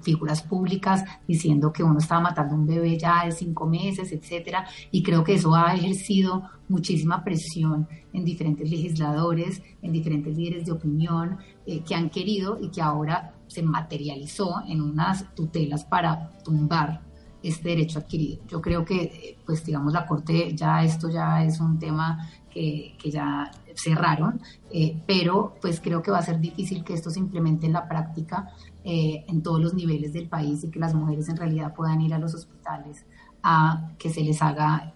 figuras 0.00 0.42
públicas 0.44 1.02
diciendo 1.26 1.72
que 1.72 1.82
uno 1.82 1.98
estaba 1.98 2.20
matando 2.20 2.54
a 2.54 2.58
un 2.58 2.68
bebé 2.68 2.96
ya 2.96 3.24
de 3.24 3.32
cinco 3.32 3.66
meses, 3.66 4.12
etcétera, 4.12 4.64
y 4.92 5.02
creo 5.02 5.24
que 5.24 5.34
eso 5.34 5.52
ha 5.56 5.74
ejercido 5.74 6.44
muchísima 6.68 7.24
presión 7.24 7.88
en 8.12 8.24
diferentes 8.24 8.70
legisladores, 8.70 9.60
en 9.82 9.90
diferentes 9.90 10.36
líderes 10.36 10.66
de 10.66 10.70
opinión 10.70 11.38
eh, 11.66 11.80
que 11.80 11.96
han 11.96 12.10
querido 12.10 12.60
y 12.60 12.68
que 12.68 12.80
ahora 12.80 13.34
se 13.48 13.64
materializó 13.64 14.62
en 14.68 14.80
unas 14.80 15.34
tutelas 15.34 15.84
para 15.84 16.30
tumbar 16.44 17.00
este 17.42 17.70
derecho 17.70 17.98
adquirido. 17.98 18.38
Yo 18.46 18.60
creo 18.60 18.84
que, 18.84 19.02
eh, 19.02 19.38
pues 19.44 19.64
digamos, 19.64 19.92
la 19.92 20.06
Corte 20.06 20.54
ya 20.54 20.84
esto 20.84 21.10
ya 21.10 21.42
es 21.42 21.58
un 21.58 21.76
tema 21.76 22.28
que, 22.58 22.94
que 22.98 23.10
ya 23.10 23.50
cerraron, 23.74 24.40
eh, 24.72 25.00
pero 25.06 25.54
pues 25.60 25.80
creo 25.80 26.02
que 26.02 26.10
va 26.10 26.18
a 26.18 26.22
ser 26.22 26.40
difícil 26.40 26.82
que 26.82 26.94
esto 26.94 27.10
se 27.10 27.20
implemente 27.20 27.66
en 27.66 27.72
la 27.72 27.88
práctica 27.88 28.50
eh, 28.84 29.24
en 29.28 29.42
todos 29.42 29.60
los 29.60 29.74
niveles 29.74 30.12
del 30.12 30.28
país 30.28 30.64
y 30.64 30.70
que 30.70 30.80
las 30.80 30.94
mujeres 30.94 31.28
en 31.28 31.36
realidad 31.36 31.74
puedan 31.74 32.00
ir 32.00 32.12
a 32.14 32.18
los 32.18 32.34
hospitales 32.34 33.04
a 33.42 33.92
que 33.98 34.10
se 34.10 34.22
les 34.22 34.42
haga 34.42 34.92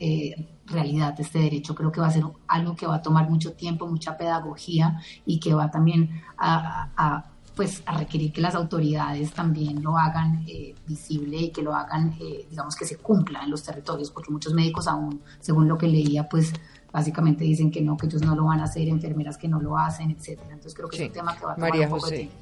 realidad 0.66 1.14
este 1.18 1.38
derecho. 1.38 1.76
Creo 1.76 1.92
que 1.92 2.00
va 2.00 2.08
a 2.08 2.10
ser 2.10 2.24
algo 2.48 2.74
que 2.74 2.88
va 2.88 2.96
a 2.96 3.02
tomar 3.02 3.30
mucho 3.30 3.52
tiempo, 3.52 3.86
mucha 3.86 4.16
pedagogía 4.16 5.00
y 5.24 5.38
que 5.38 5.54
va 5.54 5.70
también 5.70 6.22
a, 6.36 6.90
a 6.96 7.32
pues 7.54 7.82
a 7.86 7.98
requerir 7.98 8.32
que 8.32 8.40
las 8.40 8.54
autoridades 8.54 9.32
también 9.32 9.82
lo 9.82 9.96
hagan 9.98 10.44
eh, 10.48 10.74
visible 10.86 11.36
y 11.36 11.50
que 11.50 11.62
lo 11.62 11.74
hagan, 11.74 12.14
eh, 12.20 12.46
digamos, 12.48 12.74
que 12.76 12.86
se 12.86 12.96
cumpla 12.96 13.42
en 13.42 13.50
los 13.50 13.62
territorios, 13.62 14.10
porque 14.10 14.30
muchos 14.30 14.54
médicos 14.54 14.88
aún, 14.88 15.20
según 15.40 15.68
lo 15.68 15.76
que 15.76 15.86
leía, 15.86 16.28
pues 16.28 16.52
básicamente 16.92 17.44
dicen 17.44 17.70
que 17.70 17.80
no, 17.80 17.96
que 17.96 18.06
ellos 18.06 18.22
no 18.22 18.34
lo 18.36 18.44
van 18.44 18.60
a 18.60 18.64
hacer, 18.64 18.86
enfermeras 18.88 19.38
que 19.38 19.48
no 19.48 19.60
lo 19.60 19.76
hacen, 19.78 20.10
etcétera. 20.10 20.48
Entonces 20.50 20.74
creo 20.74 20.88
que 20.88 20.96
es 20.96 21.02
un 21.08 21.12
tema 21.12 21.36
que 21.38 21.44
va 21.46 21.52
a 21.52 21.54
tomar 21.56 21.70
María 21.70 21.86
un 21.86 21.90
poco 21.90 22.02
José. 22.02 22.12
de 22.14 22.20
tiempo. 22.20 22.36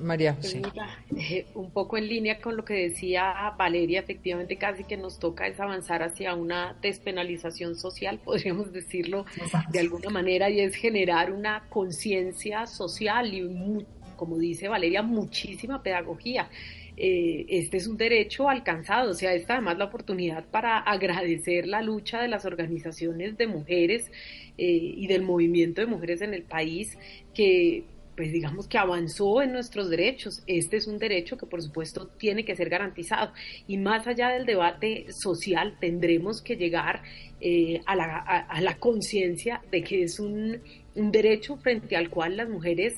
María 0.00 0.34
Pues 0.34 0.46
José. 0.54 0.62
mira, 0.72 0.88
eh, 1.22 1.46
un 1.54 1.70
poco 1.70 1.96
en 1.96 2.08
línea 2.08 2.40
con 2.40 2.56
lo 2.56 2.64
que 2.64 2.74
decía 2.74 3.54
Valeria, 3.56 4.00
efectivamente 4.00 4.56
casi 4.56 4.82
que 4.82 4.96
nos 4.96 5.20
toca 5.20 5.46
es 5.46 5.60
avanzar 5.60 6.02
hacia 6.02 6.34
una 6.34 6.74
despenalización 6.82 7.76
social, 7.76 8.18
podríamos 8.24 8.72
decirlo 8.72 9.24
de 9.70 9.78
alguna 9.78 10.10
manera, 10.10 10.50
y 10.50 10.58
es 10.58 10.74
generar 10.74 11.30
una 11.32 11.62
conciencia 11.68 12.66
social 12.66 13.32
y, 13.32 13.42
mu- 13.42 13.84
como 14.16 14.36
dice 14.38 14.66
Valeria, 14.66 15.02
muchísima 15.02 15.80
pedagogía. 15.82 16.48
Eh, 16.96 17.46
este 17.48 17.76
es 17.76 17.86
un 17.86 17.96
derecho 17.96 18.48
alcanzado, 18.48 19.10
o 19.10 19.14
sea, 19.14 19.34
esta 19.34 19.54
además 19.54 19.78
la 19.78 19.86
oportunidad 19.86 20.44
para 20.46 20.78
agradecer 20.78 21.66
la 21.66 21.82
lucha 21.82 22.22
de 22.22 22.28
las 22.28 22.44
organizaciones 22.44 23.36
de 23.36 23.46
mujeres 23.48 24.10
eh, 24.58 24.94
y 24.96 25.06
del 25.08 25.22
movimiento 25.22 25.80
de 25.80 25.88
mujeres 25.88 26.22
en 26.22 26.34
el 26.34 26.42
país 26.42 26.96
que 27.34 27.84
pues 28.16 28.32
digamos 28.32 28.68
que 28.68 28.78
avanzó 28.78 29.42
en 29.42 29.50
nuestros 29.50 29.90
derechos. 29.90 30.44
Este 30.46 30.76
es 30.76 30.86
un 30.86 30.98
derecho 30.98 31.36
que 31.36 31.46
por 31.46 31.60
supuesto 31.60 32.06
tiene 32.06 32.44
que 32.44 32.54
ser 32.54 32.68
garantizado. 32.68 33.32
Y 33.66 33.76
más 33.76 34.06
allá 34.06 34.28
del 34.28 34.46
debate 34.46 35.06
social, 35.10 35.76
tendremos 35.80 36.40
que 36.40 36.56
llegar 36.56 37.02
eh, 37.40 37.80
a 37.86 37.96
la, 37.96 38.76
conciencia 38.78 39.62
de 39.72 39.82
que 39.82 40.04
es 40.04 40.20
un 40.20 40.60
derecho 40.94 41.56
frente 41.56 41.96
al 41.96 42.08
cual 42.08 42.36
las 42.36 42.48
mujeres 42.48 42.94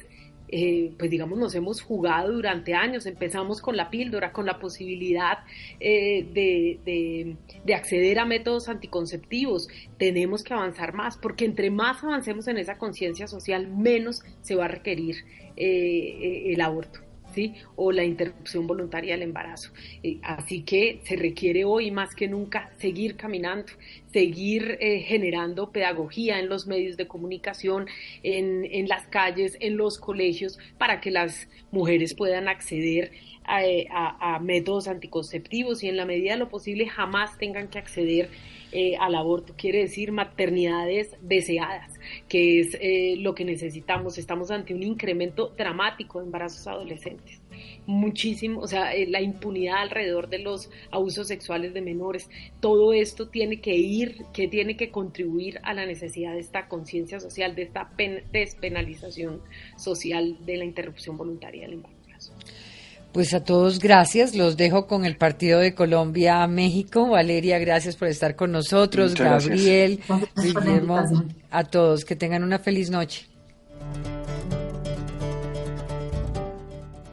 eh, 0.49 0.93
pues 0.99 1.11
digamos, 1.11 1.39
nos 1.39 1.55
hemos 1.55 1.81
jugado 1.81 2.33
durante 2.33 2.75
años. 2.75 3.07
Empezamos 3.07 3.61
con 3.61 3.77
la 3.77 3.91
píldora, 3.91 4.33
con 4.33 4.47
la 4.47 4.59
posibilidad 4.59 5.39
eh, 5.81 6.27
de, 6.33 6.79
de, 6.85 7.37
de, 7.65 7.75
acceder 7.75 8.19
a 8.19 8.25
métodos 8.25 8.69
anticonceptivos. 8.69 9.69
Tenemos 9.99 10.43
que 10.43 10.55
avanzar 10.55 10.95
más, 10.95 11.17
porque 11.17 11.45
entre 11.45 11.71
más 11.71 12.03
avancemos 12.03 12.49
en 12.49 12.59
esa 12.59 12.79
conciencia 12.79 13.27
social, 13.27 13.69
menos 13.69 14.23
se 14.43 14.55
va 14.55 14.67
a 14.67 14.69
requerir 14.69 15.17
eh, 15.57 16.53
el 16.53 16.61
aborto. 16.61 17.06
O 17.77 17.93
la 17.93 18.05
interrupción 18.05 18.67
voluntaria 18.67 19.15
del 19.15 19.23
embarazo. 19.23 19.71
Eh, 20.03 20.19
así 20.23 20.63
que 20.63 21.01
se 21.05 21.17
requiere 21.17 21.65
hoy 21.65 21.91
más 21.91 22.15
que 22.15 22.29
nunca 22.29 22.71
seguir 22.79 23.17
caminando, 23.17 23.73
seguir 24.13 24.79
eh, 24.81 25.01
generando 25.01 25.71
pedagogía 25.71 26.39
en 26.39 26.49
los 26.49 26.67
medios 26.67 26.97
de 26.97 27.07
comunicación, 27.07 27.87
en, 28.23 28.65
en, 28.71 28.89
las 28.89 29.07
calles, 29.07 29.57
en 29.61 29.77
los 29.77 29.99
colegios, 29.99 30.59
para 30.79 31.01
que 31.01 31.11
las 31.11 31.49
mujeres 31.71 32.15
puedan 32.15 32.49
acceder 32.49 33.13
a, 33.47 34.35
a, 34.35 34.39
métodos 34.41 34.89
anticonceptivos 34.89 35.83
y 35.83 35.89
en 35.89 35.97
la 35.97 36.05
medida 36.05 36.33
de 36.33 36.39
lo 36.39 36.49
posible 36.49 36.89
jamás 36.89 37.39
tengan 37.39 37.69
que 37.69 37.79
acceder 37.79 38.31
eh, 38.73 38.97
al 38.99 39.15
aborto, 39.15 39.55
quiere 39.57 39.79
decir 39.79 40.11
maternidades 40.11 41.17
deseadas, 41.23 41.95
que 42.29 42.61
es 42.61 42.77
eh, 42.81 43.15
lo 43.17 43.35
que 43.35 43.45
necesitamos. 43.45 44.19
Estamos 44.19 44.51
ante 44.51 44.75
un 44.75 44.83
incremento 44.83 45.55
dramático 45.57 46.19
de 46.19 46.27
embarazos 46.27 46.67
adolescentes. 46.67 47.41
Muchísimo, 47.87 48.61
o 48.61 48.67
sea, 48.67 48.93
eh, 48.93 49.07
la 49.07 49.23
impunidad 49.23 49.79
alrededor 49.79 50.29
de 50.29 50.41
los 50.41 50.69
abusos 50.91 51.29
sexuales 51.29 51.75
de 51.75 51.81
menores. 51.81 52.29
Todo 52.61 52.93
esto 52.93 53.29
tiene 53.29 53.61
que 53.61 53.77
ir, 53.77 54.25
que 54.35 54.49
tiene 54.49 54.77
que 54.77 54.91
contribuir 54.91 55.61
a 55.63 55.73
la 55.73 55.87
necesidad 55.87 56.33
de 56.33 56.41
esta 56.41 56.69
conciencia 56.69 57.21
social, 57.21 57.55
de 57.55 57.63
esta 57.63 57.91
despenalización 58.33 59.41
social 59.77 60.45
de 60.45 60.57
la 60.57 60.65
interrupción 60.65 61.17
voluntaria 61.17 61.63
del 61.63 61.75
embarazo. 61.75 61.96
Pues 63.17 63.33
a 63.33 63.43
todos 63.43 63.79
gracias, 63.79 64.35
los 64.35 64.59
dejo 64.59 64.87
con 64.87 65.07
el 65.07 65.17
partido 65.17 65.59
de 65.61 65.75
Colombia 65.75 66.47
México. 66.49 67.09
Valeria, 67.09 67.59
gracias 67.59 67.97
por 67.97 68.09
estar 68.09 68.37
con 68.37 68.53
nosotros. 68.53 69.13
Muchas 69.13 69.47
Gabriel, 69.49 70.01
gracias. 70.07 70.55
Guillermo, 70.55 71.03
a 71.51 71.65
todos 71.65 72.05
que 72.05 72.15
tengan 72.15 72.45
una 72.45 72.59
feliz 72.59 72.91
noche. 72.91 73.27